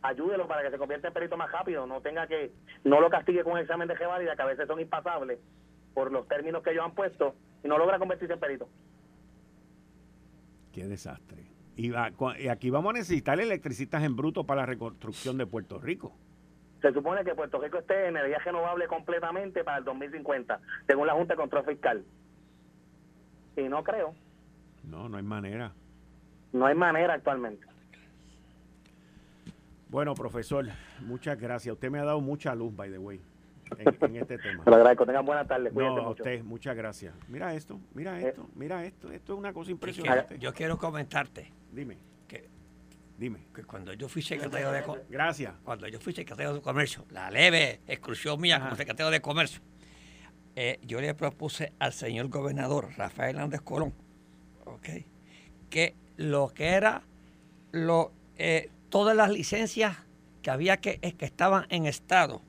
Ayúdelo 0.00 0.48
para 0.48 0.62
que 0.62 0.70
se 0.70 0.78
convierta 0.78 1.08
en 1.08 1.14
perito 1.14 1.36
más 1.36 1.52
rápido, 1.52 1.86
no 1.86 2.00
tenga 2.00 2.26
que, 2.26 2.50
no 2.84 3.00
lo 3.00 3.10
castigue 3.10 3.44
con 3.44 3.52
un 3.52 3.58
examen 3.58 3.86
de 3.86 3.94
válida 3.94 4.34
que 4.34 4.42
a 4.42 4.46
veces 4.46 4.66
son 4.66 4.80
impasables 4.80 5.38
por 5.94 6.10
los 6.10 6.26
términos 6.26 6.62
que 6.62 6.70
ellos 6.70 6.84
han 6.84 6.94
puesto 6.94 7.34
y 7.62 7.68
no 7.68 7.78
logra 7.78 7.98
convertirse 7.98 8.32
en 8.34 8.40
perito. 8.40 8.68
Qué 10.72 10.86
desastre. 10.86 11.44
Y, 11.76 11.90
va- 11.90 12.10
y 12.38 12.48
aquí 12.48 12.70
vamos 12.70 12.90
a 12.90 12.98
necesitar 12.98 13.38
electricistas 13.40 14.02
en 14.02 14.16
bruto 14.16 14.44
para 14.44 14.62
la 14.62 14.66
reconstrucción 14.66 15.36
de 15.38 15.46
Puerto 15.46 15.78
Rico. 15.78 16.12
Se 16.82 16.92
supone 16.92 17.24
que 17.24 17.34
Puerto 17.34 17.60
Rico 17.60 17.78
esté 17.78 18.08
en 18.08 18.16
energía 18.16 18.38
renovable 18.38 18.86
completamente 18.88 19.62
para 19.64 19.78
el 19.78 19.84
2050, 19.84 20.60
según 20.86 21.06
la 21.06 21.14
Junta 21.14 21.34
de 21.34 21.38
Control 21.40 21.64
Fiscal. 21.64 22.04
Y 23.56 23.62
no 23.68 23.82
creo, 23.84 24.14
No, 24.82 25.08
no 25.08 25.16
hay 25.16 25.22
manera. 25.22 25.72
no 26.52 26.66
hay 26.66 26.74
manera 26.74 27.14
actualmente. 27.14 27.66
Bueno, 29.88 30.14
profesor, 30.14 30.66
muchas 31.00 31.38
gracias. 31.38 31.74
Usted 31.74 31.90
me 31.90 31.98
ha 31.98 32.04
dado 32.04 32.20
mucha 32.20 32.54
luz, 32.54 32.74
by 32.74 32.90
the 32.90 32.98
way, 32.98 33.20
en, 33.78 33.86
en 34.10 34.16
este 34.16 34.38
tema. 34.38 34.64
Te 34.64 34.70
lo 34.70 34.76
agradezco, 34.76 35.04
tengan 35.06 35.24
buenas 35.26 35.46
tardes, 35.46 35.72
cuídense 35.72 35.96
No, 35.96 36.02
a 36.02 36.08
mucho. 36.08 36.22
usted, 36.22 36.42
muchas 36.42 36.74
gracias. 36.76 37.14
Mira 37.28 37.54
esto, 37.54 37.78
mira 37.94 38.18
Eh. 38.20 38.28
esto, 38.28 38.48
mira 38.54 38.84
esto. 38.86 39.12
Esto 39.12 39.34
es 39.34 39.38
una 39.38 39.52
cosa 39.52 39.70
impresionante. 39.70 40.38
yo 40.38 40.52
quiero 40.54 40.78
comentarte 40.78 41.52
Dime, 41.70 41.96
dime. 43.18 43.46
que 43.54 43.62
cuando 43.64 43.92
yo 43.92 44.08
fui 44.08 44.22
secretario 44.22 44.70
de 44.72 44.82
Co- 44.82 44.98
Gracias. 45.08 45.54
cuando 45.64 45.86
yo 45.88 46.00
fui 46.00 46.12
secretario 46.12 46.54
de 46.54 46.60
Comercio, 46.60 47.04
la 47.10 47.30
leve 47.30 47.80
exclusión 47.86 48.40
mía 48.40 48.56
Ajá. 48.56 48.64
como 48.66 48.76
secretario 48.76 49.10
de 49.10 49.20
Comercio, 49.20 49.60
eh, 50.56 50.78
yo 50.82 51.00
le 51.00 51.14
propuse 51.14 51.72
al 51.78 51.92
señor 51.92 52.28
gobernador 52.28 52.90
Rafael 52.96 53.36
Hernández 53.36 53.60
Colón, 53.62 53.94
ok, 54.66 54.88
que 55.70 55.94
lo 56.16 56.48
que 56.48 56.68
era 56.68 57.02
lo, 57.72 58.12
eh, 58.36 58.70
todas 58.90 59.16
las 59.16 59.30
licencias 59.30 59.96
que 60.42 60.50
había 60.50 60.76
que, 60.78 60.98
que 60.98 61.24
estaban 61.24 61.66
en 61.70 61.86
estado 61.86 62.42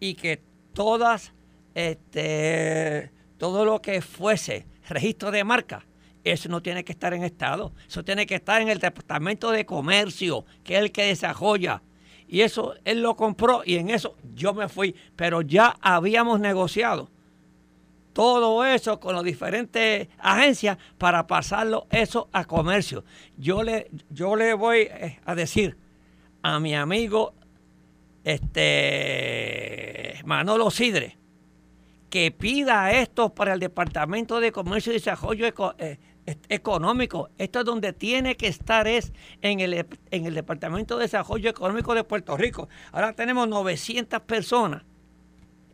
y 0.00 0.14
que 0.14 0.42
todas 0.72 1.32
este 1.74 3.10
todo 3.36 3.64
lo 3.64 3.80
que 3.80 4.00
fuese 4.02 4.66
registro 4.88 5.30
de 5.30 5.44
marca 5.44 5.84
eso 6.24 6.48
no 6.48 6.62
tiene 6.62 6.84
que 6.84 6.92
estar 6.92 7.14
en 7.14 7.24
estado. 7.24 7.72
Eso 7.86 8.04
tiene 8.04 8.26
que 8.26 8.36
estar 8.36 8.60
en 8.60 8.68
el 8.68 8.78
departamento 8.78 9.50
de 9.50 9.64
comercio 9.66 10.44
que 10.64 10.74
es 10.76 10.80
el 10.80 10.92
que 10.92 11.04
desarrolla. 11.04 11.82
Y 12.26 12.42
eso 12.42 12.74
él 12.84 13.00
lo 13.02 13.16
compró 13.16 13.62
y 13.64 13.76
en 13.76 13.90
eso 13.90 14.16
yo 14.34 14.52
me 14.54 14.68
fui. 14.68 14.94
Pero 15.16 15.40
ya 15.42 15.76
habíamos 15.80 16.40
negociado 16.40 17.10
todo 18.12 18.64
eso 18.64 18.98
con 18.98 19.14
las 19.14 19.22
diferentes 19.24 20.08
agencias 20.18 20.76
para 20.98 21.26
pasarlo 21.26 21.86
eso 21.90 22.28
a 22.32 22.44
comercio. 22.44 23.04
Yo 23.36 23.62
le, 23.62 23.90
yo 24.10 24.34
le 24.36 24.54
voy 24.54 24.88
eh, 24.90 25.20
a 25.24 25.34
decir 25.34 25.76
a 26.42 26.58
mi 26.58 26.74
amigo 26.74 27.34
este 28.24 30.20
Manolo 30.24 30.70
Sidre 30.70 31.16
que 32.10 32.30
pida 32.30 32.92
esto 32.92 33.34
para 33.34 33.54
el 33.54 33.60
Departamento 33.60 34.40
de 34.40 34.52
Comercio 34.52 34.92
y 34.92 34.96
Desarrollo 34.96 35.46
eh, 35.78 35.98
Económico. 36.48 37.30
Esto 37.38 37.60
es 37.60 37.64
donde 37.64 37.92
tiene 37.92 38.36
que 38.36 38.48
estar, 38.48 38.86
es 38.86 39.12
en 39.42 39.60
el, 39.60 39.86
en 40.10 40.26
el 40.26 40.34
Departamento 40.34 40.96
de 40.96 41.04
Desarrollo 41.04 41.50
Económico 41.50 41.94
de 41.94 42.04
Puerto 42.04 42.36
Rico. 42.36 42.68
Ahora 42.92 43.12
tenemos 43.12 43.48
900 43.48 44.20
personas 44.22 44.82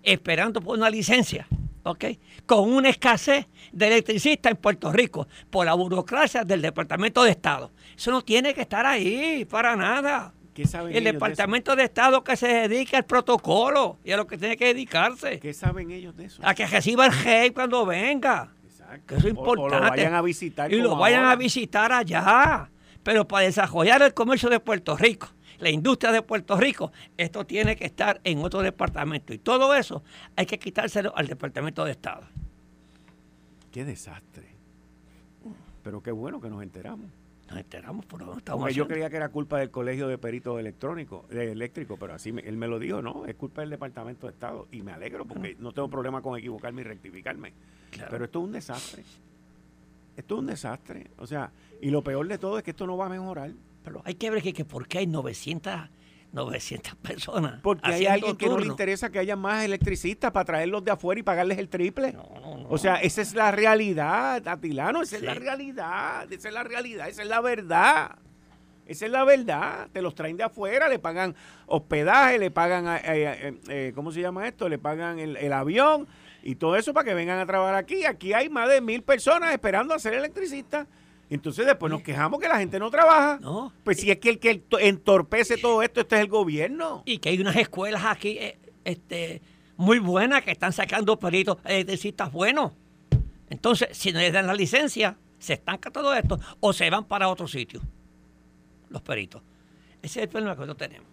esperando 0.02 0.60
por 0.60 0.78
una 0.78 0.90
licencia, 0.90 1.46
¿ok? 1.82 2.04
Con 2.46 2.72
una 2.72 2.90
escasez 2.90 3.46
de 3.72 3.86
electricistas 3.86 4.52
en 4.52 4.56
Puerto 4.58 4.92
Rico 4.92 5.26
por 5.50 5.66
la 5.66 5.74
burocracia 5.74 6.44
del 6.44 6.62
Departamento 6.62 7.24
de 7.24 7.30
Estado. 7.30 7.72
Eso 7.96 8.10
no 8.10 8.22
tiene 8.22 8.54
que 8.54 8.62
estar 8.62 8.86
ahí 8.86 9.44
para 9.44 9.74
nada. 9.74 10.34
¿Qué 10.54 10.66
saben 10.66 10.94
El 10.94 11.02
de 11.04 11.12
Departamento 11.12 11.74
de, 11.74 11.82
Estado 11.84 12.22
que 12.22 12.36
se 12.36 12.46
dedica 12.46 12.96
al 12.96 13.04
protocolo 13.04 13.98
y 14.04 14.12
a 14.12 14.16
lo 14.16 14.26
que 14.26 14.38
tiene 14.38 14.56
que 14.56 14.66
dedicarse. 14.66 15.40
¿Qué 15.40 15.52
saben 15.52 15.90
ellos 15.90 16.16
de 16.16 16.26
eso? 16.26 16.40
A 16.46 16.54
que 16.54 16.64
reciba 16.66 17.06
el 17.06 17.12
rey 17.12 17.50
cuando 17.50 17.84
venga. 17.84 18.52
Exacto. 18.64 19.04
Que 19.06 19.14
eso 19.16 19.28
es 19.28 19.34
O- 19.34 19.40
O, 19.40 19.48
importante. 19.54 19.84
lo 19.84 19.90
vayan 19.90 20.14
a 20.14 20.22
visitar. 20.22 20.72
Y 20.72 20.80
lo 20.80 20.96
vayan 20.96 21.20
ahora. 21.24 21.32
a 21.32 21.36
visitar 21.36 21.92
allá. 21.92 22.70
Pero 23.02 23.26
para 23.26 23.44
desarrollar 23.46 24.00
el 24.02 24.14
comercio 24.14 24.48
de 24.48 24.60
Puerto 24.60 24.96
Rico, 24.96 25.28
la 25.58 25.70
industria 25.70 26.12
de 26.12 26.22
Puerto 26.22 26.56
Rico, 26.56 26.92
esto 27.16 27.44
tiene 27.44 27.74
que 27.74 27.84
estar 27.86 28.20
en 28.22 28.38
otro 28.44 28.62
departamento. 28.62 29.34
Y 29.34 29.38
todo 29.38 29.74
eso 29.74 30.04
hay 30.36 30.46
que 30.46 30.58
quitárselo 30.60 31.12
al 31.16 31.26
Departamento 31.26 31.84
de 31.84 31.90
Estado. 31.90 32.22
Qué 33.72 33.84
desastre. 33.84 34.54
Pero 35.82 36.00
qué 36.02 36.12
bueno 36.12 36.40
que 36.40 36.48
nos 36.48 36.62
enteramos. 36.62 37.10
Nos 37.54 37.62
enteramos 37.62 38.04
por 38.06 38.20
lo 38.20 38.36
estamos 38.36 38.62
Porque 38.62 38.74
yo 38.74 38.88
creía 38.88 39.08
que 39.08 39.16
era 39.16 39.28
culpa 39.28 39.58
del 39.60 39.70
Colegio 39.70 40.08
de 40.08 40.18
Peritos 40.18 40.58
Electrónicos, 40.58 41.28
de 41.28 41.52
Eléctricos, 41.52 41.96
pero 42.00 42.12
así 42.14 42.32
me- 42.32 42.42
él 42.42 42.56
me 42.56 42.66
lo 42.66 42.80
dijo, 42.80 43.00
no, 43.00 43.26
es 43.26 43.36
culpa 43.36 43.60
del 43.60 43.70
Departamento 43.70 44.26
de 44.26 44.32
Estado. 44.32 44.66
Y 44.72 44.82
me 44.82 44.90
alegro 44.92 45.24
porque 45.24 45.54
no 45.60 45.70
tengo 45.72 45.88
problema 45.88 46.20
con 46.20 46.36
equivocarme 46.36 46.80
y 46.80 46.84
rectificarme. 46.84 47.52
Claro. 47.92 48.10
Pero 48.10 48.24
esto 48.24 48.38
es 48.40 48.44
un 48.44 48.52
desastre. 48.52 49.04
Esto 50.16 50.34
es 50.34 50.40
un 50.40 50.46
desastre. 50.46 51.10
O 51.18 51.26
sea, 51.28 51.52
y 51.80 51.90
lo 51.90 52.02
peor 52.02 52.26
de 52.26 52.38
todo 52.38 52.58
es 52.58 52.64
que 52.64 52.72
esto 52.72 52.86
no 52.88 52.96
va 52.96 53.06
a 53.06 53.08
mejorar. 53.10 53.52
Pero 53.84 54.02
hay 54.04 54.14
que 54.14 54.30
ver 54.30 54.42
que, 54.42 54.52
que 54.52 54.64
por 54.64 54.88
qué 54.88 54.98
hay 54.98 55.06
900, 55.06 55.72
900 56.32 56.94
personas. 56.96 57.60
Porque 57.62 57.88
hay 57.88 58.06
alguien 58.06 58.36
que 58.36 58.48
no 58.48 58.58
le 58.58 58.66
interesa 58.66 59.10
que 59.10 59.18
haya 59.20 59.36
más 59.36 59.64
electricistas 59.64 60.32
para 60.32 60.44
traerlos 60.44 60.84
de 60.84 60.90
afuera 60.90 61.20
y 61.20 61.22
pagarles 61.22 61.58
el 61.58 61.68
triple. 61.68 62.12
No. 62.12 62.43
O 62.68 62.78
sea, 62.78 62.96
esa 62.96 63.20
es 63.22 63.34
la 63.34 63.50
realidad, 63.50 64.46
Atilano, 64.48 65.02
esa 65.02 65.16
es 65.16 65.22
la 65.22 65.34
realidad, 65.34 66.32
esa 66.32 66.48
es 66.48 66.54
la 66.54 66.62
realidad, 66.64 67.08
esa 67.08 67.22
es 67.22 67.28
la 67.28 67.40
verdad. 67.40 68.18
Esa 68.86 69.06
es 69.06 69.12
la 69.12 69.24
verdad. 69.24 69.88
Te 69.92 70.02
los 70.02 70.14
traen 70.14 70.36
de 70.36 70.42
afuera, 70.44 70.88
le 70.88 70.98
pagan 70.98 71.34
hospedaje, 71.66 72.38
le 72.38 72.50
pagan, 72.50 72.86
eh, 72.86 73.00
eh, 73.04 73.54
eh, 73.68 73.92
¿cómo 73.94 74.12
se 74.12 74.20
llama 74.20 74.46
esto? 74.46 74.68
Le 74.68 74.78
pagan 74.78 75.18
el, 75.18 75.38
el 75.38 75.52
avión 75.54 76.06
y 76.42 76.56
todo 76.56 76.76
eso 76.76 76.92
para 76.92 77.04
que 77.08 77.14
vengan 77.14 77.38
a 77.38 77.46
trabajar 77.46 77.76
aquí. 77.76 78.04
Aquí 78.04 78.34
hay 78.34 78.50
más 78.50 78.68
de 78.68 78.82
mil 78.82 79.02
personas 79.02 79.52
esperando 79.54 79.94
a 79.94 79.98
ser 79.98 80.12
electricistas. 80.12 80.86
Entonces 81.30 81.64
después 81.64 81.90
nos 81.90 82.02
quejamos 82.02 82.38
que 82.38 82.46
la 82.46 82.58
gente 82.58 82.78
no 82.78 82.90
trabaja. 82.90 83.38
No. 83.40 83.72
Pues 83.84 83.98
si 84.00 84.10
es 84.10 84.18
que 84.18 84.28
el 84.28 84.38
que 84.38 84.56
to- 84.56 84.78
entorpece 84.78 85.56
todo 85.56 85.82
esto, 85.82 86.02
este 86.02 86.16
es 86.16 86.20
el 86.20 86.28
gobierno. 86.28 87.02
y 87.06 87.18
que 87.18 87.30
hay 87.30 87.40
unas 87.40 87.56
escuelas 87.56 88.04
aquí 88.04 88.36
eh, 88.38 88.58
este, 88.84 89.40
muy 89.76 89.98
buenas 89.98 90.42
que 90.42 90.50
están 90.50 90.72
sacando 90.72 91.18
peritos 91.18 91.58
electricistas 91.64 92.30
buenos. 92.32 92.72
Entonces, 93.50 93.96
si 93.96 94.12
no 94.12 94.18
les 94.18 94.32
dan 94.32 94.46
la 94.46 94.54
licencia, 94.54 95.16
se 95.38 95.54
estanca 95.54 95.90
todo 95.90 96.14
esto 96.14 96.38
o 96.60 96.72
se 96.72 96.88
van 96.90 97.04
para 97.04 97.28
otro 97.28 97.46
sitio, 97.46 97.80
los 98.88 99.02
peritos. 99.02 99.42
Ese 100.02 100.20
es 100.20 100.24
el 100.24 100.28
problema 100.28 100.54
que 100.54 100.60
nosotros 100.60 100.88
tenemos. 100.88 101.08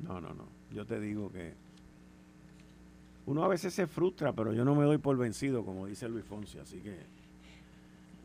No, 0.00 0.20
no, 0.20 0.32
no. 0.32 0.48
Yo 0.70 0.86
te 0.86 1.00
digo 1.00 1.30
que 1.32 1.54
uno 3.26 3.44
a 3.44 3.48
veces 3.48 3.74
se 3.74 3.86
frustra, 3.86 4.32
pero 4.32 4.52
yo 4.52 4.64
no 4.64 4.74
me 4.74 4.84
doy 4.84 4.98
por 4.98 5.16
vencido, 5.16 5.64
como 5.64 5.86
dice 5.86 6.08
Luis 6.08 6.24
Fonsi, 6.24 6.58
así 6.58 6.78
que 6.78 6.96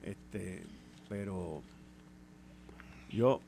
este, 0.04 0.64
pero 1.10 1.62
yo 3.10 3.40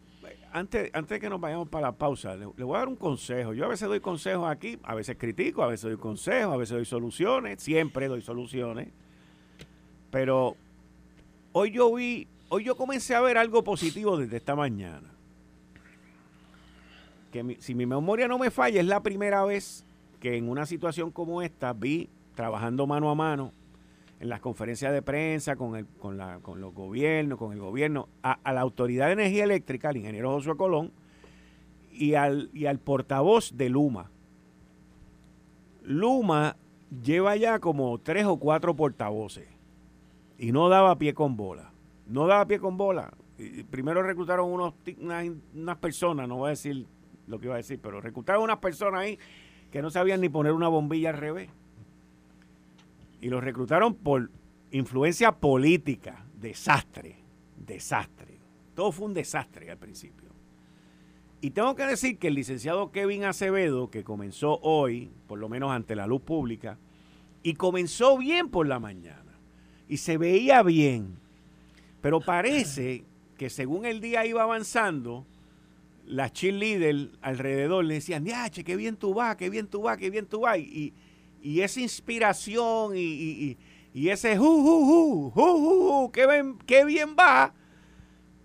antes, 0.56 0.90
antes 0.94 1.10
de 1.10 1.20
que 1.20 1.30
nos 1.30 1.42
vayamos 1.42 1.68
para 1.68 1.88
la 1.88 1.92
pausa, 1.92 2.38
le, 2.38 2.46
voy 2.46 2.76
a 2.76 2.80
dar 2.80 2.88
un 2.88 2.96
consejo. 2.96 3.54
Yo 3.54 3.66
a 3.66 3.68
veces 3.68 3.90
doy 3.90 4.00
consejos 4.00 4.50
aquí, 4.50 4.80
a 4.84 4.96
veces 4.96 5.18
critico, 5.18 5.62
a 5.64 5.68
veces 5.68 5.84
doy 5.84 5.98
consejos, 5.98 6.54
a 6.54 6.58
veces 6.58 6.76
doy 6.76 6.86
soluciones, 6.86 7.62
siempre 7.62 8.08
doy 8.08 8.22
soluciones. 8.22 8.88
Pero 10.12 10.56
hoy 11.52 11.72
yo 11.72 11.94
vi 11.94 12.30
hoy 12.48 12.64
yo 12.64 12.78
comencé 12.78 13.16
a 13.16 13.20
ver 13.20 13.38
algo 13.38 13.66
positivo 13.66 14.16
desde 14.16 14.38
esta 14.38 14.56
mañana. 14.56 15.12
Que 17.34 17.58
si 17.60 17.76
mi 17.76 17.86
memoria 17.86 18.30
no 18.30 18.40
me 18.40 18.50
falla, 18.50 18.80
es 18.80 18.88
la 18.88 19.04
primera 19.04 19.44
vez 19.44 19.84
que 20.22 20.38
en 20.38 20.48
una 20.48 20.66
situación 20.66 21.12
como 21.12 21.42
esta 21.42 21.74
vi 21.74 22.10
trabajando 22.34 22.88
mano 22.88 23.10
a 23.10 23.16
mano 23.16 23.52
en 24.20 24.30
las 24.30 24.40
conferencias 24.40 24.94
de 24.94 25.02
prensa 25.02 25.56
con, 25.56 25.76
el, 25.76 25.86
con, 25.88 26.18
la, 26.18 26.40
con 26.40 26.62
los 26.62 26.74
gobiernos, 26.74 27.38
con 27.38 27.54
el 27.54 27.60
gobierno, 27.60 28.08
a, 28.24 28.54
la 28.54 28.62
Autoridad 28.62 29.08
de 29.08 29.14
Energía 29.14 29.44
Eléctrica, 29.44 29.90
al 29.90 29.98
ingeniero 29.98 30.32
Josué 30.32 30.56
Colón, 30.56 30.92
y 31.92 32.16
al, 32.16 32.50
y 32.54 32.66
al 32.66 32.80
portavoz 32.80 33.56
de 33.56 33.70
Luma. 33.70 34.12
Luma 35.84 36.58
lleva 37.04 37.36
ya 37.36 37.60
como 37.60 37.98
tres 38.00 38.26
o 38.26 38.38
cuatro 38.38 38.76
portavoces 38.76 39.48
y 40.38 40.52
no 40.52 40.70
daba 40.70 40.98
pie 40.98 41.14
con 41.14 41.38
bola. 41.38 41.72
No 42.08 42.28
daba 42.28 42.46
pie 42.46 42.60
con 42.60 42.78
bola. 42.78 43.14
primero 43.70 44.04
reclutaron 44.04 44.52
unos, 44.52 44.74
unas, 45.00 45.28
unas 45.54 45.78
personas, 45.78 46.28
no 46.28 46.38
voy 46.38 46.48
a 46.48 46.50
decir 46.52 46.86
lo 47.28 47.40
que 47.40 47.46
iba 47.46 47.56
a 47.56 47.58
decir, 47.58 47.80
pero 47.82 48.02
reclutaron 48.02 48.44
unas 48.44 48.58
personas 48.58 49.02
ahí 49.02 49.20
que 49.72 49.82
no 49.82 49.90
sabían 49.90 50.22
ni 50.22 50.30
poner 50.30 50.54
una 50.54 50.68
bombilla 50.68 51.10
al 51.10 51.18
revés 51.18 51.50
y 53.26 53.30
los 53.30 53.44
reclutaron 53.44 53.96
por 53.96 54.30
influencia 54.70 55.32
política. 55.32 56.28
Desastre, 56.40 57.16
desastre. 57.58 58.38
Todo 58.76 58.92
fue 58.92 59.08
un 59.08 59.16
desastre 59.16 59.72
al 59.72 59.80
principio. 59.80 60.30
Y 61.42 61.50
tengo 61.50 61.74
que 61.74 61.88
decir 61.88 62.20
que 62.20 62.28
el 62.28 62.36
licenciado 62.36 62.92
Kevin 62.92 63.24
Acevedo, 63.24 63.90
que 63.90 64.04
comenzó 64.04 64.60
hoy, 64.62 65.10
por 65.26 65.40
lo 65.40 65.50
menos 65.50 65.72
ante 65.72 65.96
la 65.96 66.06
luz 66.06 66.22
pública, 66.22 66.78
y 67.42 67.56
comenzó 67.56 68.16
bien 68.20 68.50
por 68.50 68.68
la 68.68 68.80
mañana, 68.80 69.40
y 69.88 69.98
se 69.98 70.20
veía 70.20 70.62
bien, 70.62 71.18
pero 72.02 72.20
parece 72.20 73.06
que 73.40 73.50
según 73.50 73.88
el 73.88 74.02
día 74.02 74.24
iba 74.28 74.44
avanzando, 74.44 75.26
las 76.06 76.32
cheerleaders 76.32 77.10
alrededor 77.22 77.86
le 77.86 77.96
decían, 77.96 78.24
che, 78.52 78.64
qué 78.64 78.76
bien 78.76 78.98
tú 78.98 79.16
vas, 79.16 79.36
qué 79.36 79.50
bien 79.50 79.66
tú 79.66 79.82
vas, 79.82 79.98
qué 79.98 80.12
bien 80.12 80.28
tú 80.28 80.42
vas. 80.42 80.60
Y, 80.60 80.94
y 81.46 81.62
esa 81.62 81.80
inspiración 81.80 82.94
y, 82.96 83.56
ese 83.94 84.40
hu, 84.40 84.46
hu, 84.46 85.32
hu, 85.34 86.06
hu, 86.06 86.12
qué, 86.12 86.26
bien, 86.26 86.58
qué 86.66 86.84
bien 86.84 87.16
va, 87.18 87.54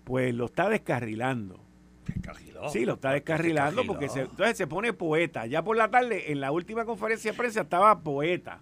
pues 0.03 0.33
lo 0.35 0.45
está 0.45 0.69
descarrilando. 0.69 1.59
Descarriló. 2.05 2.69
Sí, 2.69 2.85
lo 2.85 2.93
está 2.93 3.11
descarrilando 3.13 3.85
porque 3.87 4.07
se, 4.07 4.21
entonces 4.21 4.55
se 4.55 4.67
pone 4.67 4.93
poeta. 4.93 5.47
Ya 5.47 5.63
por 5.63 5.77
la 5.77 5.89
tarde, 5.89 6.31
en 6.31 6.39
la 6.41 6.51
última 6.51 6.85
conferencia 6.85 7.31
de 7.31 7.37
prensa, 7.37 7.61
estaba 7.61 8.01
poeta. 8.01 8.59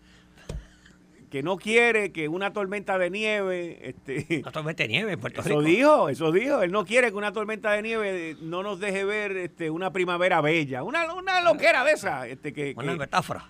Que 1.30 1.44
no 1.44 1.58
quiere 1.58 2.12
que 2.12 2.30
una 2.30 2.54
tormenta 2.54 2.98
de 2.98 3.10
nieve. 3.10 3.90
Este, 3.90 4.40
una 4.42 4.52
tormenta 4.52 4.84
de 4.84 4.90
nieve 4.90 5.14
en 5.14 5.20
Puerto 5.20 5.42
Rico. 5.42 5.60
Eso 5.60 5.68
dijo, 5.68 6.10
eso 6.10 6.32
dijo. 6.32 6.64
Él 6.64 6.72
no 6.72 6.86
quiere 6.86 7.10
que 7.10 7.18
una 7.18 7.34
tormenta 7.34 7.72
de 7.74 7.82
nieve 7.82 8.38
no 8.42 8.64
nos 8.64 8.80
deje 8.80 9.04
ver 9.04 9.36
este, 9.36 9.70
una 9.70 9.92
primavera 9.92 10.40
bella. 10.40 10.82
Una, 10.84 11.14
una 11.14 11.42
loquera 11.42 11.84
de 11.84 11.92
esa. 11.92 12.26
Este, 12.26 12.54
que, 12.54 12.74
una 12.78 12.96
metáfora 12.96 13.50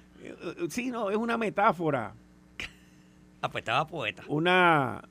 sí, 0.70 0.92
no, 0.92 1.10
es 1.10 1.18
una 1.18 1.38
metáfora. 1.38 2.14
Ah, 3.42 3.50
pues 3.50 3.62
estaba 3.62 3.88
poeta. 3.88 4.22
Una, 4.28 5.08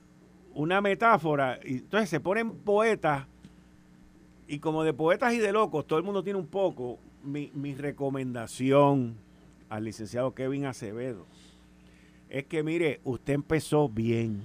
una 0.53 0.83
metáfora. 0.83 1.59
Y 1.64 1.79
entonces 1.79 2.11
se 2.11 2.21
ponen 2.21 2.51
poetas. 2.51 3.27
Y 4.47 4.59
como 4.59 4.85
de 4.85 4.93
poetas 4.93 5.33
y 5.33 5.39
de 5.39 5.51
locos, 5.51 5.87
todo 5.87 5.99
el 5.99 6.05
mundo 6.05 6.23
tiene 6.23 6.39
un 6.39 6.47
poco. 6.47 6.99
Mi, 7.23 7.51
mi 7.55 7.75
recomendación 7.75 9.16
al 9.71 9.85
licenciado 9.85 10.35
Kevin 10.35 10.66
Acevedo 10.66 11.25
es 12.29 12.45
que, 12.45 12.62
mire, 12.62 13.01
usted 13.05 13.35
empezó 13.35 13.89
bien. 13.89 14.43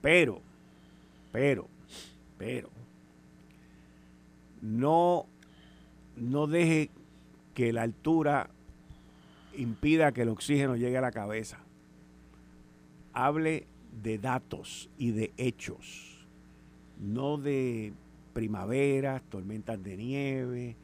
Pero, 0.00 0.40
pero, 1.32 1.66
pero, 2.36 2.68
no, 4.60 5.26
no 6.16 6.46
deje 6.46 6.90
que 7.54 7.72
la 7.72 7.82
altura 7.82 8.50
impida 9.58 10.12
que 10.12 10.22
el 10.22 10.28
oxígeno 10.28 10.76
llegue 10.76 10.96
a 10.96 11.02
la 11.02 11.10
cabeza. 11.10 11.58
Hable 13.12 13.66
de 14.02 14.18
datos 14.18 14.88
y 14.96 15.10
de 15.10 15.32
hechos, 15.36 16.26
no 17.00 17.36
de 17.36 17.92
primaveras, 18.32 19.22
tormentas 19.24 19.82
de 19.82 19.96
nieve, 19.96 20.76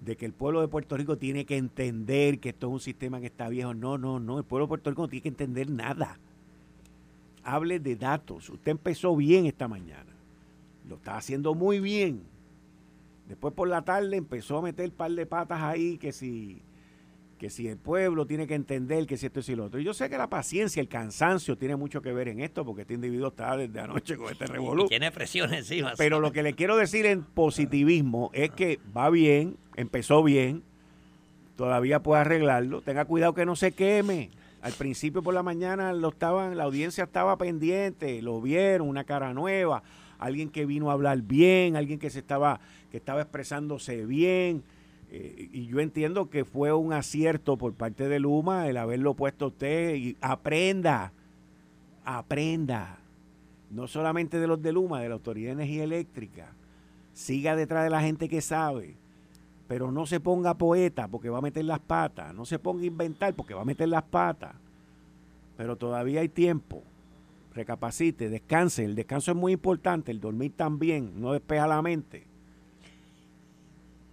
de 0.00 0.16
que 0.16 0.26
el 0.26 0.32
pueblo 0.32 0.60
de 0.60 0.68
Puerto 0.68 0.96
Rico 0.96 1.18
tiene 1.18 1.44
que 1.44 1.56
entender 1.56 2.38
que 2.38 2.50
esto 2.50 2.68
es 2.68 2.72
un 2.72 2.80
sistema 2.80 3.20
que 3.20 3.26
está 3.26 3.48
viejo. 3.48 3.74
No, 3.74 3.98
no, 3.98 4.20
no, 4.20 4.38
el 4.38 4.44
pueblo 4.44 4.66
de 4.66 4.68
Puerto 4.68 4.90
Rico 4.90 5.02
no 5.02 5.08
tiene 5.08 5.22
que 5.22 5.28
entender 5.28 5.70
nada. 5.70 6.18
Hable 7.44 7.80
de 7.80 7.96
datos. 7.96 8.50
Usted 8.50 8.70
empezó 8.70 9.16
bien 9.16 9.46
esta 9.46 9.66
mañana. 9.66 10.12
Lo 10.88 10.96
está 10.96 11.16
haciendo 11.16 11.54
muy 11.54 11.80
bien. 11.80 12.22
Después 13.28 13.54
por 13.54 13.68
la 13.68 13.82
tarde 13.82 14.16
empezó 14.16 14.58
a 14.58 14.62
meter 14.62 14.90
un 14.90 14.96
par 14.96 15.10
de 15.10 15.26
patas 15.26 15.60
ahí 15.62 15.98
que 15.98 16.12
si 16.12 16.62
que 17.42 17.50
si 17.50 17.66
el 17.66 17.76
pueblo 17.76 18.24
tiene 18.24 18.46
que 18.46 18.54
entender 18.54 19.04
que 19.04 19.16
si 19.16 19.26
esto 19.26 19.40
es 19.40 19.48
y 19.48 19.56
lo 19.56 19.64
otro. 19.64 19.80
Y 19.80 19.82
yo 19.82 19.92
sé 19.94 20.08
que 20.08 20.16
la 20.16 20.30
paciencia, 20.30 20.80
el 20.80 20.86
cansancio 20.86 21.58
tiene 21.58 21.74
mucho 21.74 22.00
que 22.00 22.12
ver 22.12 22.28
en 22.28 22.38
esto, 22.38 22.64
porque 22.64 22.82
este 22.82 22.94
individuo 22.94 23.30
está 23.30 23.56
desde 23.56 23.80
anoche 23.80 24.16
con 24.16 24.30
este 24.30 24.46
revolú. 24.46 24.86
Tiene 24.86 25.10
presión 25.10 25.52
encima. 25.52 25.94
Pero 25.98 26.20
lo 26.20 26.30
que 26.30 26.44
le 26.44 26.52
quiero 26.52 26.76
decir 26.76 27.04
en 27.04 27.24
positivismo 27.24 28.30
es 28.32 28.52
que 28.52 28.78
va 28.96 29.10
bien, 29.10 29.56
empezó 29.74 30.22
bien, 30.22 30.62
todavía 31.56 32.00
puede 32.00 32.20
arreglarlo. 32.20 32.80
Tenga 32.80 33.06
cuidado 33.06 33.34
que 33.34 33.44
no 33.44 33.56
se 33.56 33.72
queme. 33.72 34.30
Al 34.60 34.74
principio 34.74 35.20
por 35.24 35.34
la 35.34 35.42
mañana 35.42 35.92
lo 35.94 36.10
estaban, 36.10 36.56
la 36.56 36.62
audiencia 36.62 37.02
estaba 37.02 37.38
pendiente, 37.38 38.22
lo 38.22 38.40
vieron, 38.40 38.86
una 38.86 39.02
cara 39.02 39.34
nueva, 39.34 39.82
alguien 40.20 40.48
que 40.48 40.64
vino 40.64 40.90
a 40.90 40.92
hablar 40.92 41.22
bien, 41.22 41.74
alguien 41.74 41.98
que 41.98 42.08
se 42.08 42.20
estaba, 42.20 42.60
que 42.92 42.98
estaba 42.98 43.20
expresándose 43.20 44.06
bien 44.06 44.62
y 45.14 45.66
yo 45.66 45.80
entiendo 45.80 46.30
que 46.30 46.46
fue 46.46 46.72
un 46.72 46.94
acierto 46.94 47.58
por 47.58 47.74
parte 47.74 48.08
de 48.08 48.18
Luma 48.18 48.68
el 48.68 48.78
haberlo 48.78 49.12
puesto 49.12 49.44
a 49.44 49.48
usted 49.48 49.94
y 49.94 50.16
aprenda, 50.22 51.12
aprenda, 52.02 52.98
no 53.70 53.86
solamente 53.86 54.40
de 54.40 54.46
los 54.46 54.62
de 54.62 54.72
Luma, 54.72 55.02
de 55.02 55.10
la 55.10 55.14
Autoridad 55.14 55.48
de 55.48 55.64
Energía 55.64 55.84
Eléctrica, 55.84 56.54
siga 57.12 57.56
detrás 57.56 57.84
de 57.84 57.90
la 57.90 58.00
gente 58.00 58.26
que 58.26 58.40
sabe, 58.40 58.96
pero 59.68 59.92
no 59.92 60.06
se 60.06 60.18
ponga 60.18 60.56
poeta 60.56 61.08
porque 61.08 61.28
va 61.28 61.38
a 61.38 61.42
meter 61.42 61.66
las 61.66 61.80
patas, 61.80 62.34
no 62.34 62.46
se 62.46 62.58
ponga 62.58 62.82
a 62.82 62.86
inventar 62.86 63.34
porque 63.34 63.52
va 63.52 63.62
a 63.62 63.66
meter 63.66 63.90
las 63.90 64.04
patas, 64.04 64.54
pero 65.58 65.76
todavía 65.76 66.22
hay 66.22 66.30
tiempo, 66.30 66.82
recapacite, 67.54 68.30
descanse, 68.30 68.86
el 68.86 68.94
descanso 68.94 69.32
es 69.32 69.36
muy 69.36 69.52
importante, 69.52 70.10
el 70.10 70.20
dormir 70.20 70.54
también, 70.56 71.20
no 71.20 71.34
despeja 71.34 71.66
la 71.66 71.82
mente 71.82 72.31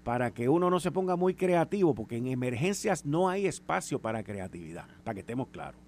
para 0.10 0.32
que 0.32 0.49
uno 0.49 0.72
no 0.72 0.80
se 0.80 0.89
ponga 0.89 1.16
muy 1.16 1.36
creativo, 1.36 1.93
porque 1.93 2.18
en 2.18 2.26
emergencias 2.26 3.05
no 3.05 3.30
hay 3.30 3.45
espacio 3.45 3.99
para 3.99 4.24
creatividad, 4.24 4.88
para 5.03 5.14
que 5.14 5.20
estemos 5.20 5.49
claros. 5.49 5.80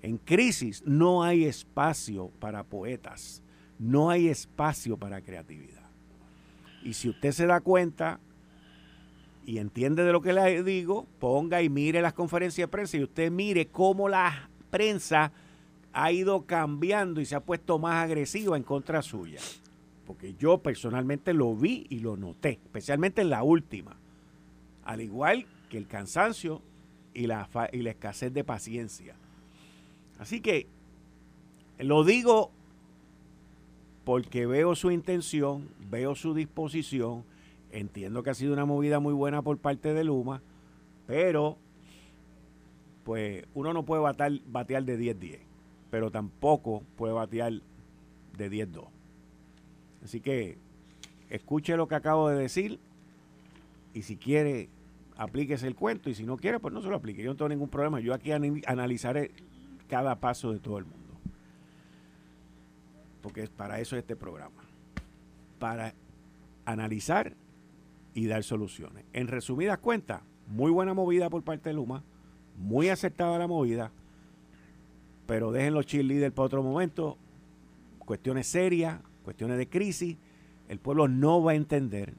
En 0.00 0.16
crisis 0.16 0.84
no 0.86 1.24
hay 1.24 1.44
espacio 1.44 2.30
para 2.38 2.62
poetas, 2.62 3.42
no 3.80 4.10
hay 4.10 4.28
espacio 4.28 4.96
para 4.96 5.22
creatividad. 5.22 5.90
Y 6.84 6.92
si 6.92 7.08
usted 7.08 7.32
se 7.32 7.46
da 7.46 7.60
cuenta 7.60 8.20
y 9.44 9.58
entiende 9.58 10.04
de 10.04 10.12
lo 10.12 10.20
que 10.20 10.32
le 10.32 10.62
digo, 10.62 11.04
ponga 11.18 11.62
y 11.62 11.68
mire 11.68 12.00
las 12.00 12.12
conferencias 12.12 12.68
de 12.68 12.70
prensa 12.70 12.96
y 12.96 13.02
usted 13.02 13.32
mire 13.32 13.66
cómo 13.66 14.08
la 14.08 14.48
prensa 14.70 15.32
ha 15.92 16.12
ido 16.12 16.46
cambiando 16.46 17.20
y 17.20 17.26
se 17.26 17.34
ha 17.34 17.40
puesto 17.40 17.80
más 17.80 18.04
agresiva 18.04 18.56
en 18.56 18.62
contra 18.62 19.02
suya 19.02 19.40
porque 20.06 20.34
yo 20.34 20.58
personalmente 20.58 21.34
lo 21.34 21.54
vi 21.54 21.86
y 21.90 21.98
lo 21.98 22.16
noté, 22.16 22.60
especialmente 22.64 23.22
en 23.22 23.30
la 23.30 23.42
última, 23.42 23.96
al 24.84 25.00
igual 25.00 25.46
que 25.68 25.78
el 25.78 25.88
cansancio 25.88 26.62
y 27.12 27.26
la, 27.26 27.48
y 27.72 27.82
la 27.82 27.90
escasez 27.90 28.32
de 28.32 28.44
paciencia. 28.44 29.16
Así 30.18 30.40
que 30.40 30.68
lo 31.78 32.04
digo 32.04 32.52
porque 34.04 34.46
veo 34.46 34.76
su 34.76 34.92
intención, 34.92 35.68
veo 35.90 36.14
su 36.14 36.32
disposición, 36.32 37.24
entiendo 37.72 38.22
que 38.22 38.30
ha 38.30 38.34
sido 38.34 38.52
una 38.52 38.64
movida 38.64 39.00
muy 39.00 39.12
buena 39.12 39.42
por 39.42 39.58
parte 39.58 39.92
de 39.92 40.04
Luma, 40.04 40.42
pero 41.06 41.58
pues 43.02 43.44
uno 43.54 43.72
no 43.72 43.84
puede 43.84 44.02
batear, 44.02 44.40
batear 44.46 44.84
de 44.84 44.98
10-10, 44.98 45.38
pero 45.90 46.10
tampoco 46.10 46.84
puede 46.96 47.12
batear 47.12 47.54
de 48.36 48.50
10-2. 48.50 48.86
Así 50.06 50.20
que 50.20 50.56
escuche 51.30 51.76
lo 51.76 51.88
que 51.88 51.96
acabo 51.96 52.28
de 52.28 52.38
decir 52.38 52.78
y 53.92 54.02
si 54.02 54.16
quiere, 54.16 54.68
aplíquese 55.16 55.66
el 55.66 55.74
cuento 55.74 56.08
y 56.08 56.14
si 56.14 56.22
no 56.22 56.36
quiere, 56.36 56.60
pues 56.60 56.72
no 56.72 56.80
se 56.80 56.88
lo 56.88 56.94
aplique. 56.94 57.24
Yo 57.24 57.32
no 57.32 57.36
tengo 57.36 57.48
ningún 57.48 57.68
problema. 57.68 57.98
Yo 57.98 58.14
aquí 58.14 58.30
analizaré 58.30 59.32
cada 59.88 60.14
paso 60.20 60.52
de 60.52 60.60
todo 60.60 60.78
el 60.78 60.84
mundo. 60.84 61.18
Porque 63.20 63.42
es 63.42 63.50
para 63.50 63.80
eso 63.80 63.96
este 63.96 64.14
programa. 64.14 64.62
Para 65.58 65.92
analizar 66.66 67.34
y 68.14 68.26
dar 68.26 68.44
soluciones. 68.44 69.04
En 69.12 69.26
resumidas 69.26 69.78
cuentas, 69.78 70.22
muy 70.46 70.70
buena 70.70 70.94
movida 70.94 71.30
por 71.30 71.42
parte 71.42 71.70
de 71.70 71.74
Luma, 71.74 72.04
muy 72.56 72.90
aceptada 72.90 73.38
la 73.38 73.48
movida, 73.48 73.90
pero 75.26 75.50
dejen 75.50 75.74
los 75.74 75.84
cheerleaders 75.84 76.32
para 76.32 76.46
otro 76.46 76.62
momento 76.62 77.18
cuestiones 77.98 78.46
serias, 78.46 79.00
cuestiones 79.26 79.58
de 79.58 79.68
crisis, 79.68 80.16
el 80.68 80.78
pueblo 80.78 81.08
no 81.08 81.42
va 81.42 81.50
a 81.50 81.54
entender, 81.56 82.14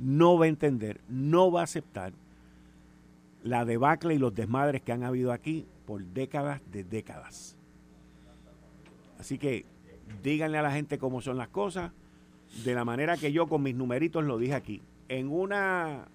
no 0.00 0.38
va 0.38 0.46
a 0.46 0.48
entender, 0.48 1.02
no 1.06 1.52
va 1.52 1.60
a 1.60 1.64
aceptar 1.64 2.14
la 3.42 3.66
debacle 3.66 4.14
y 4.14 4.18
los 4.18 4.34
desmadres 4.34 4.80
que 4.80 4.90
han 4.90 5.02
habido 5.02 5.32
aquí 5.32 5.66
por 5.84 6.02
décadas 6.02 6.62
de 6.72 6.82
décadas. 6.82 7.58
Así 9.18 9.36
que 9.36 9.66
díganle 10.22 10.56
a 10.56 10.62
la 10.62 10.72
gente 10.72 10.96
cómo 10.96 11.20
son 11.20 11.36
las 11.36 11.48
cosas, 11.48 11.92
de 12.64 12.74
la 12.74 12.86
manera 12.86 13.18
que 13.18 13.32
yo 13.32 13.48
con 13.48 13.62
mis 13.62 13.74
numeritos 13.74 14.24
lo 14.24 14.38
dije 14.38 14.54
aquí. 14.54 14.80
En 15.10 15.28
una 15.28 16.08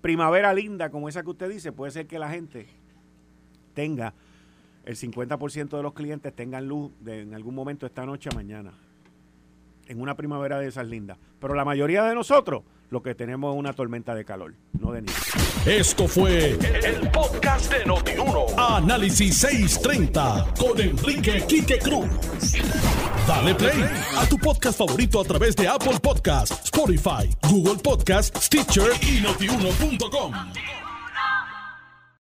primavera 0.00 0.52
linda 0.54 0.90
como 0.90 1.08
esa 1.08 1.22
que 1.22 1.30
usted 1.30 1.48
dice, 1.48 1.70
puede 1.70 1.92
ser 1.92 2.08
que 2.08 2.18
la 2.18 2.30
gente 2.30 2.66
tenga, 3.74 4.12
el 4.84 4.96
50% 4.96 5.68
de 5.68 5.82
los 5.84 5.92
clientes 5.92 6.34
tengan 6.34 6.66
luz 6.66 6.90
de, 6.98 7.20
en 7.20 7.32
algún 7.32 7.54
momento 7.54 7.86
esta 7.86 8.04
noche 8.04 8.28
o 8.32 8.34
mañana. 8.34 8.72
En 9.88 10.00
una 10.00 10.16
primavera 10.16 10.58
de 10.58 10.68
esas 10.68 10.86
lindas. 10.86 11.18
Pero 11.40 11.54
la 11.54 11.64
mayoría 11.64 12.04
de 12.04 12.14
nosotros 12.14 12.62
lo 12.90 13.02
que 13.02 13.14
tenemos 13.14 13.54
es 13.54 13.58
una 13.58 13.72
tormenta 13.72 14.14
de 14.14 14.24
calor, 14.24 14.54
no 14.78 14.92
de 14.92 15.02
nieve. 15.02 15.18
Esto 15.66 16.08
fue 16.08 16.52
el, 16.52 17.10
podcast 17.10 17.72
de 17.72 17.84
Notiuno. 17.84 18.46
Análisis 18.56 19.36
630 19.38 20.54
con 20.58 20.80
Enrique 20.80 21.44
Quique 21.46 21.78
Cruz. 21.78 22.08
Dale 23.26 23.54
play 23.54 23.84
a 24.16 24.26
tu 24.26 24.38
podcast 24.38 24.78
favorito 24.78 25.20
a 25.20 25.24
través 25.24 25.54
de 25.56 25.68
Apple 25.68 25.98
Podcasts, 26.00 26.64
Spotify, 26.64 27.28
Google 27.50 27.76
Podcasts, 27.82 28.46
Stitcher 28.46 28.92
y 29.02 29.20
notiuno.com. 29.20 30.32